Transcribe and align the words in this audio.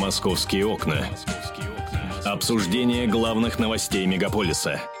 Московские 0.00 0.66
окна. 0.66 1.06
Обсуждение 2.24 3.06
главных 3.06 3.58
новостей 3.58 4.06
мегаполиса– 4.06 4.80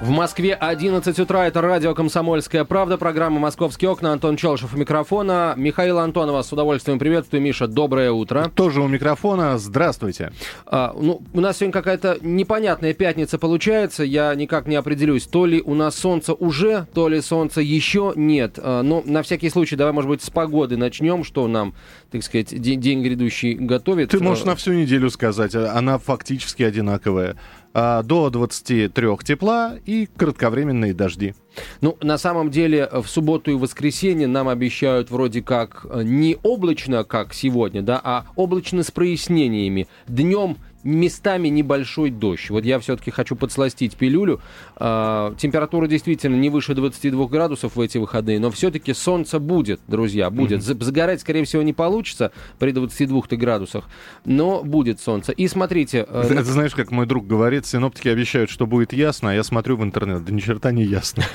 в 0.00 0.10
Москве 0.10 0.54
11 0.54 1.18
утра. 1.20 1.46
Это 1.46 1.60
радио 1.60 1.94
«Комсомольская 1.94 2.64
правда». 2.64 2.98
Программа 2.98 3.38
«Московские 3.38 3.90
окна». 3.90 4.12
Антон 4.12 4.36
Челшев 4.36 4.74
у 4.74 4.76
микрофона. 4.76 5.54
Михаил 5.56 5.98
Антонова 5.98 6.42
с 6.42 6.52
удовольствием 6.52 6.98
приветствую. 6.98 7.40
Миша, 7.40 7.68
доброе 7.68 8.10
утро. 8.10 8.50
Тоже 8.54 8.80
у 8.80 8.88
микрофона. 8.88 9.56
Здравствуйте. 9.56 10.32
А, 10.66 10.94
ну, 10.98 11.22
у 11.32 11.40
нас 11.40 11.58
сегодня 11.58 11.72
какая-то 11.72 12.18
непонятная 12.22 12.92
пятница 12.92 13.38
получается. 13.38 14.04
Я 14.04 14.34
никак 14.34 14.66
не 14.66 14.76
определюсь. 14.76 15.26
То 15.26 15.46
ли 15.46 15.62
у 15.62 15.74
нас 15.74 15.96
солнце 15.96 16.34
уже, 16.34 16.86
то 16.92 17.08
ли 17.08 17.20
солнца 17.20 17.60
еще 17.60 18.12
нет. 18.16 18.58
А, 18.58 18.82
но 18.82 19.02
на 19.06 19.22
всякий 19.22 19.48
случай 19.48 19.76
давай, 19.76 19.92
может 19.92 20.10
быть, 20.10 20.22
с 20.22 20.30
погоды 20.30 20.76
начнем. 20.76 21.24
Что 21.24 21.46
нам, 21.46 21.74
так 22.10 22.22
сказать, 22.24 22.60
день, 22.60 22.80
день 22.80 23.02
грядущий 23.02 23.54
готовит. 23.54 24.10
Ты 24.10 24.20
можешь 24.20 24.44
на 24.44 24.56
всю 24.56 24.72
неделю 24.72 25.08
сказать. 25.08 25.54
Она 25.54 25.98
фактически 25.98 26.62
одинаковая. 26.62 27.36
А, 27.76 28.04
до 28.04 28.30
23 28.30 29.16
тепла 29.24 29.74
и 29.84 30.06
кратковременные 30.16 30.94
дожди. 30.94 31.34
Ну, 31.80 31.96
на 32.00 32.18
самом 32.18 32.50
деле, 32.50 32.88
в 32.92 33.06
субботу 33.06 33.50
и 33.50 33.54
воскресенье 33.54 34.28
нам 34.28 34.48
обещают 34.48 35.10
вроде 35.10 35.42
как 35.42 35.84
э, 35.90 36.02
не 36.04 36.36
облачно, 36.44 37.02
как 37.02 37.34
сегодня, 37.34 37.82
да, 37.82 38.00
а 38.02 38.26
облачно 38.36 38.84
с 38.84 38.92
прояснениями. 38.92 39.88
Днем 40.06 40.58
местами 40.84 41.48
небольшой 41.48 42.10
дождь. 42.10 42.50
Вот 42.50 42.64
я 42.64 42.78
все-таки 42.78 43.10
хочу 43.10 43.34
подсластить 43.36 43.96
пилюлю. 43.96 44.40
А, 44.76 45.34
температура 45.36 45.86
действительно 45.86 46.36
не 46.36 46.50
выше 46.50 46.74
22 46.74 47.26
градусов 47.26 47.76
в 47.76 47.80
эти 47.80 47.98
выходные, 47.98 48.38
но 48.38 48.50
все-таки 48.50 48.92
солнце 48.92 49.38
будет, 49.38 49.80
друзья, 49.88 50.30
будет. 50.30 50.60
Mm-hmm. 50.60 50.84
Загорать, 50.84 51.20
скорее 51.20 51.44
всего, 51.44 51.62
не 51.62 51.72
получится 51.72 52.32
при 52.58 52.72
22 52.72 53.22
градусах, 53.30 53.84
но 54.24 54.62
будет 54.62 55.00
солнце. 55.00 55.32
И 55.32 55.48
смотрите... 55.48 56.06
Э, 56.08 56.24
ты, 56.28 56.34
ты 56.36 56.44
знаешь, 56.44 56.74
как 56.74 56.90
мой 56.90 57.06
друг 57.06 57.26
говорит, 57.26 57.66
синоптики 57.66 58.08
обещают, 58.08 58.50
что 58.50 58.66
будет 58.66 58.92
ясно, 58.92 59.30
а 59.30 59.34
я 59.34 59.42
смотрю 59.42 59.76
в 59.76 59.82
интернет, 59.82 60.24
да 60.24 60.32
ни 60.32 60.40
черта 60.40 60.70
не 60.70 60.84
ясно. 60.84 61.24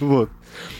Вот. 0.00 0.30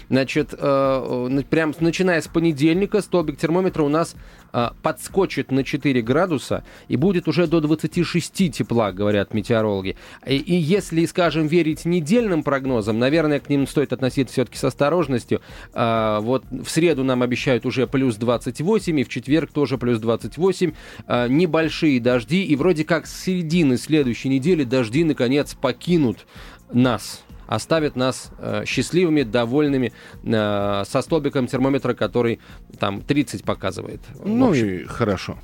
Значит, 0.08 0.54
э, 0.56 1.42
прям 1.50 1.74
начиная 1.80 2.20
с 2.20 2.28
понедельника 2.28 3.02
столбик 3.02 3.38
термометра 3.38 3.82
у 3.82 3.88
нас 3.88 4.14
э, 4.47 4.47
подскочит 4.82 5.50
на 5.50 5.64
4 5.64 6.02
градуса 6.02 6.64
и 6.88 6.96
будет 6.96 7.28
уже 7.28 7.46
до 7.46 7.60
26 7.60 8.52
тепла, 8.52 8.92
говорят 8.92 9.34
метеорологи. 9.34 9.96
И, 10.26 10.36
и 10.36 10.54
если, 10.54 11.04
скажем, 11.06 11.46
верить 11.46 11.84
недельным 11.84 12.42
прогнозам, 12.42 12.98
наверное, 12.98 13.40
к 13.40 13.48
ним 13.48 13.66
стоит 13.66 13.92
относиться 13.92 14.32
все-таки 14.32 14.56
с 14.58 14.64
осторожностью. 14.64 15.40
Э, 15.74 16.18
вот 16.20 16.44
в 16.50 16.68
среду 16.68 17.04
нам 17.04 17.22
обещают 17.22 17.66
уже 17.66 17.86
плюс 17.86 18.16
28, 18.16 19.00
и 19.00 19.04
в 19.04 19.08
четверг 19.08 19.50
тоже 19.52 19.78
плюс 19.78 19.98
28. 19.98 20.72
Э, 21.06 21.26
небольшие 21.28 22.00
дожди, 22.00 22.44
и 22.44 22.56
вроде 22.56 22.84
как 22.84 23.06
с 23.06 23.24
середины 23.24 23.76
следующей 23.76 24.28
недели 24.28 24.64
дожди, 24.64 25.04
наконец, 25.04 25.54
покинут 25.54 26.26
нас 26.72 27.22
оставит 27.48 27.96
нас 27.96 28.30
э, 28.38 28.64
счастливыми, 28.66 29.22
довольными, 29.22 29.92
э, 30.22 30.84
со 30.86 31.02
столбиком 31.02 31.46
термометра, 31.46 31.94
который 31.94 32.38
там 32.78 33.00
30 33.00 33.42
показывает. 33.42 34.00
Ну 34.24 34.54
и 34.54 34.84
хорошо. 34.84 35.38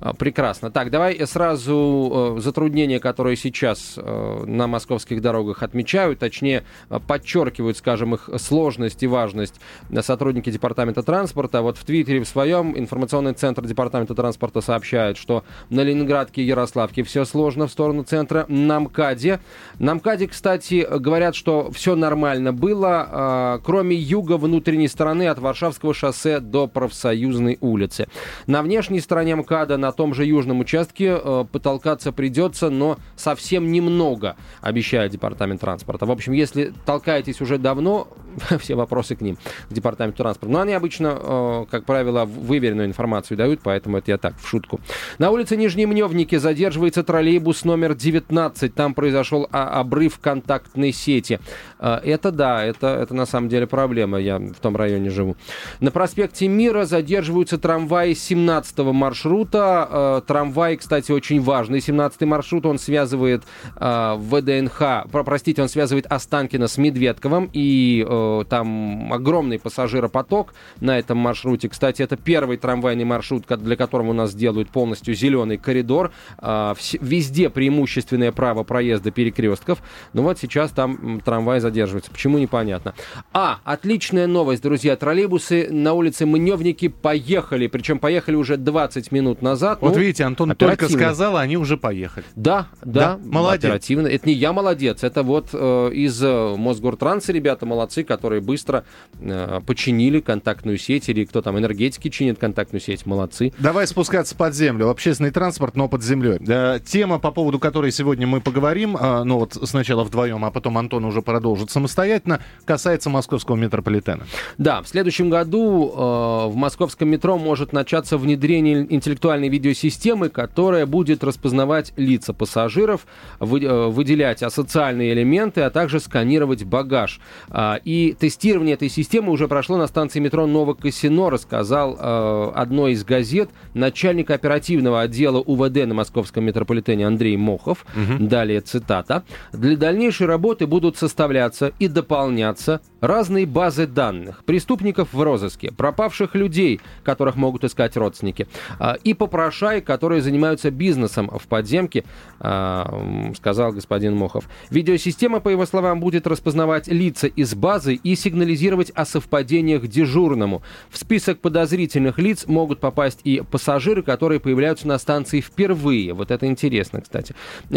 А, 0.00 0.14
прекрасно. 0.14 0.70
Так, 0.70 0.90
давай 0.90 1.26
сразу 1.26 2.36
э, 2.38 2.40
затруднения, 2.40 3.00
которые 3.00 3.36
сейчас 3.36 3.94
э, 3.96 4.44
на 4.46 4.66
московских 4.66 5.20
дорогах 5.20 5.62
отмечают, 5.62 6.18
точнее, 6.18 6.64
э, 6.90 7.00
подчеркивают, 7.06 7.76
скажем, 7.76 8.14
их 8.14 8.28
сложность 8.38 9.02
и 9.02 9.06
важность 9.06 9.60
сотрудники 10.00 10.50
Департамента 10.50 11.02
транспорта. 11.02 11.62
Вот 11.62 11.76
в 11.76 11.84
Твиттере 11.84 12.22
в 12.22 12.28
своем 12.28 12.78
информационный 12.78 13.34
центр 13.34 13.64
Департамента 13.64 14.14
транспорта 14.14 14.60
сообщает, 14.60 15.16
что 15.16 15.44
на 15.70 15.82
Ленинградке 15.82 16.42
и 16.42 16.46
Ярославке 16.46 17.02
все 17.02 17.24
сложно 17.24 17.66
в 17.66 17.70
сторону 17.70 18.04
центра. 18.04 18.46
На 18.48 18.80
МКАДе. 18.80 19.40
На 19.78 19.94
МКАДе, 19.94 20.28
кстати, 20.28 20.86
говорят, 20.98 21.34
что 21.34 21.70
все 21.72 21.94
нормально 21.94 22.52
было, 22.52 23.60
кроме 23.64 23.96
юга 23.96 24.36
внутренней 24.36 24.88
стороны 24.88 25.28
от 25.28 25.38
Варшавского 25.38 25.94
шоссе 25.94 26.40
до 26.40 26.66
Профсоюзной 26.66 27.58
улицы. 27.60 28.08
На 28.46 28.62
внешней 28.62 29.00
стороне 29.00 29.36
МКАДа 29.36 29.57
МКАДа 29.58 29.76
на 29.76 29.92
том 29.92 30.14
же 30.14 30.24
южном 30.24 30.60
участке 30.60 31.18
э, 31.22 31.44
потолкаться 31.50 32.12
придется, 32.12 32.70
но 32.70 32.98
совсем 33.16 33.72
немного, 33.72 34.36
обещает 34.60 35.10
Департамент 35.12 35.60
транспорта. 35.60 36.06
В 36.06 36.10
общем, 36.10 36.32
если 36.32 36.72
толкаетесь 36.86 37.40
уже 37.40 37.58
давно, 37.58 38.08
все 38.60 38.74
вопросы 38.74 39.16
к 39.16 39.20
ним, 39.20 39.36
к 39.68 39.72
Департаменту 39.72 40.18
транспорта. 40.18 40.52
Но 40.52 40.60
они 40.60 40.74
обычно, 40.74 41.18
э, 41.20 41.64
как 41.70 41.84
правило, 41.84 42.24
выверенную 42.24 42.86
информацию 42.86 43.36
дают, 43.36 43.60
поэтому 43.62 43.98
это 43.98 44.12
я 44.12 44.18
так, 44.18 44.38
в 44.38 44.46
шутку. 44.46 44.80
На 45.18 45.30
улице 45.30 45.56
Нижнемневники 45.56 46.36
задерживается 46.36 47.02
троллейбус 47.02 47.64
номер 47.64 47.94
19. 47.94 48.74
Там 48.74 48.94
произошел 48.94 49.48
обрыв 49.50 50.18
контактной 50.20 50.92
сети. 50.92 51.40
Э, 51.80 52.00
это 52.04 52.30
да, 52.30 52.64
это, 52.64 52.86
это 52.86 53.14
на 53.14 53.26
самом 53.26 53.48
деле 53.48 53.66
проблема. 53.66 54.18
Я 54.18 54.38
в 54.38 54.60
том 54.60 54.76
районе 54.76 55.10
живу. 55.10 55.36
На 55.80 55.90
проспекте 55.90 56.46
Мира 56.46 56.84
задерживаются 56.84 57.58
трамваи 57.58 58.14
17 58.14 58.78
маршрута 58.78 59.47
маршрута. 59.48 59.88
Э, 59.90 60.20
трамвай, 60.26 60.76
кстати, 60.76 61.12
очень 61.12 61.40
важный. 61.40 61.78
17-й 61.78 62.26
маршрут, 62.26 62.66
он 62.66 62.78
связывает 62.78 63.44
э, 63.76 64.16
ВДНХ, 64.18 65.06
простите, 65.10 65.62
он 65.62 65.68
связывает 65.68 66.06
Останкино 66.06 66.68
с 66.68 66.78
Медведковым, 66.78 67.50
и 67.52 68.04
э, 68.08 68.44
там 68.48 69.12
огромный 69.12 69.58
пассажиропоток 69.58 70.54
на 70.80 70.98
этом 70.98 71.18
маршруте. 71.18 71.68
Кстати, 71.68 72.02
это 72.02 72.16
первый 72.16 72.56
трамвайный 72.56 73.04
маршрут, 73.04 73.44
для 73.48 73.76
которого 73.76 74.10
у 74.10 74.12
нас 74.12 74.34
делают 74.34 74.70
полностью 74.70 75.14
зеленый 75.14 75.56
коридор. 75.56 76.12
Везде 76.40 77.50
преимущественное 77.50 78.32
право 78.32 78.64
проезда 78.64 79.10
перекрестков. 79.10 79.78
Но 80.12 80.22
вот 80.22 80.38
сейчас 80.38 80.70
там 80.70 81.20
трамвай 81.24 81.60
задерживается. 81.60 82.10
Почему, 82.10 82.38
непонятно. 82.38 82.94
А, 83.32 83.58
отличная 83.64 84.26
новость, 84.26 84.62
друзья. 84.62 84.96
Троллейбусы 84.96 85.68
на 85.70 85.92
улице 85.94 86.26
Мневники 86.26 86.88
поехали. 86.88 87.66
Причем 87.66 87.98
поехали 87.98 88.36
уже 88.36 88.56
20 88.56 89.12
минут 89.12 89.37
минут 89.38 89.42
назад. 89.42 89.78
Вот 89.80 89.94
ну, 89.94 90.00
видите, 90.00 90.24
Антон 90.24 90.54
только 90.54 90.88
сказал, 90.88 91.36
а 91.36 91.40
они 91.40 91.56
уже 91.56 91.76
поехали. 91.76 92.26
Да, 92.36 92.68
да, 92.82 93.16
да 93.16 93.18
молодец. 93.24 93.64
Оперативно. 93.64 94.06
Это 94.06 94.26
не 94.28 94.34
я 94.34 94.52
молодец, 94.52 95.02
это 95.02 95.22
вот 95.22 95.48
э, 95.52 95.90
из 95.92 96.22
э, 96.22 96.54
Мосгортранса 96.56 97.32
ребята 97.32 97.66
молодцы, 97.66 98.04
которые 98.04 98.40
быстро 98.40 98.84
э, 99.20 99.60
починили 99.66 100.20
контактную 100.20 100.78
сеть, 100.78 101.08
или 101.08 101.24
кто 101.24 101.42
там, 101.42 101.58
энергетики 101.58 102.08
чинит 102.08 102.38
контактную 102.38 102.80
сеть, 102.80 103.06
молодцы. 103.06 103.52
Давай 103.58 103.86
спускаться 103.86 104.34
под 104.36 104.54
землю. 104.54 104.88
Общественный 104.88 105.30
транспорт, 105.30 105.76
но 105.76 105.88
под 105.88 106.02
землей. 106.02 106.38
Э, 106.46 106.80
тема, 106.84 107.18
по 107.18 107.30
поводу 107.30 107.58
которой 107.58 107.92
сегодня 107.92 108.26
мы 108.26 108.40
поговорим, 108.40 108.96
э, 108.96 109.22
ну 109.24 109.38
вот 109.38 109.58
сначала 109.64 110.04
вдвоем, 110.04 110.44
а 110.44 110.50
потом 110.50 110.78
Антон 110.78 111.04
уже 111.04 111.22
продолжит 111.22 111.70
самостоятельно, 111.70 112.40
касается 112.64 113.10
московского 113.10 113.56
метрополитена. 113.56 114.26
Да, 114.58 114.82
в 114.82 114.88
следующем 114.88 115.30
году 115.30 115.92
э, 115.94 116.48
в 116.48 116.54
московском 116.54 117.08
метро 117.08 117.38
может 117.38 117.72
начаться 117.72 118.18
внедрение 118.18 118.86
интеллектуальной 118.88 119.27
интеллектуальной 119.28 119.48
видеосистемы, 119.48 120.28
которая 120.28 120.86
будет 120.86 121.22
распознавать 121.22 121.92
лица 121.96 122.32
пассажиров, 122.32 123.06
э, 123.40 123.44
выделять 123.44 124.42
асоциальные 124.42 125.12
элементы, 125.12 125.62
а 125.62 125.70
также 125.70 126.00
сканировать 126.00 126.64
багаж. 126.64 127.20
А, 127.48 127.78
и 127.84 128.16
тестирование 128.18 128.74
этой 128.74 128.88
системы 128.88 129.32
уже 129.32 129.48
прошло 129.48 129.76
на 129.76 129.86
станции 129.86 130.20
метро 130.20 130.46
Новокосино, 130.46 131.30
рассказал 131.30 131.96
э, 131.98 132.52
одной 132.54 132.92
из 132.92 133.04
газет 133.04 133.50
начальник 133.74 134.30
оперативного 134.30 135.02
отдела 135.02 135.38
УВД 135.38 135.86
на 135.86 135.94
московском 135.94 136.44
метрополитене 136.44 137.06
Андрей 137.06 137.36
Мохов. 137.36 137.84
Угу. 137.94 138.26
Далее 138.28 138.60
цитата. 138.60 139.24
«Для 139.52 139.76
дальнейшей 139.76 140.26
работы 140.26 140.66
будут 140.66 140.96
составляться 140.96 141.72
и 141.78 141.88
дополняться 141.88 142.80
разные 143.00 143.46
базы 143.46 143.86
данных 143.86 144.44
преступников 144.44 145.12
в 145.12 145.22
розыске, 145.22 145.72
пропавших 145.72 146.34
людей, 146.34 146.80
которых 147.04 147.36
могут 147.36 147.64
искать 147.64 147.96
родственники, 147.96 148.46
а, 148.78 148.96
и 149.04 149.14
попрошай, 149.18 149.80
которые 149.80 150.22
занимаются 150.22 150.70
бизнесом 150.70 151.28
в 151.28 151.46
подземке, 151.46 152.04
а, 152.40 153.32
сказал 153.36 153.72
господин 153.72 154.16
Мохов. 154.16 154.48
Видеосистема, 154.70 155.40
по 155.40 155.48
его 155.48 155.66
словам, 155.66 156.00
будет 156.00 156.26
распознавать 156.26 156.88
лица 156.88 157.26
из 157.26 157.54
базы 157.54 157.94
и 157.94 158.14
сигнализировать 158.14 158.90
о 158.90 159.04
совпадениях 159.04 159.86
дежурному. 159.86 160.62
В 160.88 160.96
список 160.96 161.40
подозрительных 161.40 162.18
лиц 162.18 162.46
могут 162.46 162.80
попасть 162.80 163.20
и 163.24 163.42
пассажиры, 163.50 164.02
которые 164.02 164.40
появляются 164.40 164.86
на 164.88 164.98
станции 164.98 165.40
впервые. 165.40 166.14
Вот 166.14 166.30
это 166.30 166.46
интересно, 166.46 167.00
кстати. 167.00 167.34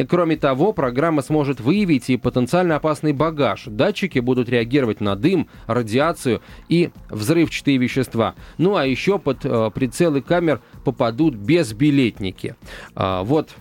Кроме 0.07 0.37
того, 0.37 0.73
программа 0.73 1.21
сможет 1.21 1.59
выявить 1.59 2.09
и 2.09 2.17
потенциально 2.17 2.75
опасный 2.75 3.13
багаж. 3.13 3.63
Датчики 3.65 4.19
будут 4.19 4.49
реагировать 4.49 5.01
на 5.01 5.15
дым, 5.15 5.47
радиацию 5.67 6.41
и 6.69 6.91
взрывчатые 7.09 7.77
вещества. 7.77 8.35
Ну 8.57 8.75
а 8.75 8.85
еще 8.85 9.19
под 9.19 9.45
э, 9.45 9.71
прицелы 9.73 10.21
камер 10.21 10.61
попадут 10.83 11.30
безбилетники. 11.35 12.55
А, 12.95 13.23
вот 13.23 13.51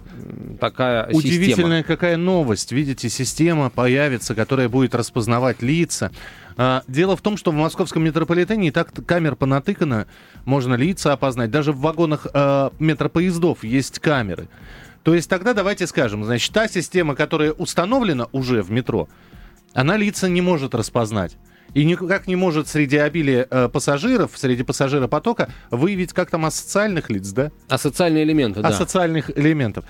такая 0.61 1.08
Удивительная 1.08 1.81
система. 1.81 1.96
какая 1.96 2.17
новость. 2.17 2.72
Видите, 2.72 3.08
система 3.08 3.70
появится, 3.70 4.34
которая 4.34 4.69
будет 4.69 4.94
распознавать 4.94 5.62
лица. 5.62 6.11
А, 6.56 6.82
дело 6.88 7.17
в 7.17 7.22
том, 7.22 7.37
что 7.37 7.50
в 7.50 7.55
московском 7.55 8.05
метрополитене 8.05 8.69
и 8.69 8.70
так 8.70 8.93
камер 9.06 9.37
понатыкано, 9.37 10.06
можно 10.44 10.75
лица 10.75 11.12
опознать. 11.12 11.50
Даже 11.50 11.72
в 11.72 11.81
вагонах 11.81 12.26
э, 12.32 12.70
метропоездов 12.78 13.64
есть 13.64 13.99
камеры. 13.99 14.49
То 15.02 15.14
есть 15.14 15.31
тогда 15.31 15.55
давайте 15.55 15.87
скажем, 15.87 16.25
значит, 16.25 16.52
та 16.52 16.69
система, 16.69 17.14
которая 17.14 17.52
установлена 17.52 18.28
уже 18.32 18.62
в 18.62 18.70
метро, 18.70 19.08
она 19.72 19.96
лица 19.96 20.28
не 20.28 20.43
может 20.43 20.75
распознать. 20.75 21.37
И 21.75 21.84
никак 21.84 22.26
не 22.26 22.37
может 22.37 22.69
среди 22.69 22.96
обилия 22.96 23.46
э, 23.50 23.69
пассажиров, 23.69 24.32
среди 24.34 24.62
пассажиропотока 24.62 25.50
выявить 25.70 26.12
как 26.12 26.31
там 26.31 26.44
асоциальных 26.44 27.11
лиц, 27.11 27.31
да? 27.31 27.50
Асоциальные 27.69 28.25
элементы, 28.25 28.61
да. 28.62 28.69
Асоциальных 28.69 29.37
элементов. 29.37 29.84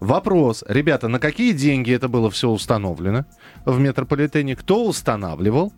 Вопрос, 0.00 0.64
ребята, 0.68 1.08
на 1.08 1.18
какие 1.18 1.52
деньги 1.52 1.92
это 1.92 2.08
было 2.08 2.30
все 2.30 2.48
установлено 2.48 3.26
в 3.64 3.78
метрополитене? 3.80 4.54
Кто 4.54 4.86
устанавливал? 4.86 5.72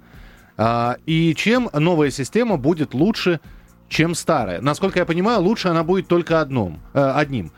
А, 0.56 0.98
и 1.06 1.34
чем 1.34 1.70
новая 1.72 2.10
система 2.10 2.58
будет 2.58 2.92
лучше, 2.92 3.40
чем 3.88 4.14
старая? 4.14 4.60
Насколько 4.60 4.98
я 4.98 5.06
понимаю, 5.06 5.40
лучше 5.40 5.68
она 5.68 5.84
будет 5.84 6.06
только 6.06 6.40
одном, 6.40 6.80
э, 6.92 7.00
одним. 7.00 7.50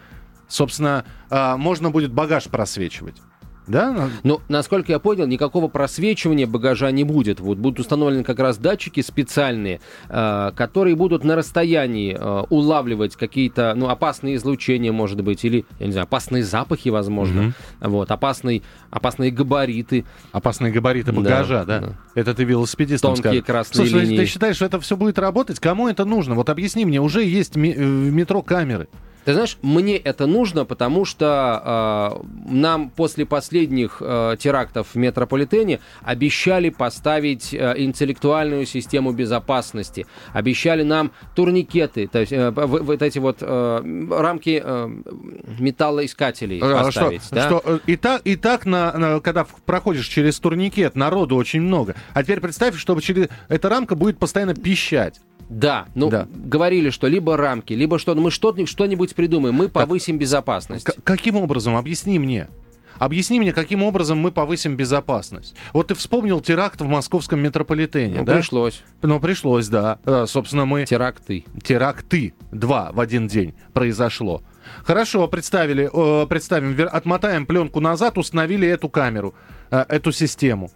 Собственно, 0.46 1.04
э, 1.30 1.56
можно 1.56 1.90
будет 1.90 2.12
багаж 2.12 2.44
просвечивать. 2.44 3.16
Да? 3.66 4.10
Ну, 4.24 4.40
насколько 4.48 4.92
я 4.92 4.98
понял, 4.98 5.26
никакого 5.26 5.68
просвечивания 5.68 6.46
багажа 6.46 6.90
не 6.90 7.04
будет. 7.04 7.40
Вот 7.40 7.58
будут 7.58 7.80
установлены 7.80 8.24
как 8.24 8.38
раз 8.38 8.58
датчики 8.58 9.00
специальные, 9.00 9.80
э, 10.08 10.52
которые 10.54 10.96
будут 10.96 11.24
на 11.24 11.36
расстоянии 11.36 12.16
э, 12.18 12.44
улавливать 12.50 13.16
какие-то, 13.16 13.74
ну, 13.76 13.88
опасные 13.88 14.36
излучения, 14.36 14.92
может 14.92 15.22
быть, 15.22 15.44
или, 15.44 15.64
я 15.78 15.86
не 15.86 15.92
знаю, 15.92 16.04
опасные 16.04 16.42
запахи, 16.42 16.88
возможно, 16.88 17.54
mm-hmm. 17.80 17.88
вот, 17.88 18.10
опасные, 18.10 18.62
опасные 18.90 19.30
габариты. 19.30 20.04
Опасные 20.32 20.72
габариты 20.72 21.12
багажа, 21.12 21.64
да? 21.64 21.80
да? 21.80 21.86
да. 21.86 21.96
Это 22.14 22.34
ты 22.34 22.44
велосипедистом 22.44 23.14
Тонкие 23.14 23.42
скажешь. 23.42 23.44
красные 23.44 23.88
Слушай, 23.88 24.04
линии. 24.06 24.18
ты 24.18 24.26
считаешь, 24.26 24.56
что 24.56 24.66
это 24.66 24.80
все 24.80 24.96
будет 24.96 25.18
работать? 25.18 25.60
Кому 25.60 25.88
это 25.88 26.04
нужно? 26.04 26.34
Вот 26.34 26.48
объясни 26.50 26.84
мне, 26.84 27.00
уже 27.00 27.24
есть 27.24 27.54
в 27.54 27.58
метро 27.58 28.42
камеры. 28.42 28.88
Ты 29.24 29.34
знаешь, 29.34 29.56
мне 29.62 29.96
это 29.96 30.26
нужно, 30.26 30.64
потому 30.64 31.04
что 31.04 32.20
э, 32.22 32.52
нам 32.52 32.90
после 32.90 33.24
последних 33.24 33.98
э, 34.00 34.36
терактов 34.38 34.88
в 34.94 34.96
метрополитене 34.96 35.80
обещали 36.02 36.70
поставить 36.70 37.54
э, 37.54 37.74
интеллектуальную 37.76 38.66
систему 38.66 39.12
безопасности, 39.12 40.06
обещали 40.32 40.82
нам 40.82 41.12
турникеты, 41.34 42.08
то 42.08 42.20
есть 42.20 42.32
э, 42.32 42.50
вот 42.50 43.02
эти 43.02 43.18
вот 43.18 43.38
э, 43.40 44.06
рамки 44.10 44.60
э, 44.62 44.88
металлоискателей 45.58 46.60
а, 46.60 46.84
поставить. 46.84 47.22
Что, 47.24 47.34
да? 47.34 47.46
что, 47.46 47.62
э, 47.64 47.78
и 47.86 47.96
так, 47.96 48.22
и 48.24 48.36
так 48.36 48.66
на, 48.66 48.92
на, 48.92 49.20
когда 49.20 49.46
проходишь 49.66 50.06
через 50.08 50.40
турникет, 50.40 50.96
народу 50.96 51.36
очень 51.36 51.62
много. 51.62 51.94
А 52.12 52.22
теперь 52.22 52.40
представь, 52.40 52.76
чтобы 52.76 53.02
через 53.02 53.28
эта 53.48 53.68
рамка 53.68 53.94
будет 53.94 54.18
постоянно 54.18 54.54
пищать. 54.54 55.20
Да, 55.52 55.86
ну 55.94 56.08
да. 56.08 56.26
говорили, 56.32 56.88
что 56.88 57.08
либо 57.08 57.36
рамки, 57.36 57.74
либо 57.74 57.98
что 57.98 58.14
мы 58.14 58.30
что-нибудь, 58.30 59.11
что-нибудь 59.12 59.16
придумаем, 59.16 59.54
мы 59.54 59.68
повысим 59.68 60.14
как, 60.14 60.20
безопасность. 60.20 60.86
Каким 61.04 61.36
образом? 61.36 61.76
Объясни 61.76 62.18
мне. 62.18 62.48
Объясни 62.98 63.40
мне, 63.40 63.52
каким 63.52 63.82
образом 63.82 64.18
мы 64.18 64.30
повысим 64.30 64.76
безопасность. 64.76 65.56
Вот 65.72 65.88
ты 65.88 65.94
вспомнил 65.94 66.40
теракт 66.40 66.80
в 66.80 66.86
московском 66.86 67.40
метрополитене, 67.40 68.20
ну, 68.20 68.24
да? 68.24 68.36
Пришлось. 68.36 68.82
Ну, 69.00 69.18
пришлось, 69.18 69.68
да. 69.68 69.98
А, 70.04 70.26
собственно, 70.26 70.66
мы... 70.66 70.84
Теракты. 70.84 71.44
Теракты. 71.64 72.34
Два 72.52 72.92
в 72.92 73.00
один 73.00 73.26
день 73.26 73.54
произошло. 73.72 74.42
Хорошо, 74.84 75.26
представили, 75.26 75.90
э, 75.92 76.26
представим, 76.26 76.76
отмотаем 76.92 77.46
пленку 77.46 77.80
назад, 77.80 78.18
установили 78.18 78.68
эту 78.68 78.88
камеру, 78.88 79.34
э, 79.70 79.84
эту 79.88 80.12
систему. 80.12 80.70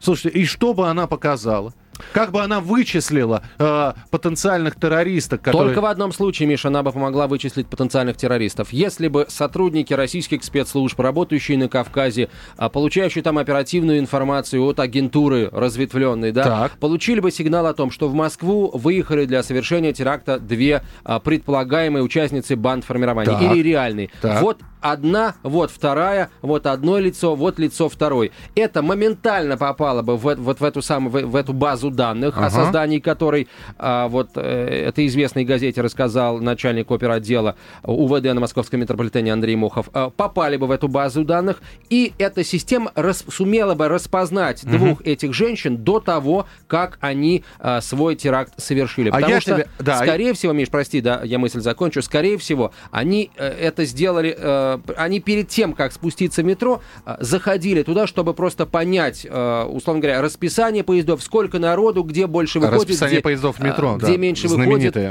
Слушайте, 0.00 0.38
и 0.38 0.46
что 0.46 0.72
бы 0.72 0.88
она 0.88 1.06
показала? 1.06 1.74
Как 2.12 2.32
бы 2.32 2.42
она 2.42 2.60
вычислила 2.60 3.42
э, 3.58 3.92
потенциальных 4.10 4.76
террористов, 4.76 5.40
которые... 5.40 5.74
Только 5.74 5.80
в 5.80 5.86
одном 5.86 6.12
случае, 6.12 6.48
Миша, 6.48 6.68
она 6.68 6.82
бы 6.82 6.92
помогла 6.92 7.26
вычислить 7.26 7.66
потенциальных 7.66 8.16
террористов. 8.16 8.72
Если 8.72 9.08
бы 9.08 9.26
сотрудники 9.28 9.92
российских 9.92 10.44
спецслужб, 10.44 10.98
работающие 11.00 11.58
на 11.58 11.68
Кавказе, 11.68 12.28
э, 12.58 12.68
получающие 12.68 13.22
там 13.22 13.38
оперативную 13.38 13.98
информацию 13.98 14.64
от 14.64 14.80
агентуры 14.80 15.48
разветвленной, 15.52 16.32
да, 16.32 16.44
так. 16.44 16.72
получили 16.78 17.20
бы 17.20 17.30
сигнал 17.30 17.66
о 17.66 17.74
том, 17.74 17.90
что 17.90 18.08
в 18.08 18.14
Москву 18.14 18.70
выехали 18.72 19.24
для 19.24 19.42
совершения 19.42 19.92
теракта 19.92 20.38
две 20.38 20.82
э, 21.04 21.20
предполагаемые 21.22 22.02
участницы 22.02 22.56
банд 22.56 22.84
формирования 22.84 23.30
так. 23.30 23.42
или 23.42 23.62
реальные. 23.62 24.10
Так. 24.20 24.42
Вот 24.42 24.58
одна, 24.80 25.34
вот 25.42 25.70
вторая, 25.70 26.30
вот 26.42 26.66
одно 26.66 26.98
лицо, 26.98 27.34
вот 27.34 27.58
лицо 27.58 27.88
второй. 27.88 28.32
Это 28.54 28.82
моментально 28.82 29.56
попало 29.56 30.02
бы 30.02 30.16
в, 30.16 30.34
вот 30.36 30.60
в 30.60 30.64
эту 30.64 30.82
самую, 30.82 31.26
в, 31.26 31.30
в 31.30 31.36
эту 31.36 31.52
базу 31.52 31.90
данных, 31.90 32.36
ага. 32.36 32.46
о 32.46 32.50
создании 32.50 32.98
которой 32.98 33.48
а, 33.78 34.08
вот 34.08 34.30
э, 34.34 34.86
этой 34.88 35.06
известной 35.06 35.44
газете 35.44 35.80
рассказал 35.80 36.38
начальник 36.38 36.90
оперотдела 36.90 37.56
УВД 37.82 38.24
на 38.24 38.40
московском 38.40 38.80
метрополитене 38.80 39.32
Андрей 39.32 39.56
Мохов, 39.56 39.88
а, 39.92 40.10
попали 40.10 40.56
бы 40.56 40.66
в 40.66 40.70
эту 40.70 40.88
базу 40.88 41.24
данных, 41.24 41.60
и 41.90 42.12
эта 42.18 42.44
система 42.44 42.92
рас, 42.94 43.24
сумела 43.28 43.74
бы 43.74 43.88
распознать 43.88 44.64
угу. 44.64 44.72
двух 44.72 45.02
этих 45.02 45.34
женщин 45.34 45.76
до 45.76 46.00
того, 46.00 46.46
как 46.66 46.98
они 47.00 47.44
а, 47.58 47.80
свой 47.80 48.16
теракт 48.16 48.52
совершили. 48.56 49.10
Потому 49.10 49.34
а 49.34 49.40
что, 49.40 49.54
тебе... 49.54 49.68
да, 49.78 49.98
скорее 49.98 50.32
всего, 50.34 50.52
Миш, 50.52 50.68
прости, 50.68 51.00
да, 51.00 51.22
я 51.24 51.38
мысль 51.38 51.60
закончу, 51.60 52.02
скорее 52.02 52.38
всего, 52.38 52.72
они 52.90 53.30
э, 53.36 53.46
это 53.46 53.84
сделали... 53.84 54.36
Э, 54.38 54.67
они 54.96 55.20
перед 55.20 55.48
тем, 55.48 55.72
как 55.72 55.92
спуститься 55.92 56.42
в 56.42 56.44
метро, 56.44 56.80
э, 57.06 57.16
заходили 57.20 57.82
туда, 57.82 58.06
чтобы 58.06 58.34
просто 58.34 58.66
понять, 58.66 59.26
э, 59.28 59.62
условно 59.64 60.00
говоря, 60.02 60.22
расписание 60.22 60.84
поездов, 60.84 61.22
сколько 61.22 61.58
народу, 61.58 62.02
где 62.02 62.26
больше 62.26 62.58
выходит. 62.58 62.82
Расписание 62.82 63.16
где, 63.18 63.22
поездов 63.22 63.58
в 63.58 63.62
метро, 63.62 63.96
где 63.96 64.12
да. 64.12 64.16
меньше 64.16 64.48
выходит. 64.48 64.96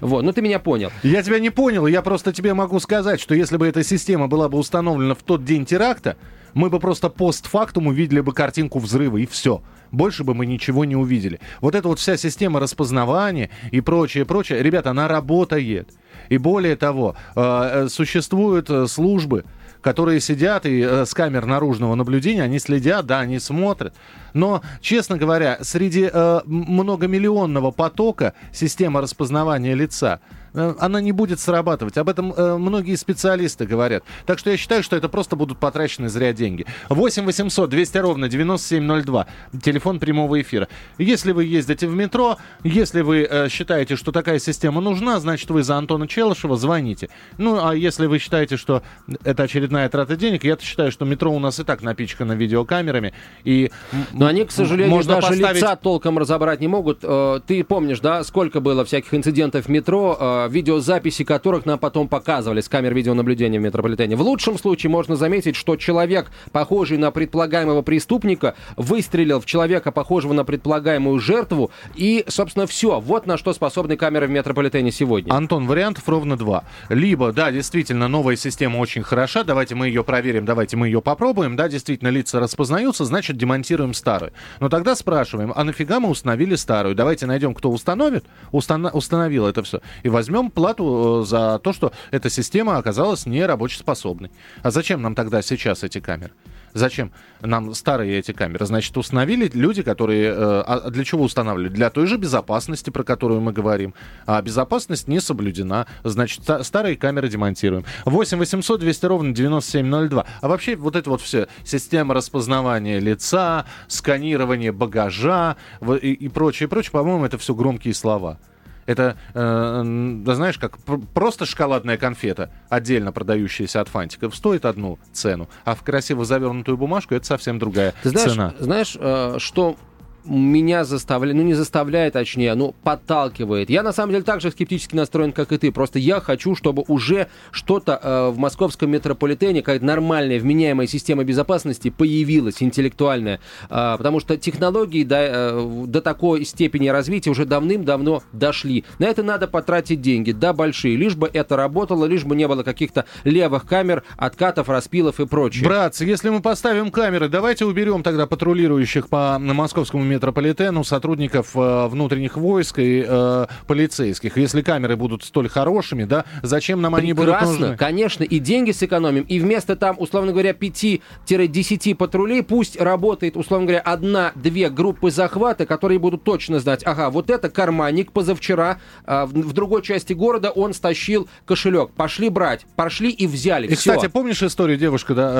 Вот, 0.00 0.22
ну 0.22 0.32
ты 0.32 0.42
меня 0.42 0.58
понял. 0.58 0.90
Я 1.02 1.22
тебя 1.22 1.38
не 1.38 1.50
понял, 1.50 1.86
я 1.86 2.02
просто 2.02 2.32
тебе 2.32 2.54
могу 2.54 2.80
сказать, 2.80 3.20
что 3.20 3.34
если 3.34 3.56
бы 3.56 3.66
эта 3.66 3.82
система 3.82 4.28
была 4.28 4.48
бы 4.48 4.58
установлена 4.58 5.14
в 5.14 5.22
тот 5.22 5.44
день 5.44 5.64
теракта, 5.64 6.16
мы 6.54 6.70
бы 6.70 6.80
просто 6.80 7.08
постфактум 7.08 7.86
увидели 7.88 8.20
бы 8.20 8.32
картинку 8.32 8.78
взрыва, 8.78 9.18
и 9.18 9.26
все. 9.26 9.62
Больше 9.92 10.24
бы 10.24 10.34
мы 10.34 10.46
ничего 10.46 10.84
не 10.84 10.96
увидели. 10.96 11.40
Вот 11.60 11.74
эта 11.74 11.88
вот 11.88 11.98
вся 11.98 12.16
система 12.16 12.60
распознавания 12.60 13.50
и 13.70 13.80
прочее, 13.80 14.24
прочее, 14.24 14.62
ребята, 14.62 14.90
она 14.90 15.08
работает. 15.08 15.90
И 16.30 16.38
более 16.38 16.76
того, 16.76 17.16
э, 17.34 17.40
э, 17.42 17.88
существуют 17.88 18.70
э, 18.70 18.86
службы, 18.86 19.44
которые 19.82 20.20
сидят 20.20 20.64
и 20.66 20.82
с 20.82 21.12
камер 21.14 21.46
наружного 21.46 21.94
наблюдения, 21.94 22.42
они 22.42 22.58
следят, 22.58 23.06
да, 23.06 23.20
они 23.20 23.38
смотрят. 23.38 23.94
Но, 24.34 24.62
честно 24.80 25.16
говоря, 25.16 25.58
среди 25.62 26.08
э, 26.12 26.40
многомиллионного 26.44 27.70
потока 27.70 28.34
система 28.52 29.00
распознавания 29.00 29.74
лица 29.74 30.20
она 30.54 31.00
не 31.00 31.12
будет 31.12 31.40
срабатывать. 31.40 31.96
Об 31.98 32.08
этом 32.08 32.32
э, 32.32 32.56
многие 32.56 32.96
специалисты 32.96 33.66
говорят. 33.66 34.04
Так 34.26 34.38
что 34.38 34.50
я 34.50 34.56
считаю, 34.56 34.82
что 34.82 34.96
это 34.96 35.08
просто 35.08 35.36
будут 35.36 35.58
потрачены 35.58 36.08
зря 36.08 36.32
деньги. 36.32 36.66
8 36.88 37.24
800 37.24 37.70
200 37.70 37.98
ровно 37.98 38.28
9702. 38.28 39.26
Телефон 39.62 39.98
прямого 39.98 40.40
эфира. 40.40 40.68
Если 40.98 41.32
вы 41.32 41.44
ездите 41.44 41.86
в 41.86 41.94
метро, 41.94 42.38
если 42.64 43.02
вы 43.02 43.26
э, 43.28 43.48
считаете, 43.48 43.96
что 43.96 44.12
такая 44.12 44.38
система 44.38 44.80
нужна, 44.80 45.20
значит 45.20 45.50
вы 45.50 45.62
за 45.62 45.76
Антона 45.76 46.08
Челышева 46.08 46.56
звоните. 46.56 47.08
Ну, 47.38 47.64
а 47.64 47.74
если 47.74 48.06
вы 48.06 48.18
считаете, 48.18 48.56
что 48.56 48.82
это 49.24 49.44
очередная 49.44 49.88
трата 49.88 50.16
денег, 50.16 50.44
я 50.44 50.56
считаю, 50.60 50.90
что 50.90 51.04
метро 51.04 51.32
у 51.32 51.38
нас 51.38 51.60
и 51.60 51.64
так 51.64 51.82
напичкано 51.82 52.32
видеокамерами. 52.32 53.12
И 53.44 53.70
Но 54.12 54.26
они, 54.26 54.44
к 54.44 54.50
сожалению, 54.50 54.90
можно 54.90 55.16
даже 55.16 55.28
поставить... 55.28 55.56
лица 55.56 55.76
толком 55.76 56.18
разобрать 56.18 56.60
не 56.60 56.68
могут. 56.68 57.00
Э, 57.02 57.40
ты 57.46 57.62
помнишь, 57.64 58.00
да, 58.00 58.24
сколько 58.24 58.60
было 58.60 58.84
всяких 58.84 59.12
инцидентов 59.14 59.66
в 59.66 59.68
метро, 59.68 60.16
э, 60.18 60.39
видеозаписи 60.48 61.24
которых 61.24 61.66
нам 61.66 61.78
потом 61.78 62.08
показывали 62.08 62.60
с 62.60 62.68
камер 62.68 62.94
видеонаблюдения 62.94 63.58
в 63.58 63.62
метрополитене. 63.62 64.16
В 64.16 64.22
лучшем 64.22 64.58
случае 64.58 64.90
можно 64.90 65.16
заметить, 65.16 65.56
что 65.56 65.76
человек, 65.76 66.30
похожий 66.52 66.98
на 66.98 67.10
предполагаемого 67.10 67.82
преступника, 67.82 68.54
выстрелил 68.76 69.40
в 69.40 69.46
человека, 69.46 69.92
похожего 69.92 70.32
на 70.32 70.44
предполагаемую 70.44 71.18
жертву, 71.18 71.70
и, 71.94 72.24
собственно, 72.28 72.66
все. 72.66 73.00
Вот 73.00 73.26
на 73.26 73.36
что 73.36 73.52
способны 73.52 73.96
камеры 73.96 74.26
в 74.26 74.30
метрополитене 74.30 74.90
сегодня. 74.90 75.32
Антон, 75.32 75.66
вариантов 75.66 76.08
ровно 76.08 76.36
два. 76.36 76.64
Либо, 76.88 77.32
да, 77.32 77.50
действительно, 77.50 78.08
новая 78.08 78.36
система 78.36 78.78
очень 78.78 79.02
хороша, 79.02 79.44
давайте 79.44 79.74
мы 79.74 79.88
ее 79.88 80.04
проверим, 80.04 80.44
давайте 80.44 80.76
мы 80.76 80.86
ее 80.86 81.02
попробуем, 81.02 81.56
да, 81.56 81.68
действительно, 81.68 82.08
лица 82.08 82.40
распознаются, 82.40 83.04
значит, 83.04 83.36
демонтируем 83.36 83.94
старую. 83.94 84.32
Но 84.60 84.68
тогда 84.68 84.94
спрашиваем, 84.94 85.52
а 85.54 85.64
нафига 85.64 86.00
мы 86.00 86.08
установили 86.08 86.54
старую? 86.54 86.94
Давайте 86.94 87.26
найдем, 87.26 87.54
кто 87.54 87.70
установит, 87.70 88.24
устан- 88.52 88.90
установил 88.92 89.46
это 89.46 89.62
все, 89.62 89.80
и 90.02 90.08
возьмем 90.08 90.29
возьмем 90.30 90.50
плату 90.50 91.22
э, 91.22 91.26
за 91.26 91.58
то, 91.58 91.72
что 91.72 91.92
эта 92.10 92.30
система 92.30 92.78
оказалась 92.78 93.26
не 93.26 93.44
рабочеспособной. 93.44 94.30
А 94.62 94.70
зачем 94.70 95.02
нам 95.02 95.14
тогда 95.14 95.42
сейчас 95.42 95.84
эти 95.84 96.00
камеры? 96.00 96.32
Зачем 96.72 97.10
нам 97.40 97.74
старые 97.74 98.18
эти 98.18 98.30
камеры? 98.30 98.64
Значит, 98.64 98.96
установили 98.96 99.50
люди, 99.52 99.82
которые... 99.82 100.30
Э, 100.30 100.62
а 100.66 100.90
для 100.90 101.04
чего 101.04 101.24
устанавливали? 101.24 101.68
Для 101.68 101.90
той 101.90 102.06
же 102.06 102.16
безопасности, 102.16 102.90
про 102.90 103.02
которую 103.02 103.40
мы 103.40 103.52
говорим. 103.52 103.92
А 104.26 104.40
безопасность 104.40 105.08
не 105.08 105.20
соблюдена. 105.20 105.86
Значит, 106.04 106.42
старые 106.62 106.96
камеры 106.96 107.28
демонтируем. 107.28 107.84
8 108.04 108.38
800 108.38 108.80
200 108.80 109.06
ровно 109.06 109.34
9702. 109.34 110.26
А 110.40 110.48
вообще 110.48 110.76
вот 110.76 110.94
это 110.94 111.10
вот 111.10 111.20
все, 111.20 111.48
система 111.64 112.14
распознавания 112.14 113.00
лица, 113.00 113.66
сканирование 113.88 114.70
багажа 114.70 115.56
и, 115.80 116.12
и 116.12 116.28
прочее, 116.28 116.68
прочее, 116.68 116.92
по-моему, 116.92 117.24
это 117.24 117.36
все 117.36 117.52
громкие 117.54 117.94
слова. 117.94 118.38
Это, 118.86 119.16
э, 119.34 119.82
да 120.24 120.34
знаешь, 120.34 120.58
как 120.58 120.78
просто 121.14 121.46
шоколадная 121.46 121.96
конфета, 121.96 122.50
отдельно 122.68 123.12
продающаяся 123.12 123.80
от 123.80 123.88
фантиков, 123.88 124.34
стоит 124.34 124.64
одну 124.64 124.98
цену, 125.12 125.48
а 125.64 125.74
в 125.74 125.82
красиво 125.82 126.24
завернутую 126.24 126.76
бумажку 126.76 127.14
это 127.14 127.26
совсем 127.26 127.58
другая 127.58 127.94
Ты 128.02 128.10
знаешь, 128.10 128.32
цена. 128.32 128.54
Знаешь, 128.58 128.96
э, 128.98 129.36
что 129.38 129.76
меня 130.24 130.84
заставляет, 130.84 131.36
ну 131.36 131.42
не 131.42 131.54
заставляет, 131.54 132.14
точнее, 132.14 132.54
ну 132.54 132.74
подталкивает. 132.82 133.70
Я 133.70 133.82
на 133.82 133.92
самом 133.92 134.12
деле 134.12 134.24
так 134.24 134.40
же 134.40 134.50
скептически 134.50 134.94
настроен, 134.94 135.32
как 135.32 135.52
и 135.52 135.58
ты. 135.58 135.72
Просто 135.72 135.98
я 135.98 136.20
хочу, 136.20 136.54
чтобы 136.54 136.84
уже 136.88 137.28
что-то 137.50 137.98
э, 138.02 138.30
в 138.30 138.38
московском 138.38 138.90
метрополитене, 138.90 139.62
какая-то 139.62 139.84
нормальная, 139.84 140.38
вменяемая 140.38 140.86
система 140.86 141.24
безопасности 141.24 141.90
появилась, 141.90 142.62
интеллектуальная. 142.62 143.40
Э, 143.68 143.94
потому 143.96 144.20
что 144.20 144.36
технологии 144.36 145.04
до, 145.04 145.16
э, 145.20 145.84
до 145.86 146.00
такой 146.00 146.44
степени 146.44 146.88
развития 146.88 147.30
уже 147.30 147.44
давным-давно 147.44 148.22
дошли. 148.32 148.84
На 148.98 149.06
это 149.06 149.22
надо 149.22 149.48
потратить 149.48 150.00
деньги, 150.00 150.32
да, 150.32 150.52
большие. 150.52 150.96
Лишь 150.96 151.16
бы 151.16 151.30
это 151.32 151.56
работало, 151.56 152.04
лишь 152.04 152.24
бы 152.24 152.36
не 152.36 152.46
было 152.48 152.62
каких-то 152.62 153.04
левых 153.24 153.66
камер, 153.66 154.02
откатов, 154.16 154.68
распилов 154.68 155.20
и 155.20 155.26
прочее. 155.26 155.64
Братцы, 155.64 156.04
если 156.04 156.30
мы 156.30 156.40
поставим 156.40 156.90
камеры, 156.90 157.28
давайте 157.28 157.64
уберем 157.64 158.02
тогда 158.02 158.26
патрулирующих 158.26 159.08
по 159.08 159.38
московскому 159.38 160.04
метрополитену 160.10 160.84
сотрудников 160.84 161.56
э, 161.56 161.86
внутренних 161.88 162.36
войск 162.36 162.78
и 162.78 163.04
э, 163.06 163.46
полицейских. 163.66 164.36
Если 164.36 164.62
камеры 164.62 164.96
будут 164.96 165.24
столь 165.24 165.48
хорошими, 165.48 166.04
да, 166.04 166.24
зачем 166.42 166.82
нам 166.82 166.94
они 166.94 167.12
будут 167.12 167.40
нужны? 167.40 167.76
конечно, 167.76 168.24
и 168.24 168.38
деньги 168.38 168.72
сэкономим, 168.72 169.22
и 169.22 169.38
вместо 169.38 169.76
там, 169.76 169.96
условно 169.98 170.32
говоря, 170.32 170.52
5-10 170.52 171.94
патрулей 171.94 172.42
пусть 172.42 172.80
работает, 172.80 173.36
условно 173.36 173.66
говоря, 173.66 173.80
одна-две 173.80 174.68
группы 174.68 175.10
захвата, 175.10 175.66
которые 175.66 175.98
будут 175.98 176.24
точно 176.24 176.60
знать, 176.60 176.82
ага, 176.84 177.10
вот 177.10 177.30
это 177.30 177.48
карманник 177.48 178.12
позавчера 178.12 178.78
э, 179.06 179.24
в, 179.24 179.32
в 179.32 179.52
другой 179.52 179.82
части 179.82 180.12
города 180.12 180.50
он 180.50 180.74
стащил 180.74 181.28
кошелек, 181.46 181.90
пошли 181.92 182.28
брать, 182.28 182.66
пошли 182.76 183.10
и 183.10 183.26
взяли. 183.26 183.66
И, 183.66 183.74
Всё. 183.74 183.92
кстати, 183.94 184.10
помнишь 184.10 184.42
историю, 184.42 184.78
девушка 184.78 185.14
да, 185.14 185.32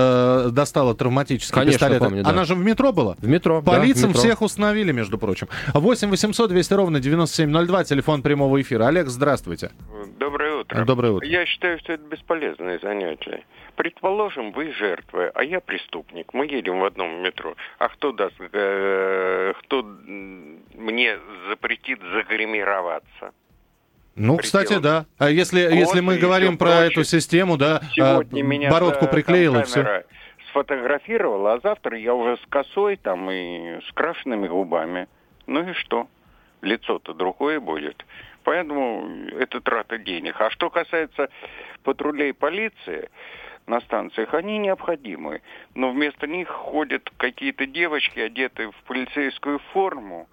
э, 0.46 0.50
достала 0.50 0.94
травматический 0.94 1.54
Конечно, 1.54 1.78
пистолет? 1.78 1.98
Помню, 2.00 2.22
да. 2.22 2.30
Она 2.30 2.44
же 2.44 2.54
в 2.54 2.58
метро 2.58 2.92
была? 2.92 3.16
В 3.18 3.26
метро, 3.26 3.62
По 3.62 3.72
да, 3.72 3.84
лицам 3.84 4.10
метро. 4.10 4.20
всех 4.22 4.42
установили 4.60 4.92
между 4.92 5.18
прочим. 5.18 5.48
8 5.74 6.10
800 6.10 6.50
200 6.50 6.74
ровно 6.74 7.00
9702, 7.00 7.84
телефон 7.84 8.22
прямого 8.22 8.60
эфира. 8.60 8.86
Олег, 8.88 9.08
здравствуйте. 9.08 9.70
Доброе 10.18 10.60
утро. 10.60 10.84
Доброе 10.84 11.12
утро. 11.12 11.26
Я 11.26 11.46
считаю, 11.46 11.78
что 11.78 11.92
это 11.94 12.04
бесполезное 12.04 12.78
занятие. 12.82 13.44
Предположим, 13.76 14.52
вы 14.52 14.72
жертва, 14.72 15.30
а 15.34 15.42
я 15.42 15.60
преступник. 15.60 16.34
Мы 16.34 16.46
едем 16.46 16.80
в 16.80 16.84
одном 16.84 17.22
метро. 17.22 17.54
А 17.78 17.88
кто 17.88 18.12
даст, 18.12 18.34
э, 18.38 19.52
кто 19.62 19.82
мне 20.76 21.16
запретит 21.48 22.00
загримироваться? 22.12 23.32
Ну, 24.16 24.36
кстати, 24.36 24.78
да. 24.78 25.06
А 25.18 25.30
если, 25.30 25.60
если 25.60 26.00
мы 26.00 26.18
говорим 26.18 26.58
про 26.58 26.66
прочее. 26.66 26.86
эту 26.88 27.04
систему, 27.04 27.56
да, 27.56 27.80
Сегодня 27.94 28.68
а, 28.68 28.70
бородку 28.70 29.06
приклеил 29.06 29.58
и 29.58 29.62
все 29.62 30.04
сфотографировал, 30.50 31.46
а 31.46 31.60
завтра 31.60 31.98
я 31.98 32.14
уже 32.14 32.36
с 32.36 32.46
косой 32.48 32.96
там 32.96 33.30
и 33.30 33.80
с 33.80 33.92
крашенными 33.92 34.48
губами. 34.48 35.08
Ну 35.46 35.68
и 35.68 35.72
что? 35.74 36.08
Лицо-то 36.62 37.14
другое 37.14 37.60
будет. 37.60 38.04
Поэтому 38.44 39.08
это 39.38 39.60
трата 39.60 39.98
денег. 39.98 40.40
А 40.40 40.50
что 40.50 40.70
касается 40.70 41.28
патрулей 41.82 42.32
полиции 42.32 43.10
на 43.66 43.80
станциях, 43.80 44.34
они 44.34 44.58
необходимы. 44.58 45.42
Но 45.74 45.90
вместо 45.90 46.26
них 46.26 46.48
ходят 46.48 47.10
какие-то 47.16 47.66
девочки, 47.66 48.18
одетые 48.20 48.72
в 48.72 48.82
полицейскую 48.84 49.58
форму, 49.72 50.28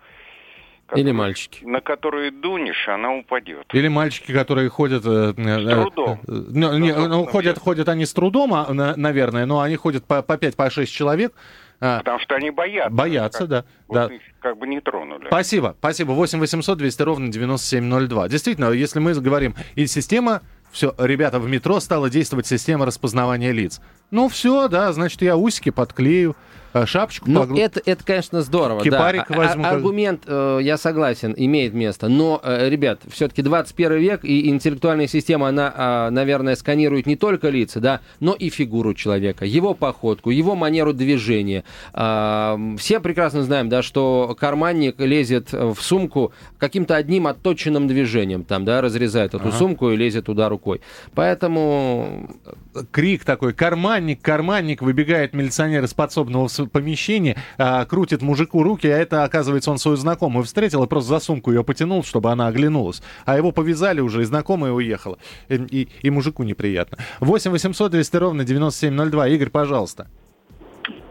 или 0.95 1.11
мальчики. 1.11 1.65
На 1.65 1.81
которые 1.81 2.31
дунешь, 2.31 2.87
она 2.87 3.13
упадет. 3.13 3.65
Или 3.73 3.87
мальчики, 3.87 4.31
которые 4.31 4.69
ходят... 4.69 5.03
Э, 5.05 5.33
с 5.33 5.37
э, 5.37 5.83
трудом. 5.83 6.19
Э, 6.27 6.31
не, 6.49 6.79
не, 6.79 6.93
ну, 6.93 7.25
ходят, 7.25 7.59
ходят 7.59 7.89
они 7.89 8.05
с 8.05 8.13
трудом, 8.13 8.53
а, 8.53 8.71
наверное, 8.73 9.45
но 9.45 9.61
они 9.61 9.75
ходят 9.75 10.05
по, 10.05 10.21
по 10.21 10.33
5-6 10.33 10.55
по 10.55 10.85
человек. 10.85 11.33
А. 11.79 11.99
Потому 11.99 12.19
что 12.19 12.35
они 12.35 12.49
боятся. 12.49 12.89
Боятся, 12.89 13.39
как, 13.39 13.49
да. 13.49 13.65
Вот 13.87 13.95
да. 13.95 14.15
их 14.15 14.21
как 14.39 14.57
бы 14.57 14.67
не 14.67 14.79
тронули. 14.81 15.27
Спасибо, 15.27 15.75
спасибо. 15.77 16.11
8 16.11 16.39
800 16.39 16.77
200 16.77 17.01
ровно 17.03 17.31
9702. 17.31 18.29
Действительно, 18.29 18.71
если 18.71 18.99
мы 18.99 19.13
говорим, 19.13 19.55
и 19.75 19.85
система, 19.85 20.41
все, 20.71 20.95
ребята, 20.97 21.39
в 21.39 21.47
метро 21.47 21.79
стала 21.79 22.09
действовать 22.09 22.47
система 22.47 22.85
распознавания 22.85 23.51
лиц. 23.51 23.79
Ну 24.09 24.27
все, 24.29 24.67
да, 24.69 24.91
значит, 24.93 25.21
я 25.21 25.37
усики 25.37 25.69
подклею. 25.69 26.35
Э, 26.77 26.85
шапочку 26.85 27.29
Ну, 27.29 27.41
погл... 27.41 27.57
это, 27.57 27.81
это, 27.85 28.03
конечно, 28.03 28.41
здорово. 28.41 28.81
Кипарик 28.81 29.25
да. 29.29 29.35
А, 29.35 29.37
возьму. 29.37 29.63
А, 29.65 29.69
аргумент, 29.69 30.23
э, 30.27 30.59
я 30.61 30.77
согласен, 30.77 31.33
имеет 31.35 31.73
место. 31.73 32.07
Но, 32.07 32.39
э, 32.43 32.69
ребят, 32.69 33.01
все-таки 33.09 33.41
21 33.41 33.97
век, 33.97 34.23
и 34.23 34.49
интеллектуальная 34.49 35.07
система, 35.07 35.49
она, 35.49 36.07
э, 36.07 36.09
наверное, 36.11 36.55
сканирует 36.55 37.05
не 37.05 37.15
только 37.15 37.49
лица, 37.49 37.79
да, 37.79 38.01
но 38.19 38.33
и 38.33 38.49
фигуру 38.49 38.93
человека, 38.93 39.45
его 39.45 39.73
походку, 39.73 40.29
его 40.29 40.55
манеру 40.55 40.93
движения. 40.93 41.63
Э, 41.93 42.57
все 42.77 42.99
прекрасно 42.99 43.43
знаем, 43.43 43.69
да, 43.69 43.81
что 43.81 44.35
карманник 44.39 44.99
лезет 44.99 45.51
в 45.51 45.77
сумку 45.79 46.33
каким-то 46.57 46.95
одним 46.95 47.27
отточенным 47.27 47.87
движением, 47.87 48.43
там, 48.43 48.65
да, 48.65 48.81
разрезает 48.81 49.33
эту 49.33 49.47
ага. 49.47 49.57
сумку 49.57 49.91
и 49.91 49.95
лезет 49.95 50.25
туда 50.25 50.49
рукой. 50.49 50.81
Поэтому... 51.13 52.29
Крик 52.91 53.25
такой, 53.25 53.53
карманник, 53.53 54.21
карманник, 54.21 54.83
выбегает 54.83 55.33
милиционер 55.33 55.83
из 55.83 55.95
подсобного 55.95 56.47
помещение, 56.67 57.37
а, 57.57 57.85
крутит 57.85 58.21
мужику 58.21 58.63
руки, 58.63 58.87
а 58.87 58.97
это, 58.97 59.23
оказывается, 59.23 59.71
он 59.71 59.77
свою 59.77 59.97
знакомую 59.97 60.43
встретил 60.45 60.83
и 60.83 60.87
просто 60.87 61.09
за 61.09 61.19
сумку 61.19 61.51
ее 61.51 61.63
потянул, 61.63 62.03
чтобы 62.03 62.31
она 62.31 62.47
оглянулась. 62.47 63.01
А 63.25 63.37
его 63.37 63.51
повязали 63.51 64.01
уже, 64.01 64.21
и 64.21 64.25
знакомая 64.25 64.71
уехала. 64.71 65.17
И, 65.49 65.55
и, 65.55 65.89
и 66.01 66.09
мужику 66.09 66.43
неприятно. 66.43 66.97
8 67.19 67.51
800 67.51 67.91
200 67.91 68.17
ровно 68.17 68.43
9702. 68.43 69.27
Игорь, 69.29 69.49
пожалуйста. 69.49 70.07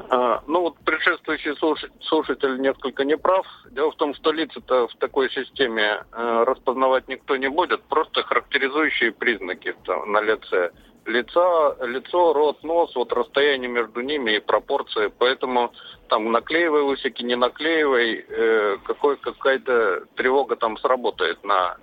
А, 0.09 0.43
ну 0.47 0.61
вот 0.61 0.79
предшествующий 0.85 1.55
слушатель 2.01 2.61
несколько 2.61 3.05
не 3.05 3.17
прав. 3.17 3.47
Дело 3.71 3.91
в 3.91 3.97
том, 3.97 4.15
что 4.15 4.33
лица-то 4.33 4.89
в 4.89 4.95
такой 4.97 5.31
системе 5.31 6.05
э, 6.13 6.45
распознавать 6.47 7.09
никто 7.09 7.37
не 7.37 7.49
будет, 7.49 7.83
просто 7.83 8.23
характеризующие 8.23 9.13
признаки 9.13 9.75
на 10.07 10.21
лице 10.21 10.71
лица, 11.07 11.77
лицо, 11.85 12.33
рот, 12.33 12.63
нос, 12.63 12.95
вот 12.95 13.13
расстояние 13.13 13.69
между 13.69 14.01
ними 14.01 14.37
и 14.37 14.41
пропорции. 14.41 15.13
Поэтому 15.19 15.73
там 16.09 16.31
наклеивай 16.33 16.83
усики, 16.83 17.23
не 17.23 17.37
наклеивай, 17.37 18.25
э, 18.29 18.77
какой, 18.85 19.17
какая-то 19.17 20.05
тревога 20.17 20.57
там 20.57 20.77
сработает 20.79 21.43
на 21.45 21.77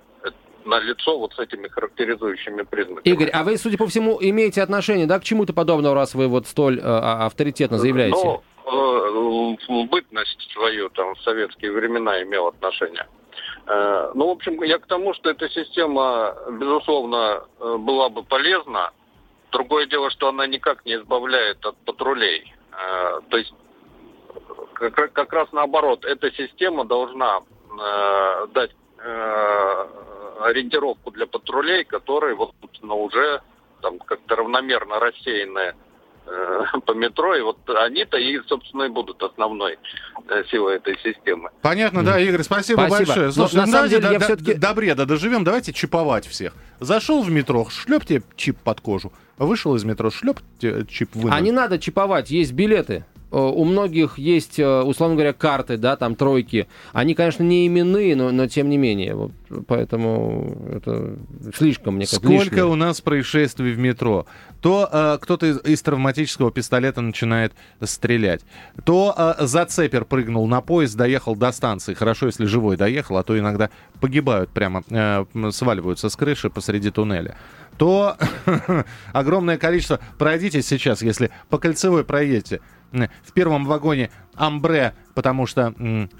на 0.66 0.80
лицо 0.80 1.18
вот 1.18 1.34
с 1.34 1.38
этими 1.38 1.68
характеризующими 1.68 2.62
признаками. 2.62 3.02
Игорь, 3.04 3.28
а 3.28 3.44
вы, 3.44 3.58
судя 3.58 3.76
по 3.76 3.86
всему, 3.86 4.16
имеете 4.18 4.62
отношение, 4.62 5.06
да, 5.06 5.18
к 5.18 5.24
чему-то 5.24 5.52
подобному, 5.52 5.94
раз 5.94 6.14
вы 6.14 6.26
вот 6.26 6.46
столь 6.46 6.78
э, 6.78 6.82
а, 6.82 7.26
авторитетно 7.26 7.76
заявляете? 7.76 8.16
Ну, 8.16 8.42
э, 9.68 9.84
бытность 9.84 10.50
свою 10.52 10.88
там 10.90 11.14
в 11.14 11.20
советские 11.20 11.72
времена 11.72 12.22
имел 12.22 12.48
отношение. 12.48 13.06
Э, 13.66 14.12
ну, 14.14 14.28
в 14.28 14.30
общем, 14.30 14.62
я 14.62 14.78
к 14.78 14.86
тому, 14.86 15.14
что 15.14 15.30
эта 15.30 15.48
система, 15.48 16.34
безусловно, 16.52 17.44
э, 17.60 17.76
была 17.78 18.08
бы 18.08 18.22
полезна, 18.22 18.90
Другое 19.54 19.86
дело, 19.86 20.10
что 20.10 20.28
она 20.28 20.48
никак 20.48 20.84
не 20.84 20.96
избавляет 20.96 21.64
от 21.64 21.76
патрулей. 21.84 22.52
Э, 22.72 23.20
то 23.30 23.36
есть 23.36 23.54
как, 24.72 25.32
раз 25.32 25.52
наоборот, 25.52 26.04
эта 26.04 26.32
система 26.32 26.84
должна 26.84 27.38
э, 27.38 28.46
дать 28.48 28.72
э, 28.98 29.86
ориентировку 30.40 31.12
для 31.12 31.28
патрулей, 31.28 31.84
которые 31.84 32.34
вот 32.34 32.52
ну, 32.82 33.04
уже 33.04 33.42
там 33.80 34.00
как-то 34.00 34.34
равномерно 34.34 34.98
рассеяны 34.98 35.76
по 36.86 36.92
метро, 36.92 37.34
и 37.34 37.42
вот 37.42 37.58
они-то 37.68 38.16
и, 38.16 38.38
собственно, 38.46 38.84
и 38.84 38.88
будут 38.88 39.22
основной 39.22 39.78
э, 40.28 40.44
силой 40.50 40.76
этой 40.76 40.96
системы. 40.98 41.50
Понятно, 41.62 42.02
да, 42.02 42.18
Игорь, 42.18 42.42
спасибо, 42.42 42.86
спасибо. 42.86 43.06
большое. 43.06 43.32
Слушай, 43.32 43.56
на 43.56 43.66
самом 43.66 43.88
деле 43.88 44.02
до, 44.02 44.12
я 44.12 44.18
до, 44.18 44.24
все-таки... 44.24 44.54
До 44.54 44.74
бреда 44.74 45.06
доживем, 45.06 45.44
давайте 45.44 45.72
чиповать 45.72 46.26
всех. 46.26 46.54
Зашел 46.80 47.22
в 47.22 47.30
метро, 47.30 47.66
шлеп 47.70 48.04
тебе 48.04 48.22
чип 48.36 48.58
под 48.58 48.80
кожу. 48.80 49.12
Вышел 49.38 49.74
из 49.74 49.84
метро, 49.84 50.10
шлеп 50.10 50.40
чип 50.60 51.14
вынул. 51.14 51.32
А 51.32 51.40
не 51.40 51.52
надо 51.52 51.78
чиповать, 51.78 52.30
есть 52.30 52.52
билеты 52.52 53.04
у 53.34 53.64
многих 53.64 54.18
есть, 54.18 54.58
условно 54.58 55.16
говоря, 55.16 55.32
карты, 55.32 55.76
да, 55.76 55.96
там 55.96 56.14
тройки. 56.14 56.68
Они, 56.92 57.14
конечно, 57.14 57.42
не 57.42 57.66
именные, 57.66 58.16
но, 58.16 58.30
но 58.30 58.46
тем 58.46 58.68
не 58.68 58.78
менее. 58.78 59.14
Вот, 59.14 59.32
поэтому 59.66 60.56
это 60.72 61.16
слишком, 61.56 61.96
мне 61.96 62.04
кажется, 62.06 62.26
Сколько 62.26 62.44
лишнее. 62.44 62.64
у 62.66 62.74
нас 62.74 63.00
происшествий 63.00 63.72
в 63.72 63.78
метро? 63.78 64.26
То 64.60 64.88
э, 64.90 65.18
кто-то 65.20 65.46
из, 65.46 65.60
из 65.64 65.82
травматического 65.82 66.50
пистолета 66.50 67.00
начинает 67.00 67.52
стрелять, 67.82 68.42
то 68.84 69.14
э, 69.16 69.46
зацепер 69.46 70.04
прыгнул 70.04 70.46
на 70.46 70.60
поезд, 70.60 70.96
доехал 70.96 71.36
до 71.36 71.52
станции. 71.52 71.94
Хорошо, 71.94 72.26
если 72.26 72.46
живой 72.46 72.76
доехал, 72.76 73.18
а 73.18 73.22
то 73.22 73.38
иногда 73.38 73.70
погибают 74.00 74.50
прямо, 74.50 74.82
э, 74.88 75.24
сваливаются 75.50 76.08
с 76.08 76.16
крыши 76.16 76.50
посреди 76.50 76.90
туннеля 76.90 77.36
то 77.76 78.16
огромное 79.12 79.58
количество... 79.58 79.98
Пройдите 80.16 80.62
сейчас, 80.62 81.02
если 81.02 81.30
по 81.48 81.58
кольцевой 81.58 82.04
проедете, 82.04 82.60
в 83.22 83.32
первом 83.32 83.64
вагоне 83.66 84.10
амбре, 84.34 84.94
потому 85.14 85.46
что 85.46 85.74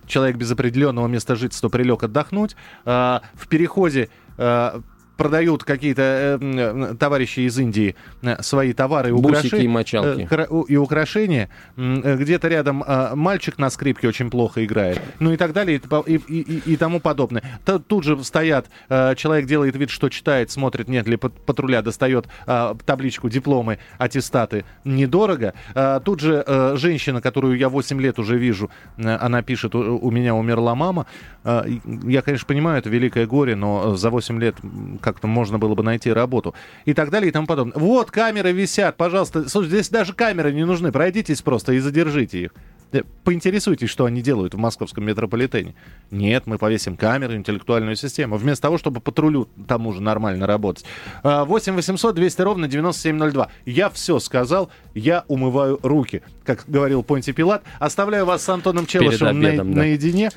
человек 0.06 0.36
без 0.36 0.50
определенного 0.50 1.06
места 1.06 1.36
жительства 1.36 1.68
прилег 1.68 2.02
отдохнуть. 2.02 2.56
Э, 2.84 3.20
в 3.34 3.48
переходе 3.48 4.08
э, 4.36 4.80
продают 5.16 5.64
какие-то 5.64 6.38
э, 6.40 6.94
товарищи 6.98 7.40
из 7.40 7.58
Индии 7.58 7.94
э, 8.22 8.42
свои 8.42 8.72
товары 8.72 9.10
и, 9.10 9.12
Бусики 9.12 9.56
и 9.56 9.68
мочалки. 9.68 10.28
э, 10.30 10.46
и 10.68 10.76
украшения. 10.76 11.48
Э, 11.76 12.16
где-то 12.16 12.48
рядом 12.48 12.82
э, 12.82 13.14
мальчик 13.14 13.58
на 13.58 13.70
скрипке 13.70 14.08
очень 14.08 14.30
плохо 14.30 14.64
играет. 14.64 15.00
Ну 15.20 15.32
и 15.32 15.36
так 15.36 15.52
далее, 15.52 15.80
и, 16.06 16.14
и, 16.14 16.40
и, 16.40 16.72
и 16.72 16.76
тому 16.76 17.00
подобное. 17.00 17.42
Т 17.64 17.78
тут 17.78 18.04
же 18.04 18.22
стоят, 18.24 18.66
э, 18.88 19.14
человек 19.16 19.46
делает 19.46 19.76
вид, 19.76 19.90
что 19.90 20.08
читает, 20.08 20.50
смотрит, 20.50 20.88
нет 20.88 21.06
ли 21.06 21.16
патруля, 21.16 21.82
достает 21.82 22.26
э, 22.46 22.74
табличку, 22.84 23.28
дипломы, 23.28 23.78
аттестаты. 23.98 24.64
Недорого. 24.84 25.54
Э, 25.74 26.00
тут 26.04 26.20
же 26.20 26.42
э, 26.46 26.76
женщина, 26.76 27.20
которую 27.20 27.56
я 27.56 27.68
8 27.68 28.00
лет 28.00 28.18
уже 28.18 28.36
вижу, 28.36 28.70
э, 28.96 29.16
она 29.16 29.42
пишет, 29.42 29.74
у, 29.74 29.98
у 29.98 30.10
меня 30.10 30.34
умерла 30.34 30.74
мама. 30.74 31.06
Э, 31.44 31.64
я, 32.04 32.22
конечно, 32.22 32.46
понимаю, 32.46 32.78
это 32.78 32.88
великое 32.90 33.26
горе, 33.26 33.56
но 33.56 33.96
за 33.96 34.10
8 34.10 34.38
лет 34.40 34.56
как-то 35.04 35.26
можно 35.26 35.58
было 35.58 35.74
бы 35.74 35.82
найти 35.82 36.10
работу. 36.10 36.54
И 36.86 36.94
так 36.94 37.10
далее 37.10 37.28
и 37.28 37.32
тому 37.32 37.46
подобное. 37.46 37.78
Вот, 37.78 38.10
камеры 38.10 38.52
висят, 38.52 38.96
пожалуйста. 38.96 39.48
Слушай, 39.50 39.68
здесь 39.68 39.90
даже 39.90 40.14
камеры 40.14 40.50
не 40.52 40.64
нужны. 40.64 40.90
Пройдитесь 40.92 41.42
просто 41.42 41.74
и 41.74 41.78
задержите 41.78 42.44
их. 42.44 42.50
Э, 42.92 43.02
поинтересуйтесь, 43.22 43.90
что 43.90 44.06
они 44.06 44.22
делают 44.22 44.54
в 44.54 44.56
московском 44.56 45.04
метрополитене. 45.04 45.74
Нет, 46.10 46.46
мы 46.46 46.56
повесим 46.56 46.96
камеры, 46.96 47.36
интеллектуальную 47.36 47.96
систему. 47.96 48.36
Вместо 48.36 48.62
того, 48.62 48.78
чтобы 48.78 49.00
патрулю 49.00 49.46
тому 49.68 49.92
же 49.92 50.00
нормально 50.00 50.46
работать. 50.46 50.86
8 51.22 51.74
800 51.74 52.14
200 52.14 52.40
ровно 52.40 52.66
9702. 52.66 53.48
Я 53.66 53.90
все 53.90 54.18
сказал, 54.20 54.70
я 54.94 55.24
умываю 55.28 55.78
руки. 55.82 56.22
Как 56.44 56.64
говорил 56.66 57.02
Понти 57.02 57.32
Пилат. 57.32 57.62
Оставляю 57.78 58.24
вас 58.24 58.42
с 58.42 58.48
Антоном 58.48 58.86
Челышевым 58.86 59.40
на, 59.42 59.56
да. 59.56 59.64
наедине. 59.64 60.30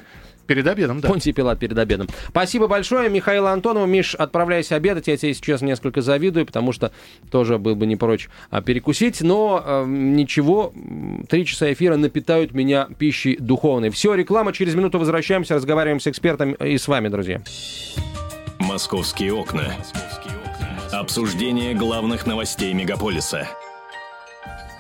Перед 0.48 0.66
обедом, 0.66 1.02
да. 1.02 1.10
Понтий 1.10 1.34
Пилат 1.34 1.60
перед 1.60 1.78
обедом. 1.78 2.08
Спасибо 2.30 2.68
большое, 2.68 3.10
Михаил 3.10 3.48
Антонов. 3.48 3.88
Миш, 3.88 4.16
отправляйся 4.16 4.76
обедать. 4.76 5.08
Я 5.08 5.18
тебе 5.18 5.34
сейчас 5.34 5.62
несколько 5.62 6.02
завидую, 6.02 6.46
потому 6.46 6.72
что 6.72 6.92
тоже 7.30 7.58
был 7.58 7.76
бы 7.76 7.86
не 7.86 7.98
прочь 7.98 8.30
а, 8.50 8.62
перекусить. 8.62 9.22
Но 9.22 9.62
э, 9.64 9.86
ничего, 9.88 10.74
три 11.28 11.46
часа 11.46 11.72
эфира 11.72 11.98
напитают 11.98 12.54
меня 12.54 12.88
пищей 12.98 13.36
духовной. 13.38 13.90
Все, 13.90 14.14
реклама. 14.16 14.54
Через 14.54 14.74
минуту 14.76 15.00
возвращаемся, 15.00 15.56
разговариваем 15.56 16.00
с 16.00 16.08
экспертом 16.08 16.54
и 16.54 16.78
с 16.78 16.88
вами, 16.88 17.10
друзья. 17.10 17.42
Московские 18.60 19.34
окна. 19.34 19.74
Обсуждение 20.92 21.74
главных 21.74 22.26
новостей 22.26 22.74
мегаполиса. 22.74 23.48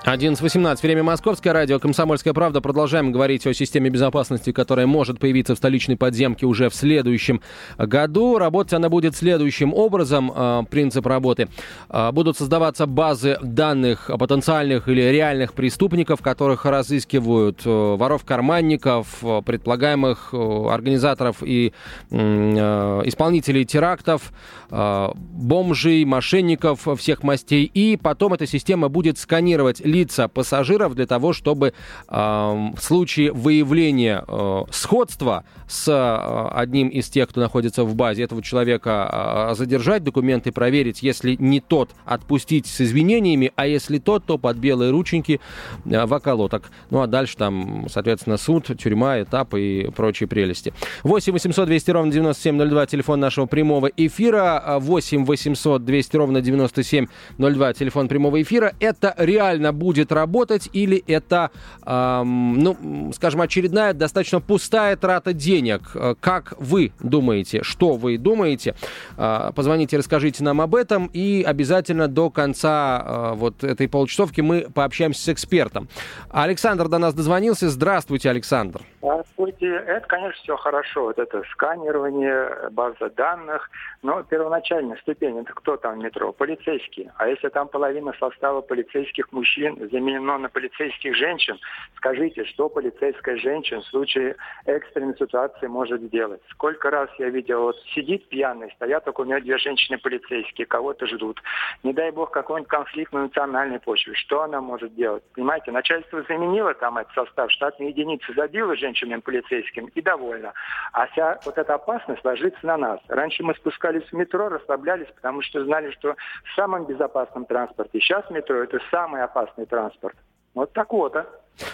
11.18. 0.07 0.81
Время 0.83 1.03
Московское. 1.03 1.51
Радио 1.51 1.79
«Комсомольская 1.79 2.33
правда». 2.33 2.61
Продолжаем 2.61 3.11
говорить 3.11 3.45
о 3.45 3.53
системе 3.53 3.89
безопасности, 3.89 4.53
которая 4.53 4.87
может 4.87 5.19
появиться 5.19 5.53
в 5.53 5.57
столичной 5.57 5.97
подземке 5.97 6.45
уже 6.45 6.69
в 6.69 6.75
следующем 6.75 7.41
году. 7.77 8.37
Работать 8.37 8.71
она 8.71 8.87
будет 8.87 9.17
следующим 9.17 9.73
образом. 9.73 10.31
А, 10.33 10.63
принцип 10.63 11.05
работы. 11.05 11.49
А, 11.89 12.13
будут 12.13 12.37
создаваться 12.37 12.85
базы 12.85 13.37
данных 13.41 14.09
потенциальных 14.17 14.87
или 14.87 15.01
реальных 15.01 15.51
преступников, 15.51 16.21
которых 16.21 16.63
разыскивают 16.63 17.63
э, 17.65 17.69
воров-карманников, 17.69 19.07
э, 19.23 19.41
предполагаемых 19.45 20.29
э, 20.31 20.67
организаторов 20.69 21.43
и 21.43 21.73
исполнителей 22.09 23.65
терактов, 23.65 24.31
бомжей, 24.69 26.05
мошенников 26.05 26.87
всех 26.97 27.23
мастей. 27.23 27.69
И 27.73 27.97
потом 28.01 28.33
эта 28.33 28.45
система 28.45 28.87
будет 28.87 29.17
сканировать 29.17 29.81
лица 29.97 30.27
пассажиров 30.27 30.95
для 30.95 31.05
того, 31.05 31.33
чтобы 31.33 31.73
э, 32.07 32.13
в 32.13 32.79
случае 32.79 33.31
выявления 33.31 34.23
э, 34.27 34.63
сходства 34.71 35.43
с 35.67 35.87
э, 35.87 36.57
одним 36.57 36.87
из 36.89 37.09
тех, 37.09 37.29
кто 37.29 37.41
находится 37.41 37.83
в 37.83 37.95
базе 37.95 38.23
этого 38.23 38.41
человека, 38.41 39.49
э, 39.51 39.55
задержать 39.55 40.03
документы, 40.03 40.51
проверить, 40.51 41.03
если 41.03 41.35
не 41.39 41.59
тот, 41.59 41.89
отпустить 42.05 42.67
с 42.67 42.81
извинениями, 42.81 43.51
а 43.55 43.67
если 43.67 43.97
тот, 43.99 44.25
то 44.25 44.37
под 44.37 44.57
белые 44.57 44.91
рученьки 44.91 45.39
э, 45.85 46.05
в 46.05 46.13
околоток. 46.13 46.71
Ну 46.89 47.01
а 47.01 47.07
дальше 47.07 47.37
там, 47.37 47.87
соответственно, 47.89 48.37
суд, 48.37 48.67
тюрьма, 48.77 49.21
этапы 49.21 49.61
и 49.61 49.91
прочие 49.91 50.27
прелести. 50.27 50.73
8 51.03 51.33
800 51.33 51.67
200 51.67 51.91
ровно 51.91 52.11
9702, 52.11 52.85
телефон 52.85 53.19
нашего 53.19 53.45
прямого 53.45 53.87
эфира. 53.87 54.77
8 54.79 55.25
800 55.25 55.83
200 55.83 56.17
ровно 56.17 56.41
9702, 56.41 57.73
телефон 57.73 58.07
прямого 58.07 58.41
эфира. 58.41 58.73
Это 58.79 59.13
реально 59.17 59.73
будет 59.73 59.86
работать 60.11 60.69
или 60.73 61.03
это, 61.07 61.51
эм, 61.85 62.59
ну, 62.59 63.11
скажем, 63.13 63.41
очередная 63.41 63.93
достаточно 63.93 64.41
пустая 64.41 64.95
трата 64.95 65.33
денег? 65.33 65.81
Э, 65.95 66.15
как 66.19 66.53
вы 66.57 66.91
думаете? 66.99 67.63
Что 67.63 67.93
вы 67.93 68.17
думаете? 68.17 68.75
Э, 69.17 69.51
позвоните, 69.55 69.97
расскажите 69.97 70.43
нам 70.43 70.61
об 70.61 70.75
этом 70.75 71.09
и 71.13 71.43
обязательно 71.43 72.07
до 72.07 72.29
конца 72.29 73.03
э, 73.05 73.33
вот 73.35 73.63
этой 73.63 73.87
полчасовки 73.87 74.41
мы 74.41 74.67
пообщаемся 74.73 75.21
с 75.21 75.29
экспертом. 75.29 75.87
Александр 76.29 76.87
до 76.87 76.97
нас 76.97 77.13
дозвонился. 77.13 77.69
Здравствуйте, 77.69 78.29
Александр. 78.29 78.81
Здравствуйте. 79.01 79.67
Это, 79.67 80.07
конечно, 80.07 80.41
все 80.43 80.55
хорошо. 80.57 81.03
Вот 81.05 81.19
это 81.19 81.43
сканирование, 81.51 82.69
база 82.71 83.09
данных. 83.15 83.69
Но 84.01 84.23
первоначальная 84.23 84.97
ступень, 84.97 85.39
это 85.39 85.53
кто 85.53 85.77
там 85.77 85.99
в 85.99 86.03
метро? 86.03 86.31
Полицейские. 86.31 87.11
А 87.17 87.27
если 87.27 87.49
там 87.49 87.67
половина 87.67 88.13
состава 88.19 88.61
полицейских 88.61 89.31
мужчин 89.31 89.66
заменено 89.75 90.37
на 90.37 90.49
полицейских 90.49 91.15
женщин, 91.15 91.59
скажите, 91.95 92.45
что 92.45 92.69
полицейская 92.69 93.37
женщина 93.37 93.81
в 93.81 93.85
случае 93.87 94.35
экстренной 94.65 95.17
ситуации 95.17 95.67
может 95.67 96.01
сделать? 96.01 96.41
Сколько 96.51 96.89
раз 96.89 97.09
я 97.19 97.29
видел, 97.29 97.61
вот 97.63 97.77
сидит 97.93 98.27
пьяный, 98.29 98.71
стоят 98.75 99.05
только 99.05 99.21
у 99.21 99.25
меня 99.25 99.39
две 99.39 99.57
женщины 99.57 99.97
полицейские, 99.97 100.67
кого-то 100.67 101.07
ждут. 101.07 101.41
Не 101.83 101.93
дай 101.93 102.11
бог 102.11 102.31
какой-нибудь 102.31 102.69
конфликт 102.69 103.13
на 103.13 103.23
национальной 103.23 103.79
почве. 103.79 104.13
Что 104.15 104.43
она 104.43 104.61
может 104.61 104.93
делать? 104.95 105.23
Понимаете, 105.33 105.71
начальство 105.71 106.23
заменило 106.23 106.73
там 106.73 106.97
этот 106.97 107.13
состав, 107.13 107.51
штатные 107.51 107.89
единицы 107.89 108.33
забило 108.33 108.75
женщинам 108.75 109.21
полицейским 109.21 109.87
и 109.87 110.01
довольно. 110.01 110.53
А 110.93 111.07
вся 111.07 111.39
вот 111.45 111.57
эта 111.57 111.73
опасность 111.75 112.23
ложится 112.23 112.65
на 112.65 112.77
нас. 112.77 112.99
Раньше 113.07 113.43
мы 113.43 113.53
спускались 113.55 114.03
в 114.03 114.13
метро, 114.13 114.49
расслаблялись, 114.49 115.07
потому 115.15 115.41
что 115.41 115.63
знали, 115.63 115.91
что 115.91 116.15
в 116.43 116.55
самом 116.55 116.85
безопасном 116.85 117.45
транспорте. 117.45 117.99
Сейчас 117.99 118.29
метро 118.29 118.57
это 118.63 118.79
самый 118.91 119.23
опасный 119.23 119.56
транспорт. 119.65 120.15
Вот 120.53 120.73
так 120.73 120.91
вот, 120.93 121.15
а. 121.15 121.25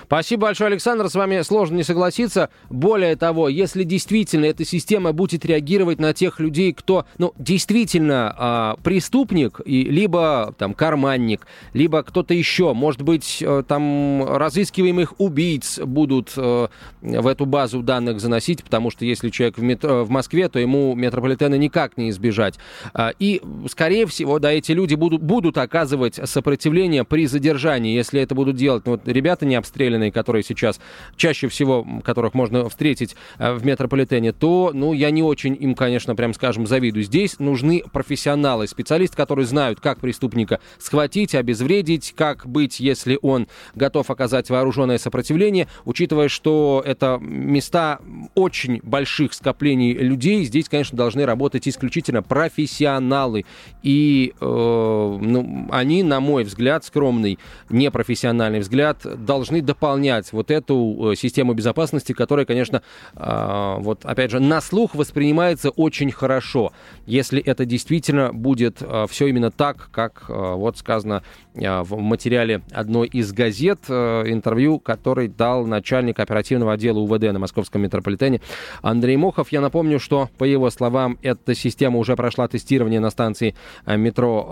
Спасибо 0.05 0.43
большое, 0.43 0.69
Александр. 0.69 1.09
С 1.09 1.15
вами 1.15 1.41
сложно 1.41 1.75
не 1.75 1.83
согласиться. 1.83 2.49
Более 2.69 3.15
того, 3.15 3.49
если 3.49 3.83
действительно 3.83 4.45
эта 4.45 4.65
система 4.65 5.11
будет 5.11 5.45
реагировать 5.45 5.99
на 5.99 6.13
тех 6.13 6.39
людей, 6.39 6.73
кто, 6.73 7.05
ну, 7.17 7.33
действительно 7.37 8.75
э, 8.77 8.81
преступник, 8.83 9.59
и, 9.65 9.83
либо 9.83 10.53
там 10.57 10.73
карманник, 10.73 11.47
либо 11.73 12.03
кто-то 12.03 12.33
еще, 12.33 12.73
может 12.73 13.01
быть, 13.01 13.39
э, 13.41 13.63
там 13.67 14.23
разыскиваемых 14.25 15.15
убийц 15.19 15.79
будут 15.79 16.33
э, 16.37 16.67
в 17.01 17.27
эту 17.27 17.45
базу 17.45 17.81
данных 17.81 18.19
заносить, 18.19 18.63
потому 18.63 18.89
что 18.89 19.05
если 19.05 19.29
человек 19.29 19.57
в, 19.57 19.63
метро, 19.63 20.05
в 20.05 20.09
Москве, 20.09 20.47
то 20.49 20.59
ему 20.59 20.95
метрополитена 20.95 21.55
никак 21.55 21.97
не 21.97 22.09
избежать. 22.09 22.55
Э, 22.93 23.11
и, 23.19 23.41
скорее 23.69 24.07
всего, 24.07 24.39
да, 24.39 24.51
эти 24.51 24.71
люди 24.71 24.95
будут, 24.95 25.21
будут 25.21 25.57
оказывать 25.57 26.19
сопротивление 26.23 27.03
при 27.03 27.27
задержании, 27.27 27.95
если 27.95 28.21
это 28.21 28.33
будут 28.33 28.55
делать. 28.55 28.83
Ну, 28.85 28.93
вот 28.93 29.07
ребята 29.07 29.45
не 29.45 29.55
обстоятельно 29.55 29.72
обстрелянные, 29.73 30.11
которые 30.11 30.43
сейчас 30.43 30.79
чаще 31.15 31.47
всего, 31.47 31.85
которых 32.03 32.35
можно 32.35 32.69
встретить 32.69 33.15
э, 33.39 33.53
в 33.53 33.65
метрополитене, 33.65 34.31
то, 34.31 34.71
ну, 34.73 34.93
я 34.93 35.09
не 35.09 35.23
очень 35.23 35.57
им, 35.59 35.73
конечно, 35.73 36.15
прям 36.15 36.33
скажем, 36.33 36.67
завидую. 36.67 37.03
Здесь 37.03 37.39
нужны 37.39 37.83
профессионалы, 37.91 38.67
специалисты, 38.67 39.17
которые 39.17 39.47
знают, 39.47 39.79
как 39.79 39.99
преступника 39.99 40.59
схватить, 40.77 41.33
обезвредить, 41.33 42.13
как 42.15 42.45
быть, 42.45 42.79
если 42.79 43.17
он 43.21 43.47
готов 43.73 44.11
оказать 44.11 44.49
вооруженное 44.49 44.99
сопротивление, 44.99 45.67
учитывая, 45.85 46.29
что 46.29 46.83
это 46.85 47.17
места 47.19 47.99
очень 48.35 48.79
больших 48.83 49.33
скоплений 49.33 49.93
людей, 49.93 50.43
здесь, 50.43 50.69
конечно, 50.69 50.97
должны 50.97 51.25
работать 51.25 51.67
исключительно 51.67 52.21
профессионалы. 52.21 53.45
И 53.81 54.33
э, 54.39 54.45
ну, 54.45 55.67
они, 55.71 56.03
на 56.03 56.19
мой 56.19 56.43
взгляд, 56.43 56.85
скромный, 56.85 57.39
непрофессиональный 57.69 58.59
взгляд, 58.59 58.99
должны 59.25 59.62
дополнять 59.63 60.31
вот 60.33 60.51
эту 60.51 61.11
э, 61.11 61.15
систему 61.15 61.53
безопасности, 61.53 62.13
которая, 62.13 62.45
конечно, 62.45 62.81
э, 63.15 63.75
вот 63.79 64.05
опять 64.05 64.31
же, 64.31 64.39
на 64.39 64.61
слух 64.61 64.95
воспринимается 64.95 65.69
очень 65.69 66.11
хорошо, 66.11 66.71
если 67.05 67.41
это 67.41 67.65
действительно 67.65 68.33
будет 68.33 68.77
э, 68.81 69.05
все 69.09 69.27
именно 69.27 69.51
так, 69.51 69.89
как 69.91 70.25
э, 70.29 70.33
вот 70.33 70.77
сказано 70.77 71.23
в 71.55 71.97
материале 71.97 72.61
одной 72.71 73.07
из 73.07 73.31
газет, 73.31 73.79
э, 73.87 74.23
интервью, 74.27 74.79
который 74.79 75.27
дал 75.27 75.67
начальник 75.67 76.19
оперативного 76.19 76.73
отдела 76.73 76.99
УВД 76.99 77.31
на 77.31 77.39
московском 77.39 77.81
метрополитене 77.81 78.41
Андрей 78.81 79.17
Мохов. 79.17 79.51
Я 79.51 79.61
напомню, 79.61 79.99
что, 79.99 80.29
по 80.37 80.45
его 80.45 80.69
словам, 80.71 81.19
эта 81.21 81.53
система 81.53 81.99
уже 81.99 82.15
прошла 82.15 82.47
тестирование 82.47 82.99
на 82.99 83.11
станции 83.11 83.55
э, 83.85 83.97
метро 83.97 84.47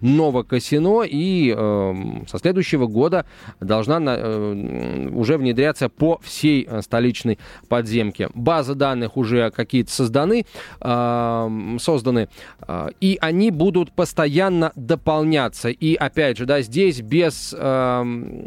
э, 0.00 0.04
Новокосино 0.04 1.02
и 1.02 1.54
э, 1.56 1.94
со 2.26 2.38
следующего 2.38 2.86
года 2.86 3.26
должна 3.60 4.00
э, 4.00 5.08
уже 5.12 5.38
внедряться 5.38 5.88
по 5.88 6.18
всей 6.22 6.66
э, 6.68 6.82
столичной 6.82 7.38
подземке. 7.68 8.28
Базы 8.34 8.74
данных 8.74 9.16
уже 9.16 9.50
какие-то 9.50 9.92
созданы, 9.92 10.44
э, 10.80 11.76
созданы, 11.78 12.28
э, 12.66 12.88
и 13.00 13.18
они 13.20 13.50
будут 13.52 13.92
постоянно 13.92 14.72
дополняться. 14.74 15.68
И 15.68 15.94
опять 15.94 16.39
же, 16.40 16.46
да, 16.46 16.60
здесь 16.62 17.00
без 17.00 17.54
э, 17.56 18.44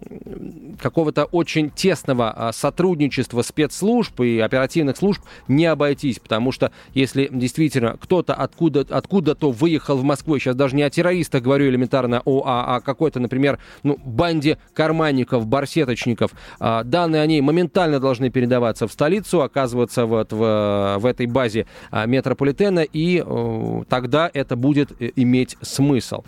какого-то 0.82 1.26
очень 1.26 1.70
тесного 1.70 2.34
э, 2.36 2.52
сотрудничества 2.54 3.42
спецслужб 3.42 4.20
и 4.22 4.40
оперативных 4.40 4.98
служб 4.98 5.22
не 5.48 5.66
обойтись, 5.66 6.20
потому 6.20 6.52
что 6.52 6.72
если 6.94 7.30
действительно 7.32 7.98
кто-то 8.00 8.34
откуда, 8.34 8.86
откуда-то 8.90 9.52
выехал 9.52 9.98
в 9.98 10.04
Москву, 10.04 10.38
сейчас 10.40 10.56
даже 10.56 10.76
не 10.76 10.84
о 10.84 10.90
террористах 10.90 11.42
говорю 11.42 11.70
элементарно, 11.70 12.22
о, 12.26 12.44
а, 12.46 12.76
о 12.76 12.82
какой-то, 12.82 13.20
например, 13.20 13.60
ну, 13.84 13.98
банде 14.04 14.58
карманников, 14.74 15.46
барсеточников, 15.46 16.32
э, 16.60 16.82
данные 16.84 17.22
о 17.22 17.28
ней 17.28 17.42
моментально 17.42 18.00
должны 18.00 18.30
передаваться 18.30 18.88
в 18.88 18.92
столицу, 18.92 19.42
оказываться 19.42 20.06
вот 20.06 20.34
в, 20.34 20.98
в 21.00 21.06
этой 21.06 21.28
базе 21.28 21.68
э, 21.92 22.08
метрополитена, 22.08 22.82
и 22.82 23.24
э, 23.26 23.84
тогда 23.88 24.30
это 24.34 24.56
будет 24.56 24.92
иметь 25.16 25.58
смысл. 25.62 26.24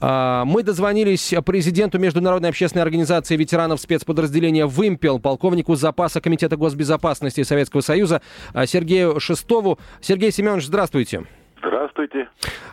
Мы 0.00 0.62
дозвонились 0.62 1.34
президенту 1.44 1.98
Международной 1.98 2.50
общественной 2.50 2.82
организации 2.82 3.36
ветеранов 3.36 3.80
спецподразделения 3.80 4.66
«Вымпел», 4.66 5.18
полковнику 5.18 5.74
запаса 5.74 6.20
Комитета 6.20 6.56
госбезопасности 6.56 7.42
Советского 7.42 7.80
Союза 7.80 8.22
Сергею 8.66 9.20
Шестову. 9.20 9.78
Сергей 10.00 10.32
Семенович, 10.32 10.66
здравствуйте. 10.66 10.88
Здравствуйте. 10.98 11.47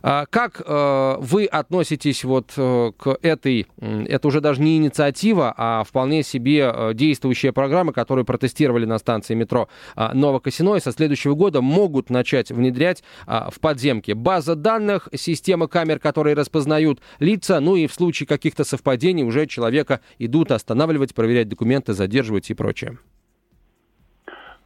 А, 0.02 0.26
как 0.26 0.62
э, 0.66 1.16
вы 1.20 1.46
относитесь 1.46 2.24
вот 2.24 2.54
э, 2.58 2.92
к 2.98 3.18
этой, 3.22 3.68
это 3.80 4.28
уже 4.28 4.42
даже 4.42 4.62
не 4.62 4.78
инициатива, 4.78 5.54
а 5.56 5.84
вполне 5.84 6.24
себе 6.24 6.72
э, 6.74 6.94
действующая 6.94 7.52
программа, 7.52 7.94
которую 7.94 8.26
протестировали 8.26 8.86
на 8.86 8.98
станции 8.98 9.34
метро 9.34 9.68
э, 9.96 10.14
Новокосино 10.14 10.76
и 10.76 10.80
со 10.80 10.92
следующего 10.92 11.36
года 11.36 11.62
могут 11.62 12.10
начать 12.10 12.52
внедрять 12.52 13.04
э, 13.28 13.50
в 13.52 13.60
подземке 13.60 14.14
база 14.14 14.56
данных, 14.56 15.10
система 15.14 15.68
камер, 15.68 16.00
которые 16.00 16.36
распознают 16.36 17.00
лица, 17.20 17.60
ну 17.60 17.76
и 17.76 17.88
в 17.88 17.94
случае 17.94 18.28
каких-то 18.28 18.64
совпадений 18.64 19.24
уже 19.24 19.48
человека 19.48 20.02
идут 20.20 20.52
останавливать, 20.52 21.14
проверять 21.16 21.50
документы, 21.50 21.94
задерживать 21.94 22.50
и 22.50 22.54
прочее. 22.54 22.98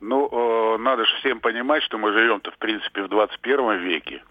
Ну, 0.02 0.30
э, 0.32 0.78
надо 0.78 1.06
же 1.06 1.16
всем 1.18 1.40
понимать, 1.40 1.84
что 1.84 1.98
мы 1.98 2.14
живем-то, 2.14 2.52
в 2.52 2.58
принципе, 2.58 3.04
в 3.04 3.10
21 3.10 3.78
веке. 3.80 4.24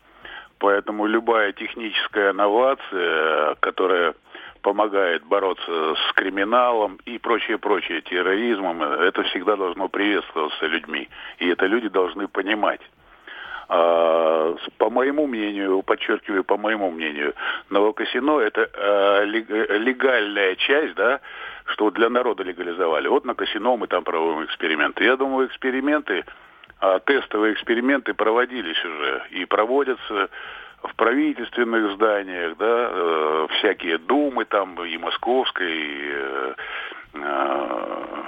Поэтому 0.58 1.06
любая 1.06 1.52
техническая 1.52 2.32
инновация, 2.32 3.54
которая 3.56 4.14
помогает 4.62 5.24
бороться 5.24 5.94
с 5.94 6.12
криминалом 6.14 6.98
и 7.04 7.18
прочее-прочее, 7.18 8.00
терроризмом, 8.00 8.82
это 8.82 9.22
всегда 9.24 9.56
должно 9.56 9.88
приветствоваться 9.88 10.66
людьми. 10.66 11.08
И 11.38 11.48
это 11.48 11.66
люди 11.66 11.88
должны 11.88 12.26
понимать. 12.26 12.80
А, 13.68 14.56
по 14.78 14.88
моему 14.88 15.26
мнению, 15.26 15.82
подчеркиваю, 15.82 16.42
по 16.42 16.56
моему 16.56 16.90
мнению, 16.90 17.34
Новокосино 17.68 18.38
это 18.40 18.68
а, 18.74 19.24
легальная 19.24 20.56
часть, 20.56 20.94
да, 20.94 21.20
что 21.66 21.90
для 21.90 22.08
народа 22.08 22.42
легализовали. 22.44 23.08
Вот 23.08 23.26
на 23.26 23.34
Косино 23.34 23.76
мы 23.76 23.86
там 23.86 24.04
проводим 24.04 24.44
эксперименты. 24.44 25.04
Я 25.04 25.16
думаю, 25.16 25.48
эксперименты, 25.48 26.24
а, 26.80 26.98
тестовые 27.00 27.52
эксперименты 27.52 28.14
проводились 28.14 28.82
уже 28.82 29.22
и 29.30 29.44
проводятся 29.44 30.30
в 30.82 30.94
правительственных 30.94 31.94
зданиях, 31.94 32.56
да, 32.56 32.90
э, 32.92 33.46
всякие 33.58 33.98
думы 33.98 34.44
там 34.44 34.82
и 34.84 34.96
московской, 34.96 35.72
и 35.72 36.12
э, 36.12 36.54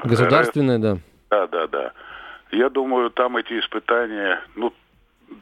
Государственные, 0.02 0.78
да. 0.78 0.96
Да, 1.30 1.46
да, 1.46 1.66
да. 1.68 1.92
Я 2.50 2.68
думаю, 2.68 3.10
там 3.10 3.36
эти 3.36 3.60
испытания, 3.60 4.42
ну, 4.56 4.72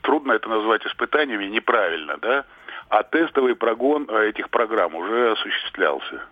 трудно 0.02 0.32
это 0.32 0.48
назвать 0.48 0.86
испытаниями, 0.86 1.46
неправильно, 1.46 2.16
да, 2.20 2.44
а 2.88 3.02
тестовый 3.02 3.54
прогон 3.54 4.06
э, 4.08 4.28
этих 4.30 4.50
программ 4.50 4.94
уже 4.94 5.32
осуществлялся. 5.32 6.22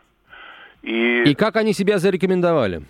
И, 0.82 1.22
и 1.24 1.34
как 1.34 1.56
они 1.56 1.72
себя 1.72 1.98
зарекомендовали? 1.98 2.82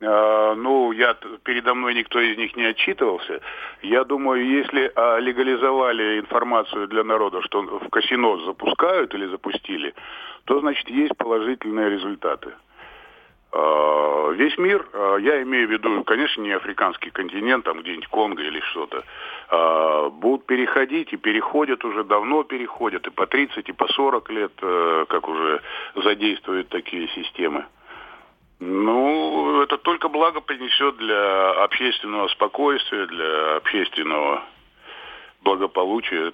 Uh, 0.00 0.54
ну, 0.54 0.92
я 0.92 1.16
передо 1.44 1.72
мной 1.72 1.94
никто 1.94 2.20
из 2.20 2.36
них 2.36 2.54
не 2.56 2.64
отчитывался. 2.64 3.40
Я 3.80 4.04
думаю, 4.04 4.46
если 4.46 4.92
uh, 4.94 5.20
легализовали 5.20 6.18
информацию 6.18 6.88
для 6.88 7.04
народа, 7.04 7.40
что 7.42 7.62
в 7.62 7.88
казино 7.88 8.38
запускают 8.44 9.14
или 9.14 9.26
запустили, 9.26 9.94
то 10.44 10.60
значит 10.60 10.90
есть 10.90 11.16
положительные 11.16 11.88
результаты. 11.90 12.50
А, 13.56 14.30
весь 14.32 14.58
мир, 14.58 14.84
а, 14.92 15.16
я 15.16 15.40
имею 15.42 15.68
в 15.68 15.70
виду, 15.70 16.02
конечно, 16.02 16.42
не 16.42 16.50
африканский 16.50 17.10
континент, 17.10 17.64
там 17.64 17.80
где-нибудь 17.80 18.08
Конго 18.08 18.42
или 18.42 18.58
что-то, 18.72 19.04
а, 19.48 20.08
будут 20.10 20.46
переходить 20.46 21.12
и 21.12 21.16
переходят 21.16 21.84
уже, 21.84 22.02
давно 22.02 22.42
переходят, 22.42 23.06
и 23.06 23.10
по 23.10 23.28
30, 23.28 23.68
и 23.68 23.72
по 23.72 23.86
40 23.86 24.28
лет, 24.30 24.52
э, 24.60 25.04
как 25.08 25.28
уже 25.28 25.62
задействуют 25.94 26.68
такие 26.68 27.06
системы. 27.08 27.64
Ну, 28.58 29.62
это 29.62 29.78
только 29.78 30.08
благо 30.08 30.40
принесет 30.40 30.96
для 30.96 31.50
общественного 31.62 32.26
спокойствия, 32.28 33.06
для 33.06 33.56
общественного 33.56 34.42
благополучия 35.42 36.32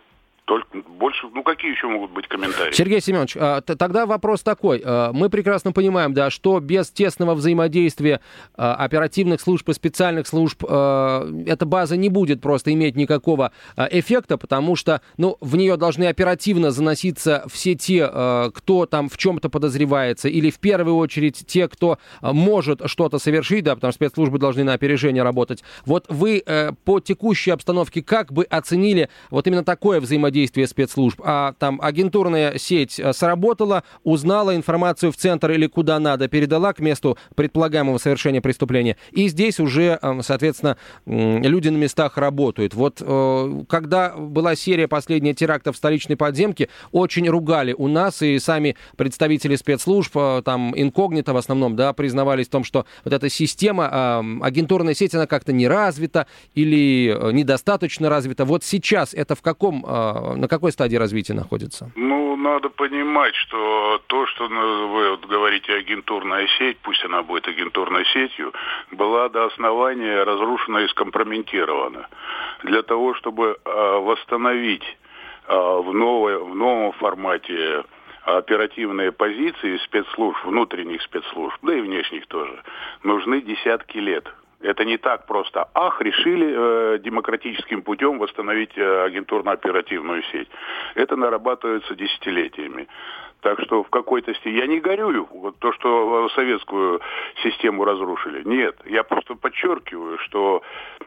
только 0.50 0.78
больше, 0.98 1.28
ну 1.32 1.44
какие 1.44 1.70
еще 1.70 1.86
могут 1.86 2.10
быть 2.10 2.26
комментарии? 2.26 2.72
Сергей 2.72 3.00
Семенович, 3.00 3.36
а, 3.38 3.60
тогда 3.60 4.04
вопрос 4.04 4.42
такой. 4.42 4.82
А, 4.84 5.12
мы 5.12 5.30
прекрасно 5.30 5.70
понимаем, 5.70 6.12
да, 6.12 6.28
что 6.28 6.58
без 6.58 6.90
тесного 6.90 7.36
взаимодействия 7.36 8.20
а, 8.56 8.74
оперативных 8.74 9.40
служб 9.40 9.68
и 9.68 9.72
специальных 9.74 10.26
служб 10.26 10.64
эта 10.64 11.66
база 11.66 11.96
не 11.96 12.08
будет 12.08 12.40
просто 12.40 12.72
иметь 12.72 12.96
никакого 12.96 13.52
эффекта, 13.76 14.36
потому 14.36 14.74
что, 14.74 15.00
ну, 15.16 15.36
в 15.40 15.56
нее 15.56 15.76
должны 15.76 16.04
оперативно 16.04 16.72
заноситься 16.72 17.44
все 17.48 17.74
те, 17.74 18.06
кто 18.54 18.86
там 18.86 19.08
в 19.08 19.16
чем-то 19.16 19.48
подозревается, 19.48 20.28
или 20.28 20.50
в 20.50 20.58
первую 20.58 20.96
очередь 20.96 21.44
те, 21.46 21.68
кто 21.68 21.98
может 22.20 22.82
что-то 22.86 23.18
совершить, 23.18 23.64
да, 23.64 23.74
потому 23.74 23.92
что 23.92 23.98
спецслужбы 23.98 24.38
должны 24.38 24.64
на 24.64 24.72
опережение 24.72 25.22
работать. 25.22 25.62
Вот 25.86 26.06
вы 26.08 26.42
э, 26.44 26.72
по 26.84 27.00
текущей 27.00 27.52
обстановке 27.52 28.02
как 28.02 28.32
бы 28.32 28.44
оценили 28.44 29.08
вот 29.30 29.46
именно 29.46 29.64
такое 29.64 30.00
взаимодействие 30.00 30.39
действия 30.40 30.66
спецслужб, 30.66 31.20
а 31.22 31.52
там 31.58 31.78
агентурная 31.82 32.56
сеть 32.58 32.98
э, 32.98 33.12
сработала, 33.12 33.84
узнала 34.04 34.56
информацию 34.56 35.12
в 35.12 35.16
центр 35.16 35.50
или 35.50 35.66
куда 35.66 36.00
надо, 36.00 36.28
передала 36.28 36.72
к 36.72 36.80
месту 36.80 37.18
предполагаемого 37.34 37.98
совершения 37.98 38.40
преступления. 38.40 38.96
И 39.12 39.28
здесь 39.28 39.60
уже, 39.60 39.98
э, 40.00 40.20
соответственно, 40.22 40.76
люди 41.06 41.68
на 41.68 41.76
местах 41.76 42.16
работают. 42.16 42.74
Вот 42.74 43.02
э, 43.02 43.64
когда 43.68 44.14
была 44.16 44.56
серия 44.56 44.88
последняя 44.88 45.34
терактов 45.34 45.74
в 45.74 45.78
столичной 45.78 46.16
подземке, 46.16 46.68
очень 46.90 47.28
ругали 47.28 47.74
у 47.76 47.88
нас, 47.88 48.22
и 48.22 48.38
сами 48.38 48.76
представители 48.96 49.56
спецслужб, 49.56 50.16
там, 50.44 50.72
инкогнито 50.74 51.34
в 51.34 51.36
основном, 51.36 51.76
да, 51.76 51.92
признавались 51.92 52.46
в 52.46 52.50
том, 52.50 52.64
что 52.64 52.86
вот 53.04 53.12
эта 53.12 53.28
система, 53.28 54.20
агентурная 54.42 54.94
сеть, 54.94 55.14
она 55.14 55.26
как-то 55.26 55.52
не 55.52 55.68
развита 55.68 56.26
или 56.54 57.14
недостаточно 57.32 58.08
развита. 58.08 58.44
Вот 58.44 58.64
сейчас 58.64 59.12
это 59.12 59.34
в 59.34 59.42
каком 59.42 59.84
на 60.36 60.48
какой 60.48 60.72
стадии 60.72 60.96
развития 60.96 61.34
находится? 61.34 61.90
Ну, 61.96 62.36
надо 62.36 62.68
понимать, 62.68 63.34
что 63.34 64.00
то, 64.06 64.26
что 64.26 64.48
вы 64.48 65.10
вот 65.10 65.26
говорите 65.26 65.74
агентурная 65.74 66.46
сеть, 66.58 66.78
пусть 66.82 67.04
она 67.04 67.22
будет 67.22 67.46
агентурной 67.46 68.04
сетью, 68.06 68.52
была 68.90 69.28
до 69.28 69.46
основания 69.46 70.22
разрушена 70.22 70.78
и 70.78 70.88
скомпрометирована. 70.88 72.08
Для 72.64 72.82
того, 72.82 73.14
чтобы 73.14 73.56
э, 73.64 73.98
восстановить 74.00 74.84
э, 75.48 75.54
в, 75.54 75.92
новой, 75.92 76.38
в 76.38 76.54
новом 76.54 76.92
формате 76.92 77.84
оперативные 78.24 79.12
позиции 79.12 79.78
спецслужб, 79.84 80.44
внутренних 80.44 81.02
спецслужб, 81.02 81.56
да 81.62 81.74
и 81.74 81.80
внешних 81.80 82.26
тоже, 82.26 82.62
нужны 83.02 83.40
десятки 83.40 83.98
лет. 83.98 84.28
Это 84.60 84.84
не 84.84 84.98
так 84.98 85.26
просто. 85.26 85.68
Ах, 85.74 86.02
решили 86.02 86.54
э, 86.54 86.98
демократическим 86.98 87.82
путем 87.82 88.18
восстановить 88.18 88.76
э, 88.76 89.04
агентурно-оперативную 89.04 90.22
сеть. 90.24 90.48
Это 90.94 91.16
нарабатывается 91.16 91.94
десятилетиями. 91.94 92.86
Так 93.40 93.58
что 93.62 93.82
в 93.82 93.88
какой-то 93.88 94.34
степени 94.34 94.58
я 94.58 94.66
не 94.66 94.80
горюю, 94.80 95.26
вот 95.32 95.58
то, 95.58 95.72
что 95.72 96.28
советскую 96.34 97.00
систему 97.42 97.84
разрушили. 97.84 98.42
Нет, 98.44 98.76
я 98.84 99.02
просто 99.02 99.34
подчеркиваю, 99.34 100.18
что 100.18 100.62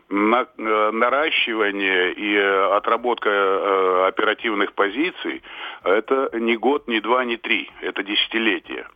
на, 0.10 0.48
э, 0.58 0.92
наращивание 0.92 2.14
и 2.14 2.36
э, 2.36 2.76
отработка 2.76 3.30
э, 3.30 4.06
оперативных 4.08 4.74
позиций 4.74 5.44
это 5.84 6.32
не 6.34 6.56
год, 6.58 6.88
не 6.88 7.02
два, 7.02 7.24
не 7.24 7.38
три, 7.38 7.70
это 7.82 8.04
десятилетие. 8.04 8.88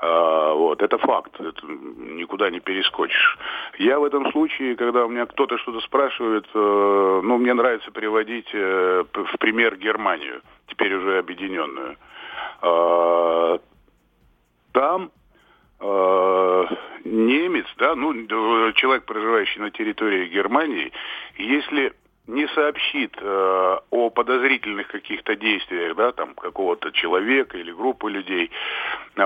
А, 0.00 0.52
вот, 0.54 0.80
это 0.80 0.96
факт, 0.98 1.40
это 1.40 1.66
никуда 1.66 2.50
не 2.50 2.60
перескочишь. 2.60 3.38
Я 3.78 3.98
в 3.98 4.04
этом 4.04 4.30
случае, 4.30 4.76
когда 4.76 5.04
у 5.04 5.08
меня 5.08 5.26
кто-то 5.26 5.58
что-то 5.58 5.80
спрашивает, 5.80 6.46
э, 6.54 7.20
ну, 7.24 7.36
мне 7.38 7.52
нравится 7.52 7.90
приводить 7.90 8.48
э, 8.52 9.04
в 9.12 9.38
пример 9.38 9.76
Германию, 9.76 10.40
теперь 10.68 10.94
уже 10.94 11.18
объединенную. 11.18 11.96
А, 12.62 13.58
там 14.70 15.10
э, 15.80 16.64
немец, 17.04 17.66
да, 17.76 17.96
ну, 17.96 18.14
человек, 18.74 19.04
проживающий 19.04 19.60
на 19.60 19.72
территории 19.72 20.28
Германии, 20.28 20.92
если 21.38 21.92
не 22.28 22.46
сообщит 22.48 23.16
э, 23.20 23.78
о 23.90 24.10
подозрительных 24.10 24.88
каких-то 24.88 25.34
действиях, 25.34 25.96
да, 25.96 26.12
там 26.12 26.34
какого-то 26.34 26.92
человека 26.92 27.56
или 27.56 27.72
группы 27.72 28.10
людей, 28.10 28.50
э, 29.16 29.22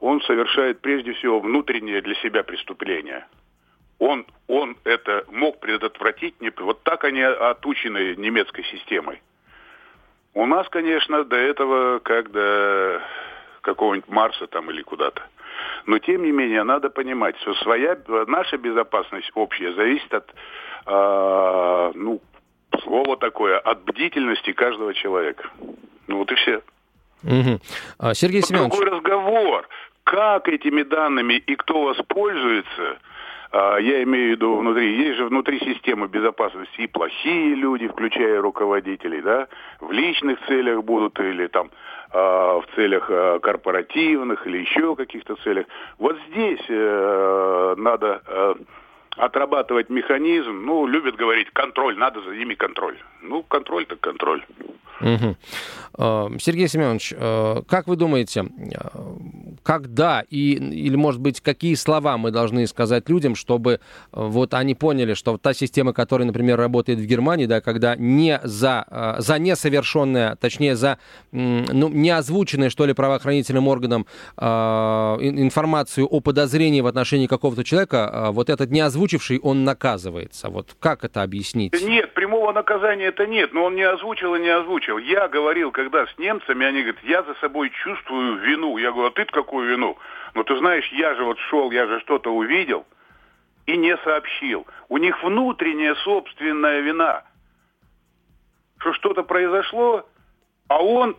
он 0.00 0.20
совершает 0.22 0.80
прежде 0.80 1.12
всего 1.12 1.38
внутреннее 1.40 2.02
для 2.02 2.16
себя 2.16 2.42
преступление. 2.42 3.24
Он, 4.00 4.26
он 4.48 4.76
это 4.84 5.24
мог 5.30 5.60
предотвратить, 5.60 6.40
не, 6.40 6.50
вот 6.58 6.82
так 6.82 7.04
они 7.04 7.22
отучены 7.22 8.16
немецкой 8.16 8.64
системой. 8.64 9.22
У 10.34 10.44
нас, 10.46 10.68
конечно, 10.68 11.24
до 11.24 11.36
этого, 11.36 12.00
как 12.00 12.32
до 12.32 13.00
какого-нибудь 13.60 14.08
Марса 14.08 14.46
там 14.48 14.70
или 14.70 14.82
куда-то. 14.82 15.22
Но 15.86 15.98
тем 15.98 16.24
не 16.24 16.32
менее, 16.32 16.64
надо 16.64 16.90
понимать, 16.90 17.38
что 17.40 17.54
своя 17.54 17.96
наша 18.26 18.56
безопасность 18.56 19.30
общая 19.34 19.72
зависит 19.74 20.12
от 20.12 20.34
э, 20.86 21.92
ну, 21.94 22.20
слово 22.82 23.16
такое, 23.16 23.58
от 23.58 23.84
бдительности 23.84 24.52
каждого 24.52 24.94
человека. 24.94 25.48
Ну 26.06 26.18
вот 26.18 26.32
и 26.32 26.34
все. 26.36 26.62
Угу. 27.22 28.14
Сергей 28.14 28.40
вот 28.40 28.48
Семенович... 28.48 28.72
Другой 28.72 28.96
разговор. 28.96 29.68
Как 30.04 30.48
этими 30.48 30.82
данными 30.82 31.34
и 31.34 31.54
кто 31.54 31.82
воспользуется, 31.82 32.98
а, 33.52 33.76
я 33.78 34.02
имею 34.02 34.28
в 34.28 34.30
виду 34.30 34.56
внутри, 34.56 34.96
есть 34.96 35.18
же 35.18 35.26
внутри 35.26 35.60
системы 35.60 36.08
безопасности 36.08 36.80
и 36.80 36.86
плохие 36.86 37.54
люди, 37.54 37.88
включая 37.88 38.40
руководителей, 38.40 39.20
да, 39.20 39.48
в 39.80 39.90
личных 39.92 40.38
целях 40.46 40.84
будут 40.84 41.18
или 41.20 41.46
там 41.48 41.70
а, 42.12 42.60
в 42.60 42.66
целях 42.74 43.06
корпоративных 43.42 44.46
или 44.46 44.58
еще 44.58 44.96
каких-то 44.96 45.36
целях. 45.36 45.66
Вот 45.98 46.16
здесь 46.30 46.64
э, 46.68 47.74
надо 47.76 48.22
э, 48.26 48.54
отрабатывать 49.20 49.90
механизм. 49.90 50.64
Ну, 50.64 50.86
любят 50.86 51.16
говорить 51.16 51.50
контроль, 51.52 51.96
надо 51.98 52.20
за 52.22 52.30
ними 52.30 52.54
контроль. 52.54 52.96
Ну, 53.22 53.42
контроль 53.42 53.86
так 53.86 54.00
контроль. 54.00 54.42
Угу. 55.00 55.36
Сергей 56.40 56.68
Семенович, 56.68 57.14
э, 57.16 57.62
как 57.66 57.86
вы 57.86 57.96
думаете, 57.96 58.44
э, 58.44 58.78
когда 59.62 60.24
и, 60.28 60.54
или, 60.54 60.96
может 60.96 61.20
быть, 61.20 61.40
какие 61.40 61.74
слова 61.74 62.16
мы 62.18 62.30
должны 62.30 62.66
сказать 62.66 63.08
людям, 63.08 63.34
чтобы 63.34 63.80
вот 64.12 64.54
они 64.54 64.74
поняли, 64.74 65.14
что 65.14 65.36
та 65.38 65.52
система, 65.54 65.92
которая, 65.92 66.26
например, 66.26 66.58
работает 66.58 66.98
в 66.98 67.04
Германии, 67.04 67.46
да, 67.46 67.60
когда 67.60 67.96
не 67.96 68.40
за, 68.42 69.16
за 69.18 69.38
несовершенное, 69.38 70.36
точнее, 70.36 70.76
за 70.76 70.98
ну, 71.32 71.88
не 71.88 72.10
озвученное, 72.10 72.70
что 72.70 72.86
ли, 72.86 72.94
правоохранительным 72.94 73.68
органам 73.68 74.06
информацию 74.38 76.06
о 76.06 76.20
подозрении 76.20 76.80
в 76.80 76.86
отношении 76.86 77.26
какого-то 77.26 77.64
человека, 77.64 78.28
вот 78.32 78.48
этот 78.48 78.70
не 78.70 78.80
озвучивший, 79.10 79.40
он 79.40 79.64
наказывается. 79.64 80.48
Вот 80.48 80.76
как 80.80 81.04
это 81.04 81.22
объяснить? 81.22 81.72
Нет, 81.82 82.14
прямого 82.14 82.52
наказания 82.52 83.06
это 83.06 83.26
нет, 83.26 83.52
но 83.52 83.64
он 83.64 83.74
не 83.74 83.82
озвучил 83.82 84.34
и 84.34 84.40
не 84.40 84.48
озвучил. 84.48 84.98
Я 84.98 85.28
говорил, 85.28 85.72
когда 85.72 86.06
с 86.06 86.18
немцами, 86.18 86.66
они 86.66 86.82
говорят, 86.82 87.02
я 87.04 87.22
за 87.22 87.34
собой 87.40 87.70
чувствую 87.70 88.36
вину. 88.36 88.78
Я 88.78 88.92
говорю, 88.92 89.08
а 89.08 89.10
ты 89.10 89.24
какую 89.24 89.68
вину? 89.70 89.96
Ну, 90.34 90.44
ты 90.44 90.56
знаешь, 90.58 90.88
я 90.92 91.14
же 91.14 91.24
вот 91.24 91.38
шел, 91.50 91.70
я 91.70 91.86
же 91.86 92.00
что-то 92.00 92.32
увидел 92.32 92.86
и 93.66 93.76
не 93.76 93.96
сообщил. 93.98 94.66
У 94.88 94.98
них 94.98 95.22
внутренняя 95.22 95.94
собственная 95.96 96.80
вина. 96.80 97.22
Что 98.78 98.92
что-то 98.94 99.22
произошло, 99.22 100.06
а 100.68 100.82
он 100.82 101.16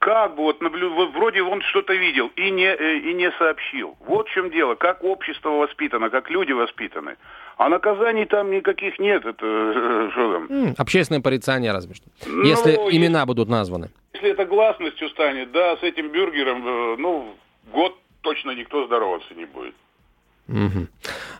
как 0.00 0.34
бы 0.34 0.44
вот, 0.44 0.62
наблю... 0.62 1.10
вроде 1.12 1.42
он 1.42 1.60
что-то 1.60 1.92
видел 1.92 2.32
и 2.34 2.50
не, 2.50 2.64
э, 2.64 2.98
и 2.98 3.12
не 3.12 3.30
сообщил. 3.32 3.96
Вот 4.00 4.28
в 4.28 4.32
чем 4.32 4.50
дело. 4.50 4.74
Как 4.74 5.04
общество 5.04 5.50
воспитано, 5.50 6.08
как 6.08 6.30
люди 6.30 6.52
воспитаны. 6.52 7.16
А 7.58 7.68
наказаний 7.68 8.24
там 8.24 8.50
никаких 8.50 8.98
нет. 8.98 9.26
Это 9.26 9.44
э, 9.44 10.08
что 10.12 10.32
там? 10.32 10.74
Общественное 10.78 11.20
порицание 11.20 11.72
разве 11.72 11.94
что. 11.94 12.06
Ну, 12.26 12.44
если 12.44 12.72
имена 12.72 13.26
будут 13.26 13.50
названы. 13.50 13.90
Если 14.14 14.30
это 14.30 14.46
гласностью 14.46 15.10
станет, 15.10 15.52
да, 15.52 15.76
с 15.76 15.82
этим 15.82 16.08
бюргером, 16.08 16.66
э, 16.66 16.96
ну, 16.96 17.34
год 17.70 17.94
точно 18.22 18.52
никто 18.52 18.86
здороваться 18.86 19.34
не 19.34 19.44
будет. 19.44 19.74
Угу. 20.50 20.88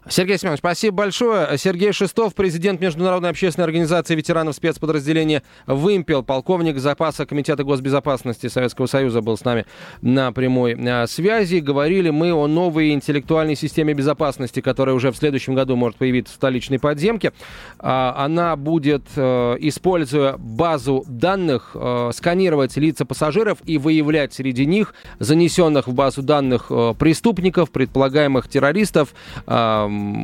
Сергей 0.08 0.38
Семенович, 0.38 0.60
спасибо 0.60 0.96
большое. 0.98 1.58
Сергей 1.58 1.92
Шестов, 1.92 2.34
президент 2.34 2.80
Международной 2.80 3.30
общественной 3.30 3.64
организации 3.64 4.14
ветеранов 4.14 4.54
спецподразделения 4.54 5.42
«Вымпел», 5.66 6.22
полковник 6.22 6.78
запаса 6.78 7.26
Комитета 7.26 7.64
госбезопасности 7.64 8.46
Советского 8.46 8.86
Союза 8.86 9.20
был 9.20 9.36
с 9.36 9.44
нами 9.44 9.66
на 10.00 10.32
прямой 10.32 10.78
а, 10.80 11.06
связи. 11.08 11.56
Говорили 11.56 12.10
мы 12.10 12.32
о 12.32 12.46
новой 12.46 12.92
интеллектуальной 12.92 13.56
системе 13.56 13.92
безопасности, 13.94 14.60
которая 14.60 14.94
уже 14.94 15.10
в 15.10 15.16
следующем 15.16 15.54
году 15.54 15.74
может 15.74 15.98
появиться 15.98 16.32
в 16.32 16.36
столичной 16.36 16.78
подземке. 16.78 17.32
А, 17.78 18.14
она 18.16 18.54
будет, 18.54 19.02
э, 19.16 19.56
используя 19.58 20.36
базу 20.38 21.04
данных, 21.08 21.72
э, 21.74 22.10
сканировать 22.14 22.76
лица 22.76 23.04
пассажиров 23.04 23.58
и 23.64 23.76
выявлять 23.76 24.32
среди 24.32 24.66
них 24.66 24.94
занесенных 25.18 25.88
в 25.88 25.94
базу 25.94 26.22
данных 26.22 26.66
э, 26.70 26.94
преступников, 26.98 27.70
предполагаемых 27.70 28.48
террористов, 28.48 28.99
террористов, 29.00 29.14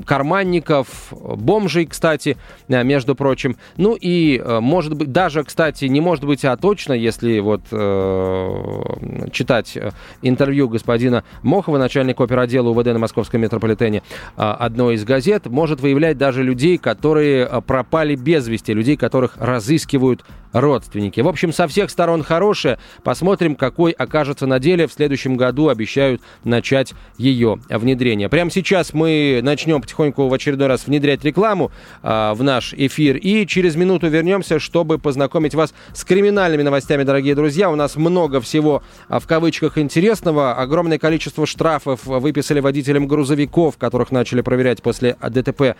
карманников, 0.07 1.13
бомжей, 1.13 1.87
кстати, 1.87 2.37
э, 2.69 2.85
между 2.85 3.15
прочим. 3.15 3.57
Ну 3.77 3.97
и, 4.01 4.41
э, 4.43 4.61
может 4.61 4.95
быть, 4.95 5.13
даже, 5.13 5.45
кстати, 5.45 5.87
не 5.87 6.01
может 6.01 6.25
быть, 6.25 6.45
а 6.45 6.57
точно, 6.57 6.93
если 6.93 7.39
вот 7.41 7.63
э, 7.71 9.29
читать 9.33 9.79
интервью 10.23 10.69
господина 10.69 11.25
Мохова, 11.43 11.79
начальника 11.79 12.25
оперотдела 12.25 12.69
УВД 12.69 12.87
на 12.87 12.99
Московском 12.99 13.41
метрополитене, 13.41 14.03
одной 14.37 14.95
из 14.95 15.05
газет, 15.05 15.47
может 15.47 15.81
выявлять 15.81 16.19
даже 16.19 16.43
людей, 16.43 16.79
которые 16.79 17.63
пропали 17.63 18.15
без 18.17 18.49
вести, 18.49 18.73
людей, 18.73 18.97
которых 18.97 19.37
разыскивают 19.39 20.25
родственники. 20.61 21.21
В 21.21 21.29
общем, 21.29 21.53
со 21.53 21.69
всех 21.69 21.91
сторон 21.91 22.23
хорошее. 22.23 22.79
Посмотрим, 23.03 23.55
какой 23.57 23.93
окажется 23.93 24.47
на 24.47 24.59
деле. 24.59 24.87
В 24.87 24.93
следующем 24.93 25.37
году 25.37 25.69
обещают 25.69 26.23
начать 26.45 26.95
ее 27.19 27.59
внедрение. 27.69 28.29
Прямо 28.29 28.51
сейчас 28.51 28.95
мы 28.95 29.41
начнем 29.43 29.81
потихоньку 29.81 30.29
в 30.29 30.35
очередной 30.35 30.69
раз 30.69 30.87
внедрять 30.87 31.25
рекламу 31.25 31.71
а, 32.03 32.35
в 32.35 32.43
наш 32.43 32.73
эфир. 32.75 33.17
И 33.17 33.47
через 33.47 33.77
минуту 33.77 34.09
вернемся, 34.09 34.59
чтобы 34.59 34.99
познакомить 34.99 35.55
вас 35.55 35.75
с 35.93 36.05
криминальными 36.05 36.63
новостями, 36.63 37.03
дорогие 37.03 37.35
друзья. 37.35 37.71
У 37.71 37.77
нас 37.77 37.97
много 37.97 38.41
всего 38.41 38.83
а, 39.09 39.21
в 39.21 39.27
кавычках 39.27 39.79
интересного. 39.79 40.55
Огромное 40.55 40.99
количество 40.99 41.47
штрафов 41.47 42.07
выписали 42.07 42.61
водителям 42.61 43.07
грузовиков, 43.07 43.77
которых 43.77 44.11
начали 44.11 44.41
проверять 44.41 44.83
после 44.83 45.17
ДТП 45.21 45.77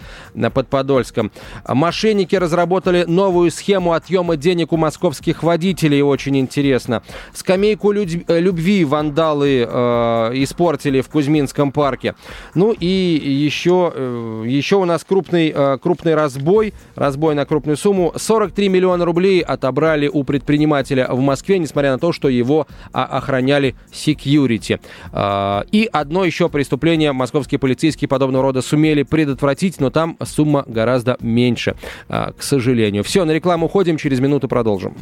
под 0.53 0.69
Подольском. 0.69 1.31
Мошенники 1.67 2.37
разработали 2.37 3.05
новую 3.05 3.51
схему 3.51 3.93
отъема 3.93 4.37
денег 4.37 4.66
скамейку 4.67 4.77
московских 4.77 5.43
водителей, 5.43 6.03
очень 6.03 6.37
интересно. 6.37 7.03
Скамейку 7.33 7.93
э, 7.93 8.41
любви 8.41 8.85
вандалы 8.85 9.67
э, 9.69 10.31
испортили 10.35 11.01
в 11.01 11.09
Кузьминском 11.09 11.73
парке. 11.73 12.15
Ну 12.55 12.73
и 12.73 12.87
еще, 12.87 13.93
э, 13.95 14.45
еще 14.47 14.77
у 14.77 14.85
нас 14.85 15.05
крупный, 15.05 15.53
э, 15.55 15.79
крупный 15.81 16.15
разбой, 16.15 16.73
разбой 16.97 17.35
на 17.35 17.45
крупную 17.45 17.77
сумму. 17.77 18.13
43 18.17 18.69
миллиона 18.69 19.05
рублей 19.05 19.41
отобрали 19.41 20.09
у 20.09 20.25
предпринимателя 20.25 21.07
в 21.11 21.21
Москве, 21.21 21.59
несмотря 21.59 21.93
на 21.93 21.99
то, 21.99 22.13
что 22.13 22.29
его 22.29 22.67
охраняли 22.93 23.75
security. 23.93 24.81
Э, 25.13 25.63
и 25.71 25.89
одно 25.93 26.25
еще 26.25 26.49
преступление 26.49 27.13
московские 27.13 27.59
полицейские 27.59 28.09
подобного 28.09 28.43
рода 28.43 28.63
сумели 28.63 29.05
предотвратить, 29.05 29.81
но 29.81 29.91
там 29.91 30.17
сумма 30.25 30.65
гораздо 30.67 31.17
меньше, 31.21 31.77
э, 32.09 32.33
к 32.37 32.43
сожалению. 32.43 33.05
Все, 33.05 33.25
на 33.25 33.33
рекламу 33.33 33.67
уходим, 33.67 33.97
через 33.97 34.21
минуту 34.21 34.46
продолжим. 34.49 34.97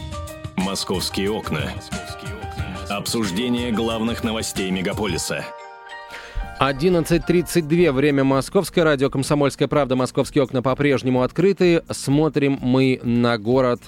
«Московские 0.56 1.30
окна». 1.30 1.72
Обсуждение 2.88 3.72
главных 3.72 4.24
новостей 4.24 4.70
мегаполиса. 4.70 5.44
11.32, 6.60 7.90
время 7.90 8.22
Московское, 8.22 8.84
радио 8.84 9.10
«Комсомольская 9.10 9.66
правда», 9.66 9.96
«Московские 9.96 10.44
окна» 10.44 10.62
по-прежнему 10.62 11.22
открыты. 11.22 11.82
Смотрим 11.90 12.58
мы 12.62 13.00
на 13.02 13.38
город 13.38 13.80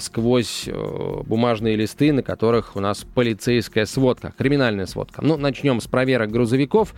сквозь 0.00 0.64
э, 0.66 1.22
бумажные 1.24 1.76
листы, 1.76 2.12
на 2.12 2.22
которых 2.22 2.76
у 2.76 2.80
нас 2.80 3.06
полицейская 3.14 3.86
сводка, 3.86 4.34
криминальная 4.36 4.86
сводка. 4.86 5.22
Ну, 5.22 5.38
начнем 5.38 5.80
с 5.80 5.86
проверок 5.86 6.30
грузовиков. 6.30 6.94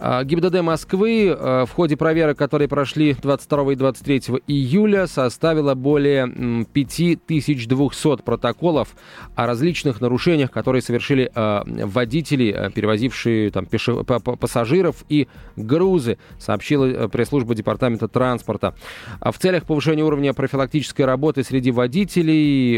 А, 0.00 0.22
ГИБДД 0.22 0.60
Москвы 0.60 1.26
э, 1.26 1.64
в 1.66 1.72
ходе 1.72 1.96
проверок, 1.96 2.38
которые 2.38 2.68
прошли 2.68 3.14
22 3.14 3.72
и 3.72 3.76
23 3.76 4.18
июля, 4.46 5.08
составила 5.08 5.74
более 5.74 6.64
5200 6.72 8.22
протоколов 8.22 8.94
о 9.34 9.46
различных 9.46 10.00
нарушениях, 10.00 10.52
которые 10.52 10.82
совершили 10.82 11.30
э, 11.34 11.62
водители, 11.84 12.54
э, 12.56 12.70
перевозившие 12.70 13.50
там, 13.50 13.66
пассажиров 13.66 15.04
и 15.08 15.26
грузы, 15.56 16.18
сообщила 16.38 17.08
пресс-служба 17.08 17.56
Департамента 17.56 18.06
транспорта. 18.06 18.74
А 19.18 19.32
в 19.32 19.38
целях 19.38 19.64
повышения 19.64 20.04
уровня 20.04 20.32
профилактической 20.32 21.02
работы 21.02 21.42
среди 21.42 21.72
водителей 21.72 22.76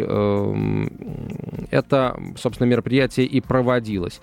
это, 1.71 2.19
собственно, 2.37 2.67
мероприятие 2.67 3.27
и 3.27 3.41
проводилось. 3.41 4.21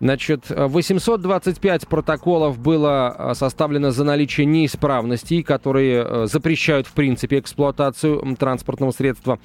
Значит, 0.00 0.44
825 0.48 1.88
протоколов 1.88 2.58
было 2.58 3.14
э, 3.18 3.34
составлено 3.34 3.90
за 3.90 4.04
наличие 4.04 4.46
неисправностей, 4.46 5.42
которые 5.42 6.04
э, 6.04 6.26
запрещают, 6.26 6.86
в 6.86 6.92
принципе, 6.92 7.40
эксплуатацию 7.40 8.36
транспортного 8.38 8.92
средства. 8.92 9.40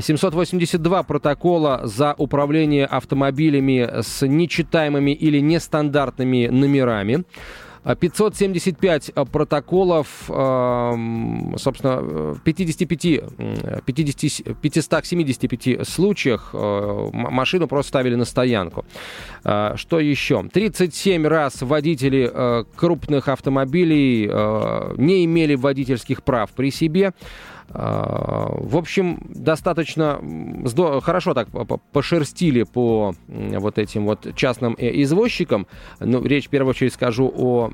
782 0.00 1.00
э, 1.00 1.04
протокола 1.04 1.82
за 1.84 2.14
управление 2.16 2.86
автомобилями 2.86 4.00
с 4.00 4.26
нечитаемыми 4.26 5.10
или 5.10 5.40
нестандартными 5.40 6.46
номерами. 6.46 7.24
575 7.84 9.10
э, 9.14 9.24
протоколов, 9.26 10.08
эм, 10.28 11.54
собственно, 11.58 12.00
в 12.00 12.40
55, 12.40 13.20
50, 13.84 14.60
575 14.60 15.86
случаях 15.86 16.50
э, 16.54 17.08
машину 17.12 17.68
просто 17.68 17.88
ставили 17.90 18.14
на 18.14 18.24
стоянку. 18.24 18.84
Что 19.42 20.00
еще? 20.00 20.42
37 20.42 21.26
раз 21.26 21.60
водители 21.60 22.64
крупных 22.76 23.28
автомобилей 23.28 24.26
не 24.96 25.24
имели 25.24 25.54
водительских 25.54 26.22
прав 26.22 26.50
при 26.50 26.70
себе. 26.70 27.12
А, 27.76 28.52
в 28.56 28.76
общем, 28.76 29.18
достаточно 29.28 30.20
хорошо 31.02 31.34
так 31.34 31.48
пошерстили 31.92 32.62
по 32.62 33.14
вот 33.26 33.78
этим 33.78 34.06
вот 34.06 34.34
частным 34.36 34.76
э, 34.78 35.02
извозчикам. 35.02 35.66
Ну, 35.98 36.22
речь, 36.22 36.46
в 36.46 36.50
первую 36.50 36.70
очередь, 36.70 36.94
скажу 36.94 37.32
о... 37.36 37.70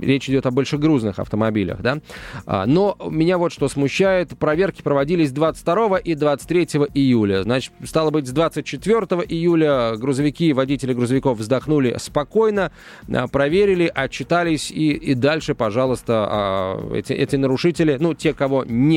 Речь 0.00 0.28
идет 0.28 0.46
о 0.46 0.50
большегрузных 0.50 1.20
автомобилях, 1.20 1.80
да. 1.80 1.98
А, 2.44 2.66
но 2.66 2.96
меня 3.08 3.38
вот 3.38 3.52
что 3.52 3.68
смущает. 3.68 4.36
Проверки 4.36 4.82
проводились 4.82 5.30
22 5.30 5.98
и 5.98 6.14
23 6.14 6.64
июля. 6.94 7.44
Значит, 7.44 7.72
стало 7.84 8.10
быть, 8.10 8.26
с 8.26 8.32
24 8.32 8.98
июля 9.28 9.94
грузовики, 9.96 10.52
водители 10.52 10.92
грузовиков 10.92 11.38
вздохнули 11.38 11.96
спокойно, 11.98 12.72
а, 13.08 13.28
проверили, 13.28 13.90
отчитались 13.94 14.72
и, 14.72 14.90
и 14.90 15.14
дальше, 15.14 15.54
пожалуйста, 15.54 16.80
эти, 16.92 17.12
эти 17.12 17.36
нарушители, 17.36 17.96
ну, 18.00 18.14
те, 18.14 18.34
кого 18.34 18.64
не 18.64 18.87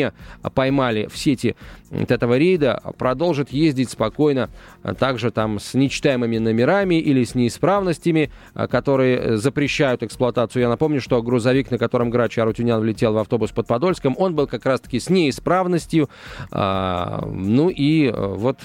поймали 0.53 1.07
в 1.07 1.17
сети 1.17 1.55
вот 1.91 2.09
этого 2.09 2.37
рейда, 2.37 2.81
продолжат 2.97 3.49
ездить 3.49 3.89
спокойно 3.89 4.49
а, 4.81 4.93
также 4.93 5.29
там 5.31 5.59
с 5.59 5.73
нечитаемыми 5.73 6.37
номерами 6.37 6.95
или 6.95 7.23
с 7.23 7.35
неисправностями, 7.35 8.31
а, 8.53 8.67
которые 8.67 9.37
запрещают 9.37 10.01
эксплуатацию. 10.01 10.61
Я 10.61 10.69
напомню, 10.69 11.01
что 11.01 11.21
грузовик, 11.21 11.69
на 11.69 11.77
котором 11.77 12.09
Грач 12.09 12.37
Арутюнян 12.37 12.79
влетел 12.79 13.13
в 13.13 13.17
автобус 13.17 13.51
под 13.51 13.67
Подольском, 13.67 14.15
он 14.17 14.35
был 14.35 14.47
как 14.47 14.65
раз-таки 14.65 14.99
с 14.99 15.09
неисправностью. 15.09 16.09
А, 16.51 17.25
ну 17.25 17.69
и 17.69 18.09
вот 18.11 18.59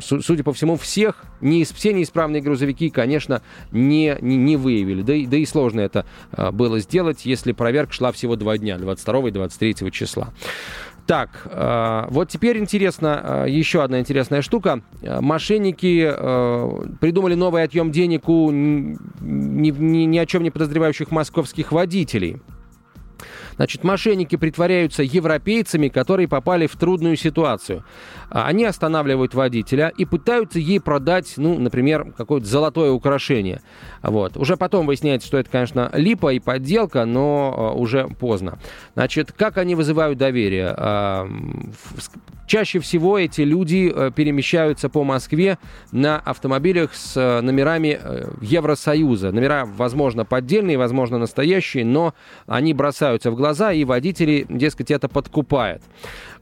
судя 0.00 0.44
по 0.44 0.52
всему, 0.52 0.76
всех, 0.76 1.24
не, 1.40 1.64
все 1.64 1.92
неисправные 1.92 2.42
грузовики, 2.42 2.90
конечно, 2.90 3.42
не, 3.72 4.16
не, 4.20 4.36
не 4.36 4.56
выявили. 4.56 5.02
Да 5.02 5.14
и, 5.14 5.26
да 5.26 5.36
и 5.36 5.44
сложно 5.44 5.80
это 5.80 6.06
а, 6.32 6.52
было 6.52 6.78
сделать, 6.78 7.24
если 7.26 7.52
проверка 7.52 7.92
шла 7.92 8.12
всего 8.12 8.36
два 8.36 8.58
дня, 8.58 8.78
22 8.78 9.28
и 9.28 9.30
23 9.32 9.90
числа. 9.92 10.32
Так, 11.06 11.46
э, 11.46 12.04
вот 12.10 12.28
теперь 12.28 12.58
интересно, 12.58 13.44
э, 13.46 13.50
еще 13.50 13.82
одна 13.82 13.98
интересная 13.98 14.42
штука. 14.42 14.82
Мошенники 15.02 16.06
придумали 17.00 17.34
новый 17.34 17.62
отъем 17.62 17.90
денег 17.90 18.28
у 18.28 18.50
ни, 18.50 19.70
ни, 19.70 20.04
ни 20.04 20.18
о 20.18 20.26
чем 20.26 20.42
не 20.42 20.50
подозревающих 20.50 21.10
московских 21.10 21.72
водителей. 21.72 22.42
Значит, 23.56 23.82
мошенники 23.82 24.36
притворяются 24.36 25.02
европейцами, 25.02 25.88
которые 25.88 26.28
попали 26.28 26.68
в 26.68 26.76
трудную 26.76 27.16
ситуацию. 27.16 27.84
А, 28.30 28.46
они 28.46 28.64
останавливают 28.64 29.34
водителя 29.34 29.92
и 29.96 30.04
пытаются 30.04 30.58
ей 30.58 30.80
продать, 30.80 31.34
ну, 31.36 31.58
например, 31.58 32.12
какое-то 32.16 32.46
золотое 32.46 32.90
украшение. 32.90 33.62
Вот. 34.02 34.36
Уже 34.36 34.56
потом 34.56 34.86
выясняется, 34.86 35.26
что 35.28 35.38
это, 35.38 35.50
конечно, 35.50 35.90
липа 35.92 36.32
и 36.32 36.38
подделка, 36.38 37.04
но 37.04 37.54
а, 37.56 37.72
уже 37.72 38.08
поздно. 38.08 38.58
Значит, 38.94 39.32
как 39.32 39.58
они 39.58 39.74
вызывают 39.74 40.18
доверие? 40.18 40.74
А, 40.76 41.28
чаще 42.48 42.80
всего 42.80 43.18
эти 43.18 43.42
люди 43.42 43.92
э, 43.94 44.10
перемещаются 44.14 44.88
по 44.88 45.04
Москве 45.04 45.58
на 45.92 46.18
автомобилях 46.18 46.94
с 46.94 47.16
э, 47.16 47.40
номерами 47.42 48.00
э, 48.02 48.30
Евросоюза. 48.40 49.30
Номера, 49.30 49.64
возможно, 49.66 50.24
поддельные, 50.24 50.78
возможно, 50.78 51.18
настоящие, 51.18 51.84
но 51.84 52.14
они 52.46 52.74
бросаются 52.74 53.30
в 53.30 53.36
глаза, 53.36 53.72
и 53.72 53.84
водители, 53.84 54.46
дескать, 54.48 54.90
это 54.90 55.08
подкупают. 55.08 55.82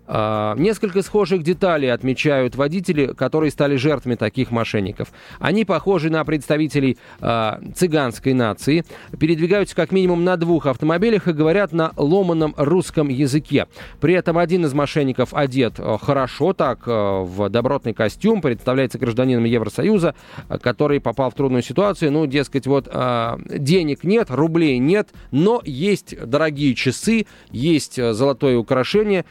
А, 0.08 0.54
несколько 0.56 1.02
схожих 1.02 1.42
деталей 1.42 1.92
отмечают 1.92 2.56
водители, 2.56 3.06
которые 3.06 3.50
стали 3.50 3.76
жертвами 3.76 4.14
таких 4.14 4.50
мошенников. 4.50 5.08
Они 5.38 5.64
похожи 5.64 6.10
на 6.10 6.24
представителей 6.24 6.98
э, 7.20 7.52
цыганской 7.74 8.32
нации, 8.32 8.84
передвигаются 9.18 9.74
как 9.74 9.92
минимум 9.92 10.24
на 10.24 10.36
двух 10.36 10.66
автомобилях 10.66 11.28
и 11.28 11.32
говорят 11.32 11.72
на 11.72 11.92
ломаном 11.96 12.54
русском 12.56 13.08
языке. 13.08 13.66
При 14.00 14.14
этом 14.14 14.38
один 14.38 14.64
из 14.64 14.74
мошенников 14.74 15.34
одет 15.34 15.74
э, 15.78 15.96
хорошо, 16.00 16.52
так, 16.52 16.86
э, 16.86 16.90
в 16.90 17.48
добротный 17.48 17.94
костюм, 17.94 18.40
представляется 18.40 18.98
гражданином 18.98 19.44
Евросоюза, 19.44 20.14
э, 20.48 20.58
который 20.58 21.00
попал 21.00 21.30
в 21.30 21.34
трудную 21.34 21.62
ситуацию. 21.62 22.12
Ну, 22.12 22.26
дескать, 22.26 22.66
вот 22.66 22.88
э, 22.90 23.36
денег 23.48 24.04
нет, 24.04 24.28
рублей 24.30 24.78
нет, 24.78 25.08
но 25.32 25.60
есть 25.64 26.16
дорогие 26.24 26.74
часы, 26.74 27.26
есть 27.50 28.00
золотое 28.12 28.56
украшение 28.56 29.24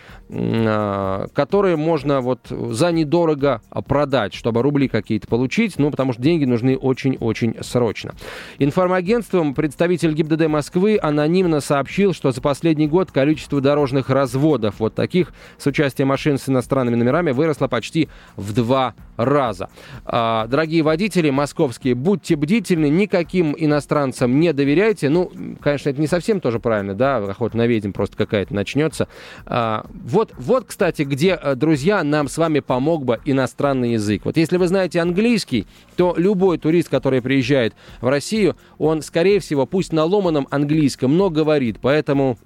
которые 1.33 1.75
можно 1.75 2.21
вот 2.21 2.39
за 2.49 2.91
недорого 2.91 3.61
продать, 3.87 4.33
чтобы 4.33 4.61
рубли 4.61 4.87
какие-то 4.87 5.27
получить, 5.27 5.77
ну, 5.77 5.91
потому 5.91 6.13
что 6.13 6.21
деньги 6.21 6.45
нужны 6.45 6.77
очень-очень 6.77 7.55
срочно. 7.61 8.13
Информагентством 8.59 9.53
представитель 9.53 10.13
ГИБДД 10.13 10.47
Москвы 10.47 10.99
анонимно 11.01 11.59
сообщил, 11.61 12.13
что 12.13 12.31
за 12.31 12.41
последний 12.41 12.87
год 12.87 13.11
количество 13.11 13.61
дорожных 13.61 14.09
разводов, 14.09 14.75
вот 14.79 14.95
таких 14.95 15.33
с 15.57 15.65
участием 15.67 16.09
машин 16.09 16.37
с 16.37 16.49
иностранными 16.49 16.95
номерами, 16.95 17.31
выросло 17.31 17.67
почти 17.67 18.09
в 18.35 18.53
два 18.53 18.93
раза. 19.17 19.69
А, 20.05 20.47
дорогие 20.47 20.83
водители 20.83 21.29
московские, 21.29 21.95
будьте 21.95 22.35
бдительны, 22.35 22.89
никаким 22.89 23.55
иностранцам 23.57 24.39
не 24.39 24.53
доверяйте. 24.53 25.09
Ну, 25.09 25.31
конечно, 25.61 25.89
это 25.89 25.99
не 26.01 26.07
совсем 26.07 26.39
тоже 26.39 26.59
правильно, 26.59 26.93
да, 26.93 27.17
охота 27.17 27.57
на 27.57 27.67
ведьм 27.67 27.91
просто 27.91 28.17
какая-то 28.17 28.53
начнется. 28.53 29.07
А, 29.45 29.85
вот, 29.89 30.33
вот, 30.37 30.65
кстати, 30.65 31.03
где, 31.03 31.39
э, 31.41 31.55
друзья, 31.55 32.03
нам 32.03 32.27
с 32.27 32.37
вами 32.37 32.59
помог 32.59 33.05
бы 33.05 33.19
иностранный 33.25 33.93
язык. 33.93 34.25
Вот 34.25 34.37
если 34.37 34.57
вы 34.57 34.67
знаете 34.67 34.99
английский, 34.99 35.67
то 35.95 36.13
любой 36.17 36.57
турист, 36.57 36.89
который 36.89 37.21
приезжает 37.21 37.73
в 38.01 38.07
Россию, 38.07 38.55
он, 38.77 39.01
скорее 39.01 39.39
всего, 39.39 39.65
пусть 39.65 39.93
на 39.93 40.03
ломаном 40.03 40.47
английском, 40.51 41.17
но 41.17 41.29
говорит. 41.29 41.77
Поэтому 41.81 42.37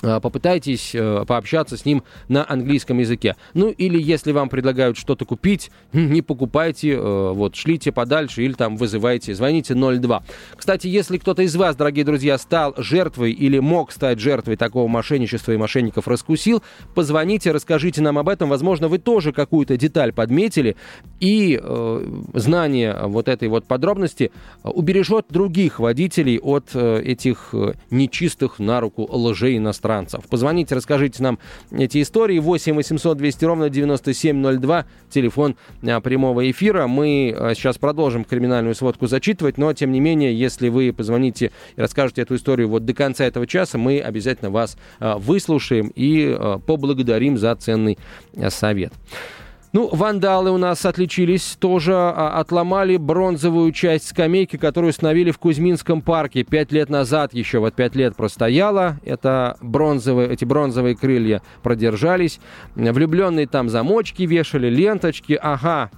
попытайтесь 0.00 0.94
э, 0.94 1.24
пообщаться 1.26 1.76
с 1.76 1.84
ним 1.84 2.02
на 2.28 2.48
английском 2.48 2.98
языке. 2.98 3.36
Ну 3.54 3.70
или 3.70 4.00
если 4.00 4.32
вам 4.32 4.48
предлагают 4.48 4.98
что-то 4.98 5.24
купить, 5.24 5.70
не 5.92 6.22
покупайте, 6.22 6.92
э, 6.92 7.32
вот, 7.32 7.56
шлите 7.56 7.92
подальше 7.92 8.42
или 8.42 8.52
там 8.52 8.76
вызывайте, 8.76 9.34
звоните 9.34 9.74
02. 9.74 10.22
Кстати, 10.56 10.86
если 10.86 11.16
кто-то 11.18 11.42
из 11.42 11.56
вас, 11.56 11.76
дорогие 11.76 12.04
друзья, 12.04 12.36
стал 12.36 12.74
жертвой 12.76 13.32
или 13.32 13.58
мог 13.58 13.90
стать 13.90 14.18
жертвой 14.18 14.56
такого 14.56 14.86
мошенничества 14.86 15.52
и 15.52 15.56
мошенников 15.56 16.08
раскусил, 16.08 16.62
позвоните, 16.94 17.52
расскажите 17.52 18.02
нам 18.02 18.18
об 18.18 18.28
этом. 18.28 18.50
Возможно, 18.50 18.88
вы 18.88 18.98
тоже 18.98 19.32
какую-то 19.32 19.76
деталь 19.76 20.12
подметили, 20.12 20.76
и 21.20 21.58
э, 21.62 22.20
знание 22.34 22.98
вот 23.04 23.28
этой 23.28 23.48
вот 23.48 23.66
подробности 23.66 24.30
убережет 24.62 25.26
других 25.30 25.80
водителей 25.80 26.38
от 26.38 26.70
э, 26.74 27.00
этих 27.02 27.54
нечистых 27.90 28.58
на 28.58 28.80
руку 28.80 29.08
лжей 29.10 29.56
иностранцев 29.56 29.85
иностранцев. 29.86 30.24
Позвоните, 30.28 30.74
расскажите 30.74 31.22
нам 31.22 31.38
эти 31.70 32.02
истории. 32.02 32.38
8 32.38 32.74
800 32.74 33.16
200 33.16 33.44
ровно 33.44 33.70
9702, 33.70 34.86
телефон 35.10 35.56
а, 35.82 36.00
прямого 36.00 36.50
эфира. 36.50 36.86
Мы 36.86 37.34
а, 37.36 37.54
сейчас 37.54 37.78
продолжим 37.78 38.24
криминальную 38.24 38.74
сводку 38.74 39.06
зачитывать, 39.06 39.58
но, 39.58 39.72
тем 39.72 39.92
не 39.92 40.00
менее, 40.00 40.38
если 40.38 40.68
вы 40.68 40.92
позвоните 40.92 41.52
и 41.76 41.80
расскажете 41.80 42.22
эту 42.22 42.36
историю 42.36 42.68
вот 42.68 42.84
до 42.84 42.94
конца 42.94 43.24
этого 43.24 43.46
часа, 43.46 43.78
мы 43.78 44.00
обязательно 44.00 44.50
вас 44.50 44.76
а, 44.98 45.18
выслушаем 45.18 45.92
и 45.94 46.36
поблагодарим 46.66 47.38
за 47.38 47.54
ценный 47.56 47.98
совет. 48.48 48.92
Ну, 49.76 49.90
вандалы 49.92 50.50
у 50.52 50.56
нас 50.56 50.86
отличились, 50.86 51.54
тоже 51.60 51.92
а, 51.92 52.40
отломали 52.40 52.96
бронзовую 52.96 53.72
часть 53.72 54.08
скамейки, 54.08 54.56
которую 54.56 54.88
установили 54.88 55.30
в 55.30 55.38
Кузьминском 55.38 56.00
парке 56.00 56.44
пять 56.44 56.72
лет 56.72 56.88
назад, 56.88 57.34
еще 57.34 57.58
вот 57.58 57.74
пять 57.74 57.94
лет 57.94 58.16
простояла. 58.16 58.96
Это 59.04 59.58
бронзовые, 59.60 60.30
эти 60.30 60.46
бронзовые 60.46 60.96
крылья 60.96 61.42
продержались. 61.62 62.40
Влюбленные 62.74 63.46
там 63.46 63.68
замочки 63.68 64.22
вешали, 64.22 64.70
ленточки. 64.70 65.38
Ага, 65.42 65.90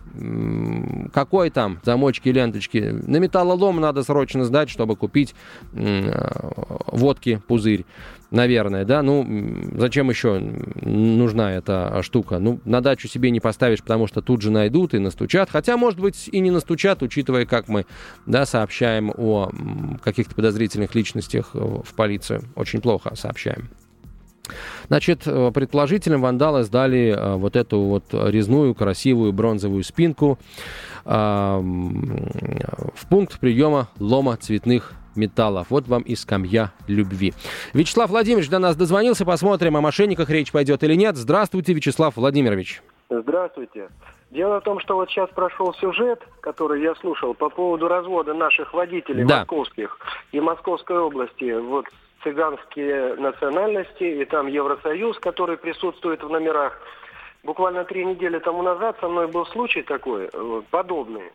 какой 1.13 1.51
там 1.51 1.81
замочки, 1.85 2.29
ленточки. 2.29 2.79
На 3.07 3.19
металлолом 3.19 3.81
надо 3.81 4.03
срочно 4.03 4.45
сдать, 4.45 4.71
чтобы 4.71 4.97
купить 4.97 5.35
водки 5.73 7.41
пузырь 7.47 7.85
наверное, 8.31 8.85
да, 8.85 9.03
ну, 9.03 9.27
зачем 9.77 10.11
еще 10.11 10.39
нужна 10.39 11.53
эта 11.53 12.03
штука? 12.03 12.39
Ну, 12.39 12.61
на 12.65 12.81
дачу 12.81 13.09
себе 13.09 13.31
не 13.31 13.41
поставишь, 13.41 13.81
потому 13.81 14.07
что 14.07 14.21
тут 14.21 14.43
же 14.43 14.51
найдут 14.51 14.95
и 14.95 14.99
настучат, 14.99 15.51
хотя, 15.51 15.77
может 15.77 15.99
быть, 15.99 16.29
и 16.31 16.41
не 16.41 16.51
настучат, 16.51 17.03
учитывая, 17.03 17.47
как 17.47 17.69
мы, 17.69 17.87
да, 18.27 18.47
сообщаем 18.47 19.13
о 19.17 19.51
каких-то 20.03 20.35
подозрительных 20.35 20.95
личностях 20.95 21.51
в 21.55 21.95
полицию. 21.95 22.43
Очень 22.55 22.81
плохо 22.81 23.15
сообщаем. 23.15 23.69
Значит, 24.89 25.23
э, 25.27 25.51
предположительно, 25.53 26.19
вандалы 26.19 26.65
сдали 26.65 27.15
э, 27.17 27.37
вот 27.37 27.57
эту 27.57 27.81
вот 27.81 28.05
резную, 28.13 28.75
красивую 28.75 29.33
бронзовую 29.33 29.83
спинку 29.85 30.39
в 31.05 31.63
пункт 33.09 33.41
приема 33.41 33.89
лома 33.99 34.37
цветных 34.37 34.93
металлов. 35.19 35.69
Вот 35.71 35.89
вам 35.89 36.03
и 36.03 36.15
скамья 36.15 36.73
любви. 36.87 37.35
Вячеслав 37.75 38.11
Владимирович 38.11 38.49
до 38.49 38.59
нас 38.59 38.77
дозвонился. 38.77 39.27
Посмотрим, 39.27 39.77
о 39.77 39.81
мошенниках 39.81 40.31
речь 40.31 40.53
пойдет 40.53 40.83
или 40.85 40.95
нет. 40.95 41.17
Здравствуйте, 41.17 41.73
Вячеслав 41.75 42.17
Владимирович. 42.17 42.83
Здравствуйте. 43.11 43.89
Дело 44.31 44.61
в 44.61 44.65
том, 44.65 44.79
что 44.81 44.97
вот 44.97 45.09
сейчас 45.09 45.31
прошел 45.31 45.73
сюжет, 45.75 46.23
который 46.41 46.83
я 46.83 46.95
слушал 46.97 47.33
по 47.35 47.49
поводу 47.49 47.89
развода 47.89 48.35
наших 48.35 48.75
водителей 48.75 49.25
да. 49.25 49.39
московских 49.39 49.99
и 50.33 50.41
Московской 50.41 50.99
области. 50.99 51.59
Вот 51.59 51.87
цыганские 52.23 53.17
национальности, 53.17 54.05
и 54.05 54.25
там 54.25 54.47
Евросоюз, 54.47 55.19
который 55.19 55.57
присутствует 55.57 56.23
в 56.23 56.29
номерах. 56.29 56.81
Буквально 57.45 57.85
три 57.85 58.05
недели 58.05 58.39
тому 58.39 58.63
назад 58.63 58.97
со 59.01 59.09
мной 59.09 59.29
был 59.29 59.47
случай 59.47 59.83
такой, 59.83 60.29
э, 60.33 60.63
подобный 60.71 61.31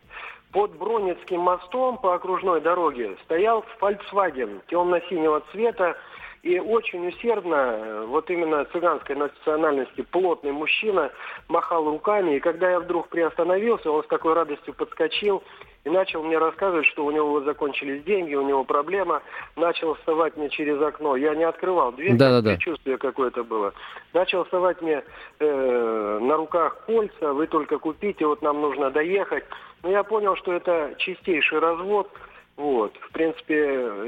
под 0.54 0.76
Бронницким 0.76 1.40
мостом 1.40 1.98
по 1.98 2.14
окружной 2.14 2.60
дороге 2.60 3.16
стоял 3.24 3.64
Volkswagen 3.80 4.60
темно-синего 4.68 5.42
цвета 5.50 5.96
и 6.44 6.60
очень 6.60 7.08
усердно, 7.08 7.54
э, 7.56 8.04
вот 8.06 8.30
именно 8.30 8.64
цыганской 8.66 9.16
национальности, 9.16 10.02
плотный 10.02 10.52
мужчина 10.52 11.10
махал 11.48 11.86
руками. 11.86 12.36
И 12.36 12.40
когда 12.40 12.70
я 12.70 12.78
вдруг 12.78 13.08
приостановился, 13.08 13.90
он 13.90 14.04
с 14.04 14.06
такой 14.06 14.34
радостью 14.34 14.74
подскочил 14.74 15.42
и 15.84 15.90
начал 15.90 16.22
мне 16.22 16.38
рассказывать, 16.38 16.86
что 16.86 17.04
у 17.04 17.10
него 17.10 17.30
вот 17.30 17.44
закончились 17.44 18.02
деньги, 18.04 18.34
у 18.34 18.46
него 18.46 18.64
проблема. 18.64 19.22
Начал 19.56 19.94
вставать 19.94 20.36
мне 20.36 20.48
через 20.48 20.80
окно. 20.80 21.16
Я 21.16 21.34
не 21.34 21.44
открывал 21.44 21.92
дверь, 21.92 22.16
да, 22.16 22.30
да, 22.30 22.40
да. 22.40 22.56
чувствие 22.56 22.96
какое-то 22.96 23.44
было. 23.44 23.74
Начал 24.12 24.44
вставать 24.44 24.80
мне 24.80 25.02
э, 25.40 26.18
на 26.22 26.36
руках 26.36 26.84
кольца, 26.86 27.32
вы 27.32 27.46
только 27.46 27.78
купите, 27.78 28.26
вот 28.26 28.40
нам 28.40 28.60
нужно 28.60 28.90
доехать. 28.90 29.44
Но 29.82 29.90
я 29.90 30.02
понял, 30.02 30.36
что 30.36 30.52
это 30.52 30.94
чистейший 30.98 31.58
развод. 31.58 32.10
Вот. 32.56 32.92
В 33.08 33.12
принципе, 33.12 33.54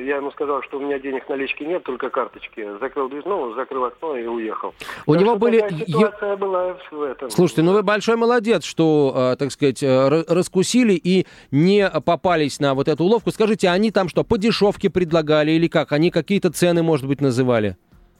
я 0.06 0.16
ему 0.16 0.30
сказал, 0.30 0.62
что 0.62 0.78
у 0.78 0.80
меня 0.80 1.00
денег 1.00 1.28
налички 1.28 1.64
нет, 1.64 1.82
только 1.82 2.10
карточки. 2.10 2.78
Закрыл 2.80 3.08
дверь, 3.08 3.24
ну, 3.26 3.54
закрыл 3.54 3.84
окно 3.84 4.16
и 4.16 4.26
уехал. 4.26 4.72
У 5.06 5.14
так 5.14 5.22
него 5.22 5.36
были... 5.36 5.68
Ситуация 5.84 6.36
была 6.36 6.76
в 6.90 7.02
этом. 7.02 7.30
Слушайте, 7.30 7.62
ну 7.62 7.72
вы 7.72 7.82
большой 7.82 8.16
молодец, 8.16 8.64
что, 8.64 9.12
а, 9.16 9.36
так 9.36 9.50
сказать, 9.50 9.82
э, 9.82 10.24
раскусили 10.28 10.94
и 10.94 11.26
не 11.50 11.90
попались 12.04 12.60
на 12.60 12.74
вот 12.74 12.86
эту 12.86 13.04
уловку. 13.04 13.32
Скажите, 13.32 13.68
они 13.68 13.90
там 13.90 14.08
что, 14.08 14.22
по 14.22 14.38
дешевке 14.38 14.90
предлагали 14.90 15.50
или 15.50 15.66
как? 15.66 15.90
Они 15.90 16.12
какие-то 16.12 16.52
цены, 16.52 16.84
может 16.84 17.06
быть, 17.06 17.20
называли? 17.20 17.76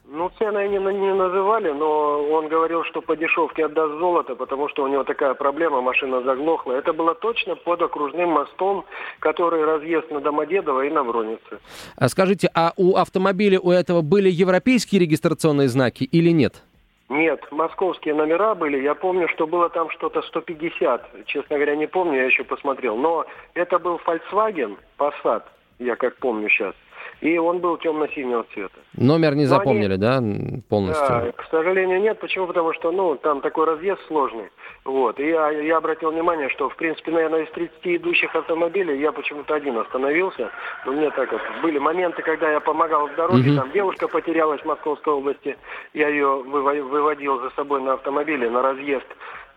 Ну, 0.09 0.31
цены 0.39 0.59
они 0.59 0.77
не 0.77 1.13
называли, 1.13 1.69
но 1.71 2.23
он 2.31 2.47
говорил, 2.47 2.85
что 2.85 3.01
по 3.01 3.17
дешевке 3.17 3.65
отдаст 3.65 3.99
золото, 3.99 4.35
потому 4.35 4.69
что 4.69 4.83
у 4.83 4.87
него 4.87 5.03
такая 5.03 5.33
проблема, 5.33 5.81
машина 5.81 6.21
заглохла. 6.21 6.73
Это 6.73 6.93
было 6.93 7.13
точно 7.13 7.55
под 7.55 7.81
окружным 7.81 8.29
мостом, 8.29 8.85
который 9.19 9.65
разъезд 9.65 10.09
на 10.09 10.21
Домодедово 10.21 10.85
и 10.85 10.89
на 10.89 11.03
Бронице. 11.03 11.59
А 11.97 12.07
скажите, 12.07 12.49
а 12.55 12.71
у 12.77 12.95
автомобиля 12.95 13.59
у 13.59 13.69
этого 13.69 14.01
были 14.01 14.29
европейские 14.29 15.01
регистрационные 15.01 15.67
знаки 15.67 16.05
или 16.05 16.29
нет? 16.29 16.63
Нет, 17.09 17.45
московские 17.51 18.13
номера 18.13 18.55
были. 18.55 18.81
Я 18.81 18.95
помню, 18.95 19.27
что 19.27 19.45
было 19.45 19.69
там 19.69 19.89
что-то 19.89 20.21
150. 20.21 21.25
Честно 21.25 21.57
говоря, 21.57 21.75
не 21.75 21.87
помню, 21.87 22.19
я 22.19 22.25
еще 22.25 22.45
посмотрел. 22.45 22.95
Но 22.95 23.25
это 23.55 23.77
был 23.77 23.99
Volkswagen 24.05 24.77
Passat, 24.97 25.43
я 25.79 25.97
как 25.97 26.15
помню 26.15 26.47
сейчас 26.47 26.73
и 27.21 27.37
он 27.37 27.59
был 27.59 27.77
темно-синего 27.77 28.45
цвета. 28.53 28.77
Номер 28.95 29.35
не 29.35 29.43
Но 29.43 29.49
запомнили, 29.49 29.93
они... 29.93 29.97
да, 29.97 30.21
полностью? 30.69 31.07
Да, 31.07 31.31
к 31.31 31.47
сожалению, 31.49 31.99
нет. 32.01 32.19
Почему? 32.19 32.47
Потому 32.47 32.73
что, 32.73 32.91
ну, 32.91 33.15
там 33.15 33.41
такой 33.41 33.65
разъезд 33.65 34.01
сложный. 34.07 34.49
Вот. 34.85 35.19
И 35.19 35.27
я, 35.27 35.49
я 35.49 35.77
обратил 35.77 36.11
внимание, 36.11 36.49
что, 36.49 36.69
в 36.69 36.75
принципе, 36.75 37.11
наверное, 37.11 37.43
из 37.43 37.51
30 37.51 37.75
идущих 37.83 38.35
автомобилей 38.35 38.99
я 38.99 39.11
почему-то 39.11 39.55
один 39.55 39.77
остановился. 39.77 40.51
Но 40.85 40.91
мне 40.91 41.09
так 41.11 41.31
вот, 41.31 41.41
были 41.61 41.79
моменты, 41.79 42.21
когда 42.21 42.51
я 42.51 42.59
помогал 42.59 43.07
в 43.07 43.15
дороге, 43.15 43.51
угу. 43.51 43.59
там 43.59 43.71
девушка 43.71 44.07
потерялась 44.07 44.61
в 44.61 44.65
Московской 44.65 45.13
области, 45.13 45.57
я 45.93 46.09
ее 46.09 46.43
выводил 46.43 47.39
за 47.41 47.49
собой 47.51 47.81
на 47.81 47.93
автомобиле 47.93 48.49
на 48.49 48.61
разъезд 48.61 49.07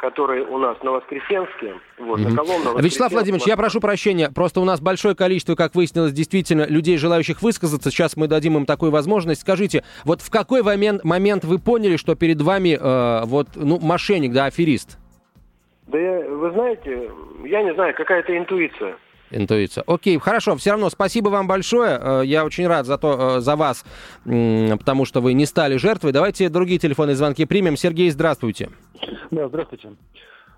который 0.00 0.42
у 0.42 0.58
нас 0.58 0.76
на 0.82 0.92
Воскресенске, 0.92 1.74
вот, 1.98 2.20
mm-hmm. 2.20 2.30
на 2.30 2.36
Коломна, 2.36 2.80
Вячеслав 2.80 3.12
Владимирович, 3.12 3.46
я 3.46 3.56
прошу 3.56 3.80
прощения, 3.80 4.30
просто 4.34 4.60
у 4.60 4.64
нас 4.64 4.80
большое 4.80 5.14
количество, 5.14 5.54
как 5.54 5.74
выяснилось, 5.74 6.12
действительно 6.12 6.66
людей, 6.66 6.96
желающих 6.96 7.42
высказаться. 7.42 7.90
Сейчас 7.90 8.16
мы 8.16 8.26
дадим 8.26 8.56
им 8.56 8.66
такую 8.66 8.90
возможность. 8.90 9.42
Скажите, 9.42 9.84
вот 10.04 10.22
в 10.22 10.30
какой 10.30 10.62
момент, 10.62 11.04
момент 11.04 11.44
вы 11.44 11.58
поняли, 11.58 11.96
что 11.96 12.14
перед 12.14 12.40
вами 12.40 12.78
э, 12.80 13.26
вот, 13.26 13.48
ну, 13.54 13.78
мошенник, 13.78 14.32
да, 14.32 14.46
аферист? 14.46 14.98
Да 15.88 15.98
я, 15.98 16.28
вы 16.28 16.50
знаете, 16.52 17.10
я 17.44 17.62
не 17.62 17.74
знаю, 17.74 17.94
какая-то 17.94 18.36
интуиция. 18.36 18.96
Интуиция. 19.30 19.84
Окей, 19.86 20.18
хорошо, 20.18 20.56
все 20.56 20.70
равно 20.72 20.90
спасибо 20.90 21.28
вам 21.28 21.46
большое. 21.46 21.98
Э, 22.00 22.22
я 22.24 22.44
очень 22.44 22.66
рад 22.66 22.86
за, 22.86 22.98
то, 22.98 23.36
э, 23.36 23.40
за 23.40 23.56
вас, 23.56 23.84
потому 24.24 25.04
что 25.04 25.20
вы 25.20 25.34
не 25.34 25.46
стали 25.46 25.76
жертвой. 25.76 26.12
Давайте 26.12 26.48
другие 26.48 26.78
телефонные 26.78 27.16
звонки 27.16 27.44
примем. 27.44 27.76
Сергей, 27.76 28.10
здравствуйте. 28.10 28.70
Да, 29.30 29.48
здравствуйте. 29.48 29.90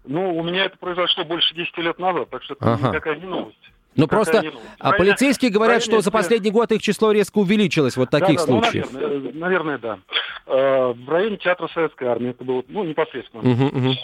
Ну, 0.04 0.36
у 0.36 0.42
меня 0.42 0.64
это 0.64 0.76
произошло 0.78 1.24
больше 1.24 1.54
10 1.54 1.78
лет 1.78 1.98
назад, 1.98 2.28
так 2.30 2.42
что 2.42 2.54
это 2.54 2.72
ага. 2.72 2.88
никакая 2.88 3.16
не 3.16 3.26
новость. 3.26 3.58
Ну 3.94 4.08
просто 4.08 4.42
а 4.78 4.92
полицейские 4.92 5.50
говорят, 5.50 5.82
что 5.82 6.00
за 6.00 6.10
последний 6.10 6.50
год 6.50 6.72
их 6.72 6.80
число 6.80 7.12
резко 7.12 7.38
увеличилось, 7.38 7.96
вот 7.96 8.10
таких 8.10 8.38
да, 8.38 8.46
да, 8.46 8.52
случаев. 8.52 8.88
Ну, 8.90 9.00
наверное, 9.00 9.32
наверное, 9.32 9.78
да. 9.78 9.98
Э, 10.46 10.92
в 10.92 11.08
районе 11.08 11.36
театра 11.36 11.68
Советской 11.74 12.08
Армии 12.08 12.30
это 12.30 12.42
было, 12.42 12.64
ну, 12.68 12.84
непосредственно. 12.84 13.42
Угу, 13.42 13.64
угу. 13.66 13.94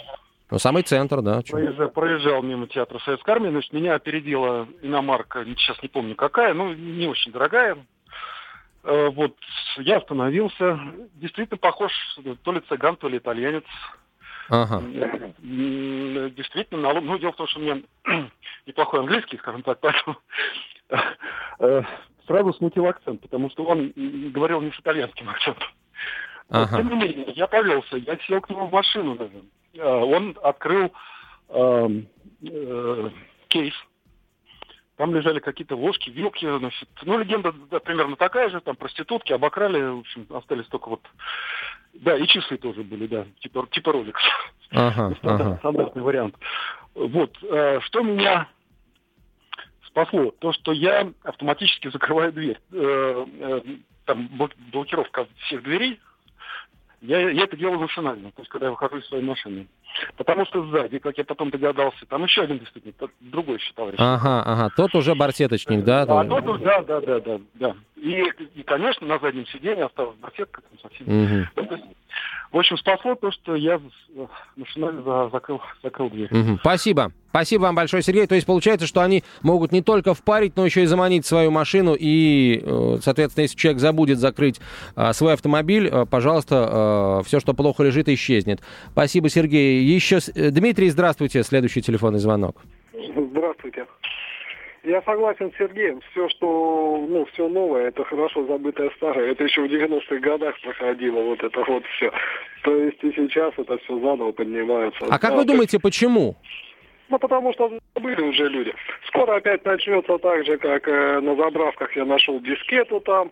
Ну, 0.51 0.57
самый 0.57 0.83
центр, 0.83 1.21
да. 1.21 1.41
Проезжал, 1.47 1.89
проезжал 1.89 2.41
мимо 2.41 2.67
театра 2.67 2.99
Советской 2.99 3.31
Армии, 3.31 3.49
значит, 3.49 3.71
меня 3.71 3.95
опередила 3.95 4.67
иномарка, 4.81 5.45
сейчас 5.45 5.81
не 5.83 5.89
помню 5.89 6.15
какая, 6.15 6.53
ну, 6.53 6.73
не 6.73 7.07
очень 7.07 7.31
дорогая. 7.31 7.77
Э, 8.83 9.09
вот, 9.09 9.35
я 9.77 9.97
остановился. 9.97 10.79
Действительно 11.15 11.57
похож 11.57 11.91
то 12.43 12.51
ли 12.51 12.61
цыган, 12.61 12.95
то 12.95 13.07
ли 13.07 13.19
итальянец. 13.19 13.65
Ага. 14.49 14.81
Действительно, 15.39 16.81
налог... 16.81 17.03
ну, 17.03 17.19
дело 17.19 17.33
в 17.33 17.35
том, 17.35 17.47
что 17.47 17.59
у 17.59 17.63
меня 17.63 17.81
неплохой 18.65 19.01
английский, 19.01 19.37
скажем 19.37 19.61
так, 19.61 19.79
поэтому 19.81 20.17
э, 21.59 21.83
сразу 22.25 22.53
смутил 22.53 22.87
акцент, 22.87 23.21
потому 23.21 23.51
что 23.51 23.65
он 23.65 23.93
говорил 24.31 24.61
не 24.61 24.71
с 24.71 24.79
итальянским 24.79 25.29
акцентом. 25.29 25.67
Ага. 26.49 26.77
Тем 26.77 26.89
не 26.89 26.95
менее, 26.95 27.33
я 27.35 27.45
повелся, 27.45 27.97
я 27.97 28.17
сел 28.25 28.41
к 28.41 28.49
нему 28.49 28.65
в 28.65 28.71
машину 28.71 29.15
даже. 29.15 29.43
Э, 29.73 29.83
он 29.83 30.37
открыл 30.41 30.91
э, 31.49 31.89
э, 32.43 33.09
кейс. 33.47 33.73
Там 34.97 35.15
лежали 35.15 35.39
какие-то 35.39 35.77
ложки, 35.77 36.09
вилки, 36.09 36.45
значит. 36.57 36.89
Ну, 37.03 37.17
легенда 37.17 37.53
да, 37.71 37.79
примерно 37.79 38.17
такая 38.17 38.49
же, 38.49 38.59
там 38.59 38.75
проститутки 38.75 39.31
обокрали, 39.31 39.81
в 39.81 39.99
общем, 39.99 40.27
остались 40.29 40.67
только 40.67 40.89
вот... 40.89 41.01
Да, 41.93 42.17
и 42.17 42.27
часы 42.27 42.57
тоже 42.57 42.83
были, 42.83 43.07
да, 43.07 43.25
типа, 43.39 43.65
типа 43.71 43.91
Rolex. 43.91 44.15
Ага, 44.71 45.15
ага. 45.23 45.57
Стандартный 45.59 46.03
вариант. 46.03 46.35
Вот, 46.95 47.37
э, 47.43 47.79
что 47.81 48.01
меня 48.01 48.49
спасло? 49.85 50.31
То, 50.39 50.51
что 50.51 50.73
я 50.73 51.11
автоматически 51.23 51.89
закрываю 51.89 52.33
дверь. 52.33 52.59
Э, 52.73 53.25
э, 53.39 53.61
там 54.05 54.29
блокировка 54.71 55.27
всех 55.45 55.63
дверей 55.63 55.99
Я, 57.01 57.29
я 57.29 57.43
это 57.45 57.55
делаю 57.55 57.79
машинально, 57.79 58.31
то 58.31 58.41
есть 58.41 58.49
когда 58.49 58.65
я 58.67 58.71
выхожу 58.71 58.97
из 58.97 59.07
своей 59.07 59.23
машины. 59.23 59.67
Потому 60.17 60.45
что 60.45 60.65
сзади, 60.65 60.99
как 60.99 61.17
я 61.17 61.23
потом 61.23 61.49
догадался, 61.49 62.05
там 62.07 62.23
еще 62.23 62.41
один 62.41 62.59
тот, 62.97 63.11
другой 63.21 63.55
еще 63.55 63.73
товарищ. 63.73 63.97
Ага, 63.99 64.43
ага, 64.45 64.69
тот 64.75 64.93
уже 64.95 65.15
барсеточник, 65.15 65.83
да? 65.83 66.01
А 66.01 66.25
тот, 66.25 66.61
да, 66.61 66.81
да, 66.81 66.99
да, 66.99 67.19
да, 67.19 67.39
да. 67.53 67.75
И, 67.95 68.23
и, 68.55 68.63
конечно, 68.63 69.07
на 69.07 69.17
заднем 69.19 69.45
сиденье 69.47 69.85
осталась 69.85 70.17
барсетка, 70.17 70.61
там 70.61 70.79
совсем. 70.79 71.07
Угу. 71.07 71.95
В 72.51 72.57
общем, 72.57 72.77
спасло 72.77 73.13
то, 73.15 73.31
что 73.31 73.55
я 73.55 73.79
машинально 74.55 75.29
закрыл, 75.29 75.61
закрыл 75.83 76.09
дверь. 76.09 76.29
Угу. 76.31 76.57
Спасибо. 76.61 77.11
Спасибо 77.29 77.63
вам 77.63 77.75
большое, 77.75 78.01
Сергей. 78.01 78.25
То 78.25 78.33
есть 78.33 78.47
получается, 78.47 78.87
что 78.87 79.01
они 79.01 79.23
могут 79.43 79.71
не 79.71 79.83
только 79.83 80.15
впарить, 80.15 80.55
но 80.55 80.65
еще 80.65 80.81
и 80.81 80.87
заманить 80.87 81.27
свою 81.27 81.51
машину. 81.51 81.95
И, 81.97 82.63
э, 82.63 82.97
соответственно, 83.03 83.43
если 83.43 83.55
человек 83.55 83.79
забудет 83.79 84.17
закрыть 84.17 84.59
а, 84.95 85.13
свой 85.13 85.33
автомобиль, 85.33 85.87
а, 85.89 86.05
пожалуйста, 86.05 86.67
а, 86.69 87.21
все, 87.23 87.39
что 87.39 87.53
плохо 87.53 87.83
лежит, 87.83 88.09
исчезнет. 88.09 88.61
Спасибо, 88.93 89.29
Сергей. 89.29 89.83
Еще 89.83 90.17
Дмитрий, 90.33 90.89
здравствуйте. 90.89 91.43
Следующий 91.43 91.83
телефонный 91.83 92.19
звонок. 92.19 92.55
Здравствуйте. 92.91 93.85
Я 94.89 95.03
согласен 95.03 95.51
с 95.51 95.57
Сергеем. 95.57 96.01
Все, 96.11 96.27
что, 96.29 97.05
ну, 97.07 97.23
все 97.25 97.47
новое, 97.47 97.89
это 97.89 98.03
хорошо 98.05 98.43
забытое 98.47 98.89
старое. 98.97 99.31
Это 99.31 99.43
еще 99.43 99.61
в 99.61 99.65
90-х 99.65 100.15
годах 100.17 100.59
проходило 100.61 101.21
вот 101.21 101.43
это 101.43 101.63
вот 101.63 101.85
все. 101.95 102.11
То 102.63 102.75
есть 102.75 102.97
и 103.03 103.11
сейчас 103.11 103.53
это 103.57 103.77
все 103.77 103.99
заново 103.99 104.31
поднимается. 104.31 105.05
А 105.07 105.19
как 105.19 105.35
вы 105.35 105.45
думаете, 105.45 105.79
почему? 105.79 106.35
Ну, 107.09 107.19
потому 107.19 107.53
что 107.53 107.71
забыли 107.93 108.21
уже 108.21 108.49
люди. 108.49 108.73
Скоро 109.05 109.35
опять 109.35 109.63
начнется 109.63 110.17
так 110.17 110.43
же, 110.45 110.57
как 110.57 110.87
э, 110.87 111.19
на 111.19 111.35
заправках 111.35 111.95
я 111.95 112.05
нашел 112.05 112.39
дискету 112.39 112.99
там, 112.99 113.31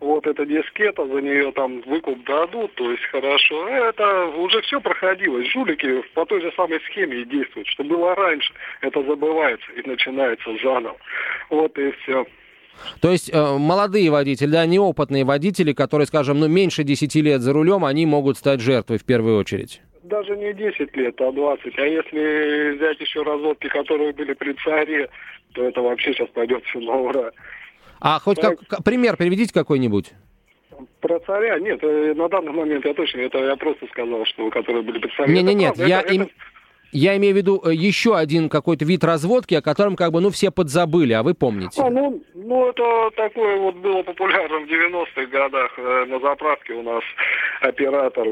вот 0.00 0.26
эта 0.26 0.46
дискета, 0.46 1.06
за 1.06 1.20
нее 1.20 1.50
там 1.52 1.80
выкуп 1.82 2.24
дадут, 2.24 2.74
то 2.74 2.90
есть 2.90 3.04
хорошо. 3.06 3.68
Это 3.68 4.26
уже 4.26 4.60
все 4.62 4.80
проходилось. 4.80 5.50
Жулики 5.50 6.02
по 6.14 6.24
той 6.24 6.40
же 6.40 6.52
самой 6.56 6.80
схеме 6.82 7.18
и 7.18 7.24
действуют. 7.24 7.66
Что 7.68 7.84
было 7.84 8.14
раньше, 8.14 8.52
это 8.80 9.02
забывается 9.02 9.66
и 9.72 9.88
начинается 9.88 10.50
заново. 10.62 10.96
Вот 11.50 11.76
и 11.78 11.90
все. 12.02 12.26
То 13.00 13.10
есть 13.10 13.28
э, 13.32 13.56
молодые 13.58 14.10
водители, 14.10 14.50
да, 14.50 14.66
неопытные 14.66 15.24
водители, 15.24 15.72
которые, 15.72 16.06
скажем, 16.06 16.38
ну, 16.38 16.46
меньше 16.46 16.84
10 16.84 17.14
лет 17.16 17.40
за 17.40 17.52
рулем, 17.52 17.84
они 17.84 18.06
могут 18.06 18.36
стать 18.36 18.60
жертвой 18.60 18.98
в 18.98 19.04
первую 19.04 19.38
очередь? 19.38 19.80
Даже 20.04 20.36
не 20.36 20.54
10 20.54 20.96
лет, 20.96 21.20
а 21.20 21.32
20. 21.32 21.76
А 21.76 21.82
если 21.82 22.76
взять 22.76 23.00
еще 23.00 23.22
разводки, 23.22 23.68
которые 23.68 24.12
были 24.12 24.32
при 24.32 24.52
царе, 24.64 25.08
то 25.54 25.64
это 25.64 25.82
вообще 25.82 26.14
сейчас 26.14 26.28
пойдет 26.28 26.64
все 26.66 26.78
на 26.78 26.94
ура. 26.94 27.32
А 28.00 28.18
хоть 28.20 28.40
так... 28.40 28.58
как, 28.68 28.84
пример 28.84 29.16
приведите 29.16 29.52
какой-нибудь. 29.52 30.12
Про 31.00 31.18
царя? 31.20 31.58
Нет, 31.58 31.82
э, 31.82 32.14
на 32.14 32.28
данный 32.28 32.52
момент 32.52 32.84
я 32.84 32.94
точно, 32.94 33.20
это 33.20 33.38
я 33.38 33.56
просто 33.56 33.86
сказал, 33.88 34.24
что 34.26 34.50
которые 34.50 34.82
были 34.82 34.98
при 34.98 35.10
царе. 35.16 35.32
Не, 35.32 35.42
не, 35.42 35.54
нет, 35.54 35.76
я, 35.76 36.00
это, 36.00 36.12
им... 36.12 36.22
это... 36.22 36.32
я 36.92 37.16
имею 37.16 37.34
в 37.34 37.36
виду 37.36 37.62
э, 37.64 37.72
еще 37.72 38.16
один 38.16 38.48
какой-то 38.48 38.84
вид 38.84 39.02
разводки, 39.02 39.54
о 39.54 39.62
котором 39.62 39.96
как 39.96 40.12
бы, 40.12 40.20
ну, 40.20 40.30
все 40.30 40.50
подзабыли, 40.50 41.12
а 41.12 41.22
вы 41.22 41.34
помните. 41.34 41.82
А, 41.82 41.90
ну, 41.90 42.22
ну, 42.34 42.68
это 42.68 43.10
такое 43.16 43.58
вот 43.58 43.76
было 43.76 44.02
популярно 44.02 44.60
в 44.60 44.68
90-х 44.68 45.26
годах. 45.26 45.72
Э, 45.78 46.04
на 46.06 46.20
заправке 46.20 46.74
у 46.74 46.82
нас 46.82 47.02
оператор, 47.60 48.26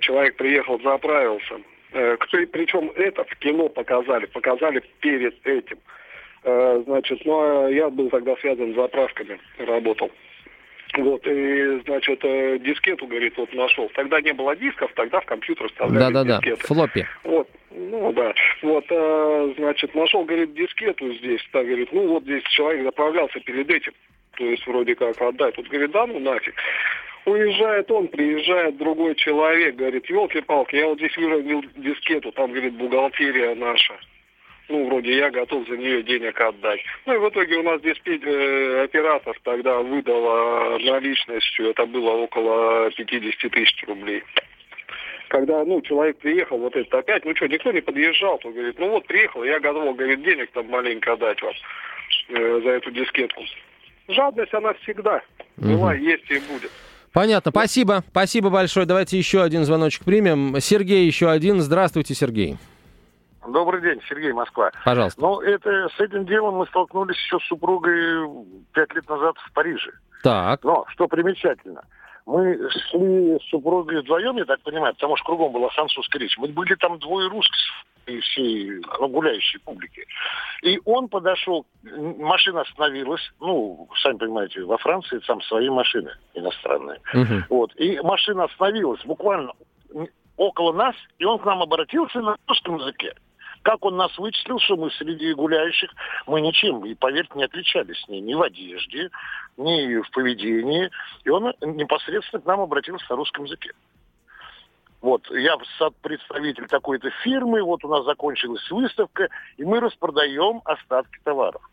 человек 0.00 0.36
приехал, 0.36 0.80
заправился. 0.82 1.54
Причем 1.92 2.92
это 2.94 3.24
в 3.24 3.36
кино 3.36 3.68
показали, 3.68 4.26
показали 4.26 4.82
перед 5.00 5.34
этим. 5.46 5.78
Э, 6.46 6.80
значит, 6.86 7.24
ну, 7.24 7.40
а 7.40 7.68
я 7.68 7.90
был 7.90 8.08
тогда 8.08 8.36
связан 8.36 8.72
с 8.72 8.76
заправками, 8.76 9.40
работал. 9.58 10.12
Вот, 10.96 11.26
и, 11.26 11.80
значит, 11.84 12.20
э, 12.22 12.58
дискету, 12.60 13.08
говорит, 13.08 13.36
вот 13.36 13.52
нашел. 13.52 13.90
Тогда 13.94 14.20
не 14.20 14.32
было 14.32 14.54
дисков, 14.54 14.92
тогда 14.94 15.20
в 15.20 15.26
компьютер 15.26 15.68
вставляли 15.68 16.12
да, 16.12 16.22
да, 16.22 16.36
дискеты. 16.36 16.60
Да, 16.60 16.66
флоппи. 16.68 17.06
Вот, 17.24 17.48
ну 17.72 18.12
да. 18.12 18.32
Вот, 18.62 18.84
э, 18.88 19.54
значит, 19.58 19.92
нашел, 19.96 20.24
говорит, 20.24 20.54
дискету 20.54 21.12
здесь. 21.14 21.40
Так, 21.50 21.66
говорит, 21.66 21.88
ну 21.90 22.06
вот 22.06 22.22
здесь 22.22 22.44
человек 22.44 22.84
заправлялся 22.84 23.40
перед 23.40 23.68
этим. 23.68 23.92
То 24.36 24.44
есть 24.44 24.64
вроде 24.68 24.94
как 24.94 25.20
отдать. 25.20 25.56
Тут, 25.56 25.66
говорит, 25.66 25.90
да 25.90 26.06
ну 26.06 26.20
нафиг. 26.20 26.54
Уезжает 27.24 27.90
он, 27.90 28.06
приезжает 28.06 28.76
другой 28.76 29.16
человек, 29.16 29.74
говорит, 29.74 30.08
елки-палки, 30.08 30.76
я 30.76 30.86
вот 30.86 30.98
здесь 30.98 31.16
выровнял 31.16 31.64
дискету, 31.74 32.30
там, 32.30 32.52
говорит, 32.52 32.74
бухгалтерия 32.74 33.56
наша 33.56 33.94
ну, 34.68 34.86
вроде 34.86 35.16
я 35.16 35.30
готов 35.30 35.66
за 35.68 35.76
нее 35.76 36.02
денег 36.02 36.40
отдать. 36.40 36.80
Ну 37.06 37.14
и 37.14 37.18
в 37.18 37.28
итоге 37.28 37.56
у 37.56 37.62
нас 37.62 37.80
здесь 37.80 38.00
э, 38.04 38.84
оператор 38.84 39.36
тогда 39.42 39.78
выдала 39.78 40.78
наличностью, 40.78 41.70
это 41.70 41.86
было 41.86 42.10
около 42.10 42.90
50 42.90 43.50
тысяч 43.52 43.84
рублей. 43.86 44.22
Когда, 45.28 45.64
ну, 45.64 45.80
человек 45.82 46.18
приехал, 46.18 46.58
вот 46.58 46.76
это 46.76 46.98
опять, 46.98 47.24
ну 47.24 47.34
что, 47.34 47.46
никто 47.46 47.72
не 47.72 47.80
подъезжал, 47.80 48.38
то 48.38 48.50
говорит, 48.50 48.78
ну 48.78 48.90
вот 48.90 49.06
приехал, 49.06 49.42
я 49.44 49.58
готов, 49.58 49.96
говорит, 49.96 50.22
денег 50.22 50.50
там 50.52 50.68
маленько 50.68 51.16
дать 51.16 51.40
вам 51.42 51.54
э, 52.28 52.60
за 52.62 52.70
эту 52.70 52.90
дискетку. 52.90 53.42
Жадность, 54.08 54.54
она 54.54 54.72
всегда 54.74 55.22
была, 55.56 55.90
угу. 55.90 55.96
есть 55.96 56.30
и 56.30 56.38
будет. 56.38 56.70
Понятно, 57.12 57.50
спасибо, 57.50 58.04
спасибо 58.10 58.50
большое. 58.50 58.84
Давайте 58.84 59.16
еще 59.16 59.42
один 59.42 59.64
звоночек 59.64 60.04
примем. 60.04 60.54
Сергей 60.60 61.06
еще 61.06 61.30
один. 61.30 61.60
Здравствуйте, 61.60 62.14
Сергей. 62.14 62.56
Добрый 63.48 63.80
день, 63.82 64.00
Сергей, 64.08 64.32
Москва. 64.32 64.70
Пожалуйста. 64.84 65.20
Ну, 65.20 65.40
это, 65.40 65.88
с 65.96 66.00
этим 66.00 66.24
делом 66.26 66.56
мы 66.56 66.66
столкнулись 66.66 67.16
еще 67.16 67.38
с 67.38 67.48
супругой 67.48 68.28
пять 68.72 68.94
лет 68.94 69.08
назад 69.08 69.36
в 69.38 69.52
Париже. 69.52 69.92
Так. 70.22 70.64
Но, 70.64 70.84
что 70.88 71.06
примечательно, 71.06 71.82
мы 72.26 72.58
шли 72.90 73.38
с 73.38 73.48
супругой 73.50 74.02
вдвоем, 74.02 74.36
я 74.36 74.44
так 74.44 74.60
понимаю, 74.62 74.94
потому 74.94 75.16
что 75.16 75.26
кругом 75.26 75.52
была 75.52 75.68
французская 75.70 76.18
речь. 76.18 76.36
Мы 76.38 76.48
были 76.48 76.74
там 76.74 76.98
двое 76.98 77.28
русских 77.28 77.56
и 78.06 78.20
всей 78.20 78.80
гуляющей 79.00 79.60
публики. 79.60 80.04
И 80.62 80.80
он 80.84 81.08
подошел, 81.08 81.66
машина 81.82 82.62
остановилась, 82.62 83.22
ну, 83.40 83.88
сами 84.02 84.18
понимаете, 84.18 84.62
во 84.64 84.78
Франции 84.78 85.18
там 85.26 85.40
свои 85.42 85.68
машины 85.70 86.10
иностранные. 86.34 87.00
Угу. 87.14 87.34
Вот. 87.50 87.76
И 87.76 88.00
машина 88.00 88.44
остановилась 88.44 89.04
буквально 89.04 89.52
около 90.36 90.72
нас, 90.72 90.94
и 91.18 91.24
он 91.24 91.38
к 91.38 91.44
нам 91.44 91.62
обратился 91.62 92.20
на 92.20 92.36
русском 92.46 92.76
языке. 92.76 93.14
Как 93.66 93.84
он 93.84 93.96
нас 93.96 94.16
вычислил, 94.16 94.60
что 94.60 94.76
мы 94.76 94.92
среди 94.92 95.34
гуляющих, 95.34 95.90
мы 96.28 96.40
ничем, 96.40 96.86
и 96.86 96.94
поверьте, 96.94 97.32
не 97.34 97.46
отличались 97.46 98.00
ни, 98.06 98.18
ни 98.18 98.32
в 98.32 98.42
одежде, 98.42 99.10
ни 99.56 100.00
в 100.00 100.08
поведении. 100.12 100.88
И 101.24 101.30
он 101.30 101.52
непосредственно 101.60 102.40
к 102.40 102.46
нам 102.46 102.60
обратился 102.60 103.04
на 103.10 103.16
русском 103.16 103.44
языке. 103.44 103.72
Вот, 105.00 105.28
я 105.32 105.56
представитель 106.00 106.68
такой-то 106.68 107.10
фирмы, 107.24 107.60
вот 107.60 107.84
у 107.84 107.88
нас 107.88 108.04
закончилась 108.04 108.70
выставка, 108.70 109.30
и 109.56 109.64
мы 109.64 109.80
распродаем 109.80 110.62
остатки 110.64 111.18
товаров. 111.24 111.68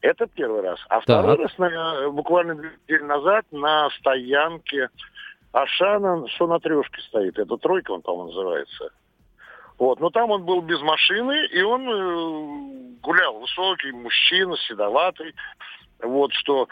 Это 0.00 0.26
первый 0.28 0.62
раз. 0.62 0.80
А 0.88 1.00
второй 1.00 1.36
раз, 1.36 1.58
на, 1.58 2.08
буквально 2.08 2.54
две 2.54 2.70
недели 2.70 3.02
назад, 3.02 3.44
на 3.50 3.90
стоянке 3.98 4.88
Ашана, 5.52 6.26
что 6.28 6.46
на 6.46 6.58
трешке 6.58 7.02
стоит, 7.02 7.38
это 7.38 7.58
тройка 7.58 7.90
он, 7.90 8.00
по-моему, 8.00 8.28
называется. 8.28 8.92
Вот. 9.78 10.00
Но 10.00 10.10
там 10.10 10.30
он 10.30 10.44
был 10.44 10.60
без 10.60 10.80
машины, 10.80 11.46
и 11.52 11.62
он 11.62 11.88
э, 11.88 13.00
гулял. 13.00 13.38
Высокий 13.38 13.92
мужчина, 13.92 14.56
седоватый. 14.68 15.34
Вот 16.02 16.32
что, 16.32 16.68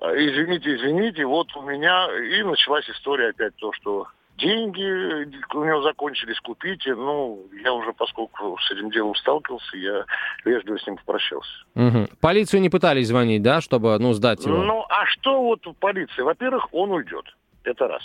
э, 0.00 0.14
извините, 0.16 0.76
извините, 0.76 1.24
вот 1.24 1.54
у 1.56 1.62
меня... 1.62 2.08
И 2.18 2.42
началась 2.42 2.88
история 2.90 3.30
опять 3.30 3.56
то, 3.56 3.72
что 3.72 4.06
деньги 4.36 5.26
у 5.54 5.64
него 5.64 5.82
закончились, 5.82 6.38
купите. 6.40 6.94
Ну, 6.94 7.46
я 7.62 7.72
уже, 7.72 7.92
поскольку 7.92 8.58
с 8.58 8.70
этим 8.70 8.90
делом 8.90 9.14
сталкивался, 9.14 9.76
я 9.76 10.04
вежливо 10.44 10.78
с 10.78 10.86
ним 10.86 10.96
попрощался. 10.96 11.50
Угу. 11.74 12.08
Полицию 12.20 12.60
не 12.60 12.70
пытались 12.70 13.08
звонить, 13.08 13.42
да, 13.42 13.60
чтобы, 13.60 13.98
ну, 13.98 14.12
сдать 14.12 14.44
его? 14.44 14.62
Ну, 14.62 14.84
а 14.88 15.06
что 15.06 15.42
вот 15.42 15.64
в 15.64 15.72
полиции? 15.74 16.22
Во-первых, 16.22 16.68
он 16.72 16.92
уйдет. 16.92 17.24
Это 17.64 17.88
раз. 17.88 18.02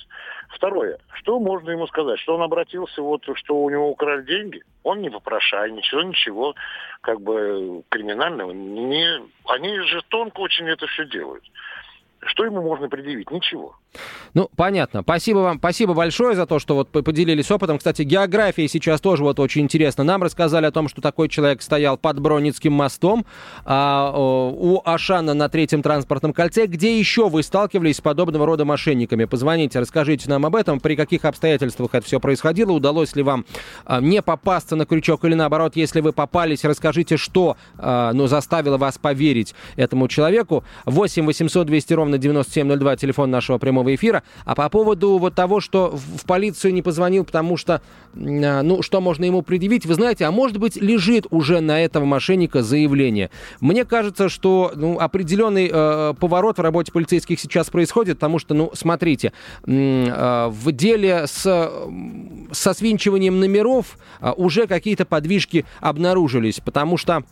Второе. 0.50 0.98
Что 1.14 1.40
можно 1.40 1.72
ему 1.72 1.88
сказать? 1.88 2.20
Что 2.20 2.36
он 2.36 2.42
обратился, 2.42 3.02
вот, 3.02 3.24
что 3.36 3.56
у 3.56 3.70
него 3.70 3.90
украли 3.90 4.24
деньги? 4.24 4.62
Он 4.84 5.02
не 5.02 5.10
попрошай, 5.10 5.72
ничего, 5.72 6.02
ничего, 6.02 6.56
как 7.02 7.22
бы 7.22 7.84
криминального. 7.90 8.52
Не, 8.52 9.22
они 9.48 9.80
же 9.80 10.02
тонко 10.10 10.42
очень 10.42 10.68
это 10.68 10.88
все 10.88 11.06
делают. 11.06 11.44
Что 12.26 12.46
ему 12.46 12.62
можно 12.62 12.90
предъявить? 12.90 13.30
Ничего. 13.32 13.76
Ну, 14.34 14.50
понятно. 14.56 15.02
Спасибо 15.04 15.40
вам, 15.40 15.58
спасибо 15.60 15.94
большое 15.94 16.36
за 16.36 16.46
то, 16.46 16.60
что 16.60 16.76
вот 16.76 16.90
поделились 16.90 17.50
опытом. 17.52 17.78
Кстати, 17.78 18.02
география 18.02 18.68
сейчас 18.68 19.00
тоже 19.00 19.24
вот 19.24 19.40
очень 19.40 19.62
интересна. 19.62 20.04
Нам 20.04 20.24
рассказали 20.24 20.66
о 20.66 20.72
том, 20.72 20.90
что 20.90 21.02
такой 21.02 21.30
человек 21.30 21.62
стоял 21.62 21.98
под 21.98 22.20
Броницким 22.20 22.74
мостом 22.74 23.26
а, 23.64 24.12
у 24.14 24.82
Ашана 24.84 25.34
на 25.34 25.48
третьем 25.50 25.82
транспортном 25.82 26.34
кольце. 26.34 26.66
Где 26.66 27.00
еще 27.00 27.30
вы 27.30 27.44
сталкивались 27.44 27.98
с 27.98 28.02
подобного 28.02 28.46
рода 28.46 28.66
мошенниками? 28.66 29.26
Позвоните, 29.26 29.80
расскажите 29.80 30.30
нам 30.30 30.46
об 30.46 30.56
этом, 30.56 30.80
при 30.80 30.96
каких 30.96 31.24
обстоятельствах 31.24 31.94
это 31.94 32.06
все 32.06 32.20
происходило, 32.20 32.72
удалось 32.72 33.16
ли 33.16 33.24
вам 33.24 33.46
а, 33.86 34.02
не 34.02 34.22
попасться 34.22 34.76
на 34.76 34.86
крючок 34.86 35.24
или 35.26 35.36
наоборот, 35.36 35.76
если 35.76 36.02
вы 36.02 36.12
попались, 36.12 36.66
расскажите, 36.66 37.18
что 37.18 37.56
а, 37.78 38.12
ну, 38.14 38.28
заставило 38.28 38.78
вас 38.78 38.98
поверить 38.98 39.56
этому 39.76 40.08
человеку. 40.08 40.64
8 40.86 41.26
800 41.26 41.68
200 41.68 41.94
ровно 41.94 42.15
ровно 42.16 42.18
9702, 42.18 42.96
телефон 42.96 43.32
нашего 43.32 43.58
прямого 43.58 43.94
эфира. 43.94 44.24
А 44.46 44.56
по 44.56 44.70
поводу 44.70 45.18
вот 45.18 45.36
того, 45.36 45.60
что 45.60 45.96
в 45.96 46.26
полицию 46.26 46.74
не 46.74 46.82
позвонил, 46.82 47.26
потому 47.26 47.58
что, 47.58 47.82
а, 48.16 48.62
ну, 48.62 48.82
что 48.82 49.02
можно 49.02 49.26
ему 49.26 49.42
предъявить, 49.42 49.86
вы 49.86 49.94
знаете, 49.94 50.26
а 50.26 50.32
может 50.32 50.58
быть, 50.58 50.76
лежит 50.76 51.28
уже 51.30 51.60
на 51.62 51.84
этого 51.84 52.06
мошенника 52.06 52.64
заявление. 52.64 53.30
Мне 53.60 53.86
кажется, 53.86 54.30
что 54.30 54.72
ну, 54.76 55.00
определенный 55.00 55.70
э, 55.72 56.14
поворот 56.20 56.58
в 56.58 56.62
работе 56.62 56.92
полицейских 56.92 57.40
сейчас 57.40 57.70
происходит, 57.70 58.18
потому 58.18 58.40
что, 58.40 58.54
ну, 58.54 58.72
смотрите, 58.74 59.32
э, 59.66 60.48
в 60.50 60.72
деле 60.72 61.26
с, 61.28 61.72
со 62.52 62.74
свинчиванием 62.74 63.40
номеров 63.40 63.98
э, 64.22 64.32
уже 64.36 64.68
какие-то 64.68 65.06
подвижки 65.06 65.66
обнаружились, 65.82 66.60
потому 66.60 66.98
что 66.98 67.24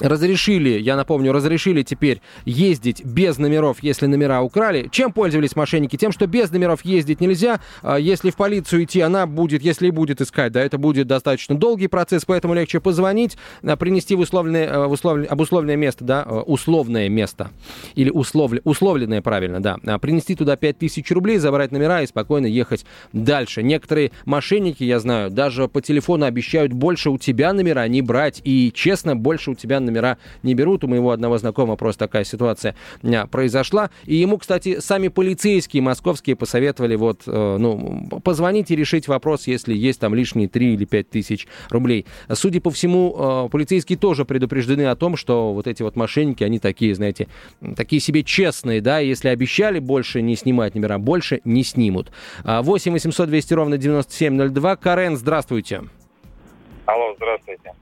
разрешили, 0.00 0.78
я 0.78 0.96
напомню, 0.96 1.32
разрешили 1.32 1.82
теперь 1.82 2.20
ездить 2.44 3.04
без 3.04 3.38
номеров, 3.38 3.82
если 3.82 4.06
номера 4.06 4.42
украли. 4.42 4.88
Чем 4.90 5.12
пользовались 5.12 5.56
мошенники? 5.56 5.96
Тем, 5.96 6.12
что 6.12 6.26
без 6.26 6.50
номеров 6.50 6.84
ездить 6.84 7.20
нельзя. 7.20 7.60
А 7.82 7.96
если 7.96 8.30
в 8.30 8.36
полицию 8.36 8.84
идти, 8.84 9.00
она 9.00 9.26
будет, 9.26 9.62
если 9.62 9.88
и 9.88 9.90
будет 9.90 10.20
искать, 10.20 10.52
да, 10.52 10.62
это 10.62 10.78
будет 10.78 11.06
достаточно 11.06 11.56
долгий 11.56 11.88
процесс, 11.88 12.24
поэтому 12.24 12.54
легче 12.54 12.80
позвонить, 12.80 13.36
а, 13.62 13.76
принести 13.76 14.14
в 14.14 14.20
условленное, 14.20 14.68
э, 14.68 14.86
в 14.86 14.92
условленное, 14.92 15.28
обусловленное 15.28 15.76
место, 15.76 16.04
да, 16.04 16.22
условное 16.24 17.08
место, 17.08 17.50
или 17.94 18.10
условля, 18.10 18.60
условленное, 18.64 19.22
правильно, 19.22 19.60
да, 19.60 19.78
а 19.84 19.98
принести 19.98 20.34
туда 20.34 20.56
5000 20.56 21.10
рублей, 21.12 21.38
забрать 21.38 21.72
номера 21.72 22.02
и 22.02 22.06
спокойно 22.06 22.46
ехать 22.46 22.84
дальше. 23.12 23.62
Некоторые 23.62 24.12
мошенники, 24.24 24.84
я 24.84 25.00
знаю, 25.00 25.30
даже 25.30 25.68
по 25.68 25.80
телефону 25.80 26.26
обещают 26.26 26.72
больше 26.72 27.10
у 27.10 27.18
тебя 27.18 27.52
номера 27.52 27.86
не 27.88 28.02
брать, 28.02 28.40
и 28.44 28.72
честно, 28.74 29.16
больше 29.16 29.52
у 29.52 29.54
тебя 29.54 29.80
номера 29.88 30.18
не 30.42 30.54
берут. 30.54 30.84
У 30.84 30.88
моего 30.88 31.10
одного 31.10 31.38
знакомого 31.38 31.76
просто 31.76 32.06
такая 32.06 32.24
ситуация 32.24 32.74
а, 33.02 33.26
произошла. 33.26 33.90
И 34.04 34.16
ему, 34.16 34.38
кстати, 34.38 34.80
сами 34.80 35.08
полицейские 35.08 35.82
московские 35.82 36.36
посоветовали 36.36 36.96
вот, 36.96 37.22
э, 37.26 37.56
ну, 37.58 38.08
позвонить 38.22 38.70
и 38.70 38.76
решить 38.76 39.08
вопрос, 39.08 39.46
если 39.46 39.74
есть 39.74 40.00
там 40.00 40.14
лишние 40.14 40.48
3 40.48 40.74
или 40.74 40.84
5 40.84 41.10
тысяч 41.10 41.46
рублей. 41.70 42.06
Судя 42.32 42.60
по 42.60 42.70
всему, 42.70 43.46
э, 43.46 43.48
полицейские 43.50 43.98
тоже 43.98 44.24
предупреждены 44.24 44.86
о 44.86 44.96
том, 44.96 45.16
что 45.16 45.52
вот 45.52 45.66
эти 45.66 45.82
вот 45.82 45.96
мошенники, 45.96 46.44
они 46.44 46.58
такие, 46.58 46.94
знаете, 46.94 47.28
такие 47.76 48.00
себе 48.00 48.22
честные, 48.22 48.80
да, 48.80 48.98
если 48.98 49.28
обещали 49.28 49.78
больше 49.78 50.22
не 50.22 50.36
снимать 50.36 50.74
номера, 50.74 50.98
больше 50.98 51.40
не 51.44 51.64
снимут. 51.64 52.10
8 52.44 52.92
800 52.92 53.28
200 53.28 53.54
ровно 53.54 53.78
9702. 53.78 54.76
Карен, 54.76 55.16
здравствуйте. 55.16 55.82
Алло, 56.86 57.14
здравствуйте. 57.16 57.72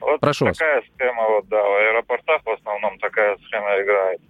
Вот 0.00 0.20
Прошу 0.20 0.46
такая 0.46 0.76
вас. 0.76 0.84
схема, 0.94 1.28
вот, 1.28 1.48
да, 1.48 1.62
в 1.62 1.76
аэропортах 1.76 2.42
в 2.44 2.50
основном 2.50 2.98
такая 2.98 3.36
схема 3.46 3.80
играет. 3.82 4.20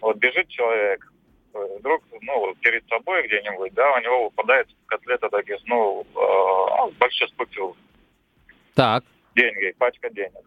Вот 0.00 0.16
бежит 0.16 0.48
человек, 0.48 1.12
вдруг, 1.52 2.02
ну, 2.20 2.54
перед 2.60 2.86
собой 2.88 3.26
где-нибудь, 3.26 3.74
да, 3.74 3.92
у 3.92 4.00
него 4.00 4.24
выпадает 4.24 4.68
котлета 4.86 5.28
таких, 5.28 5.58
ну, 5.66 6.06
э, 6.14 6.90
больших 6.98 7.28
купюр. 7.36 7.74
Так. 8.74 9.04
Деньги, 9.34 9.74
пачка 9.78 10.10
денег. 10.10 10.44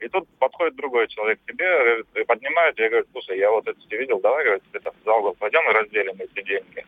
И 0.00 0.08
тут 0.08 0.26
подходит 0.38 0.76
другой 0.76 1.08
человек 1.08 1.38
к 1.44 1.50
тебе, 1.50 1.66
говорит, 1.66 2.06
и 2.14 2.24
поднимает, 2.24 2.78
и 2.78 2.88
говорит, 2.88 3.08
слушай, 3.12 3.38
я 3.38 3.50
вот 3.50 3.68
это 3.68 3.78
видел, 3.90 4.18
давай, 4.20 4.44
говорит, 4.44 4.62
это 4.72 4.92
за 5.04 5.12
угол 5.12 5.34
пойдем 5.38 5.68
и 5.68 5.74
разделим 5.74 6.16
эти 6.18 6.42
деньги. 6.42 6.86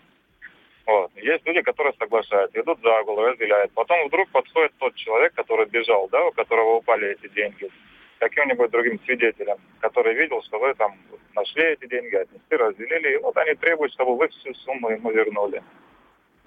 Вот. 0.87 1.11
Есть 1.16 1.47
люди, 1.47 1.62
которые 1.62 1.93
соглашаются, 1.99 2.61
идут 2.61 2.80
за 2.83 3.01
угол, 3.03 3.22
разделяют. 3.22 3.72
Потом 3.72 4.07
вдруг 4.09 4.28
подходит 4.30 4.72
тот 4.78 4.95
человек, 4.95 5.33
который 5.35 5.66
бежал, 5.66 6.09
да, 6.09 6.24
у 6.26 6.33
которого 6.33 6.76
упали 6.76 7.12
эти 7.12 7.33
деньги, 7.33 7.70
каким-нибудь 8.18 8.70
другим 8.70 9.01
свидетелем, 9.05 9.59
который 9.80 10.14
видел, 10.14 10.43
что 10.43 10.59
вы 10.59 10.74
там 10.74 10.97
нашли 11.35 11.62
эти 11.64 11.87
деньги, 11.87 12.16
отнесли, 12.16 12.57
разделили, 12.57 13.14
и 13.14 13.16
вот 13.18 13.37
они 13.37 13.55
требуют, 13.55 13.93
чтобы 13.93 14.16
вы 14.16 14.28
всю 14.28 14.55
сумму 14.55 14.91
ему 14.91 15.11
вернули. 15.11 15.62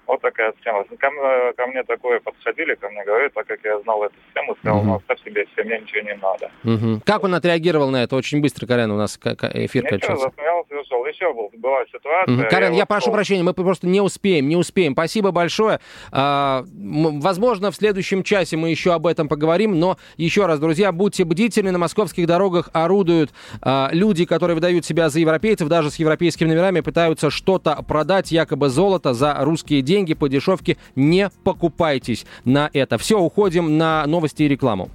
Вот 0.06 0.20
такая 0.20 0.52
схема. 0.60 0.84
Ко, 0.84 1.52
ко 1.56 1.66
мне 1.66 1.82
такое 1.82 2.20
подходили, 2.20 2.74
ко 2.74 2.88
мне 2.88 3.04
говорят, 3.04 3.32
так 3.34 3.46
как 3.46 3.58
я 3.64 3.80
знал 3.80 4.04
эту 4.04 4.14
схему, 4.30 4.56
сказал, 4.60 4.82
ну, 4.82 4.96
оставь 4.96 5.22
себе, 5.24 5.46
все, 5.52 5.64
мне 5.64 5.80
ничего 5.80 6.02
не 6.02 6.14
надо. 6.14 6.50
Угу. 6.64 7.02
Как 7.04 7.24
он 7.24 7.34
отреагировал 7.34 7.90
на 7.90 8.02
это? 8.02 8.14
Очень 8.16 8.40
быстро, 8.40 8.66
Карен, 8.66 8.90
у 8.90 8.96
нас 8.96 9.18
эфир 9.18 9.84
Ничего, 9.84 9.98
кончился. 9.98 10.28
засмеялся 10.28 10.74
и 10.74 10.78
ушел. 10.78 11.06
Еще 11.06 11.32
был, 11.32 11.50
была 11.56 11.84
ситуация. 11.86 12.34
Угу. 12.34 12.48
Карен, 12.50 12.72
я, 12.72 12.80
вот 12.80 12.88
прошу 12.88 13.10
прощения, 13.10 13.42
мы 13.42 13.52
просто 13.52 13.86
не 13.86 14.00
успеем, 14.00 14.48
не 14.48 14.56
успеем. 14.56 14.92
Спасибо 14.92 15.32
большое. 15.32 15.80
А, 16.12 16.64
возможно, 16.72 17.70
в 17.70 17.76
следующем 17.76 18.22
часе 18.22 18.56
мы 18.56 18.70
еще 18.70 18.92
об 18.92 19.06
этом 19.06 19.28
поговорим, 19.28 19.78
но 19.78 19.98
еще 20.16 20.46
раз, 20.46 20.60
друзья, 20.60 20.92
будьте 20.92 21.24
бдительны, 21.24 21.72
на 21.72 21.78
московских 21.78 22.26
дорогах 22.26 22.70
орудуют 22.72 23.32
а, 23.60 23.90
люди, 23.92 24.24
которые 24.24 24.54
выдают 24.54 24.84
себя 24.84 25.08
за 25.08 25.20
европейцев, 25.20 25.68
даже 25.68 25.90
с 25.90 25.96
европейскими 25.96 26.48
номерами, 26.48 26.80
пытаются 26.80 27.30
что-то 27.30 27.82
продать, 27.86 28.30
якобы 28.30 28.68
золото 28.68 29.14
за 29.14 29.36
русские 29.40 29.82
деньги 29.96 30.12
по 30.12 30.28
дешевке. 30.28 30.76
Не 30.94 31.30
покупайтесь 31.42 32.26
на 32.44 32.68
это. 32.74 32.98
Все, 32.98 33.18
уходим 33.18 33.78
на 33.78 34.04
новости 34.06 34.42
и 34.42 34.48
рекламу. 34.48 34.90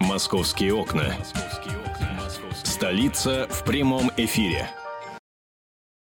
Московские 0.00 0.72
окна. 0.74 1.12
Столица 2.64 3.46
в 3.50 3.64
прямом 3.64 4.10
эфире. 4.16 4.70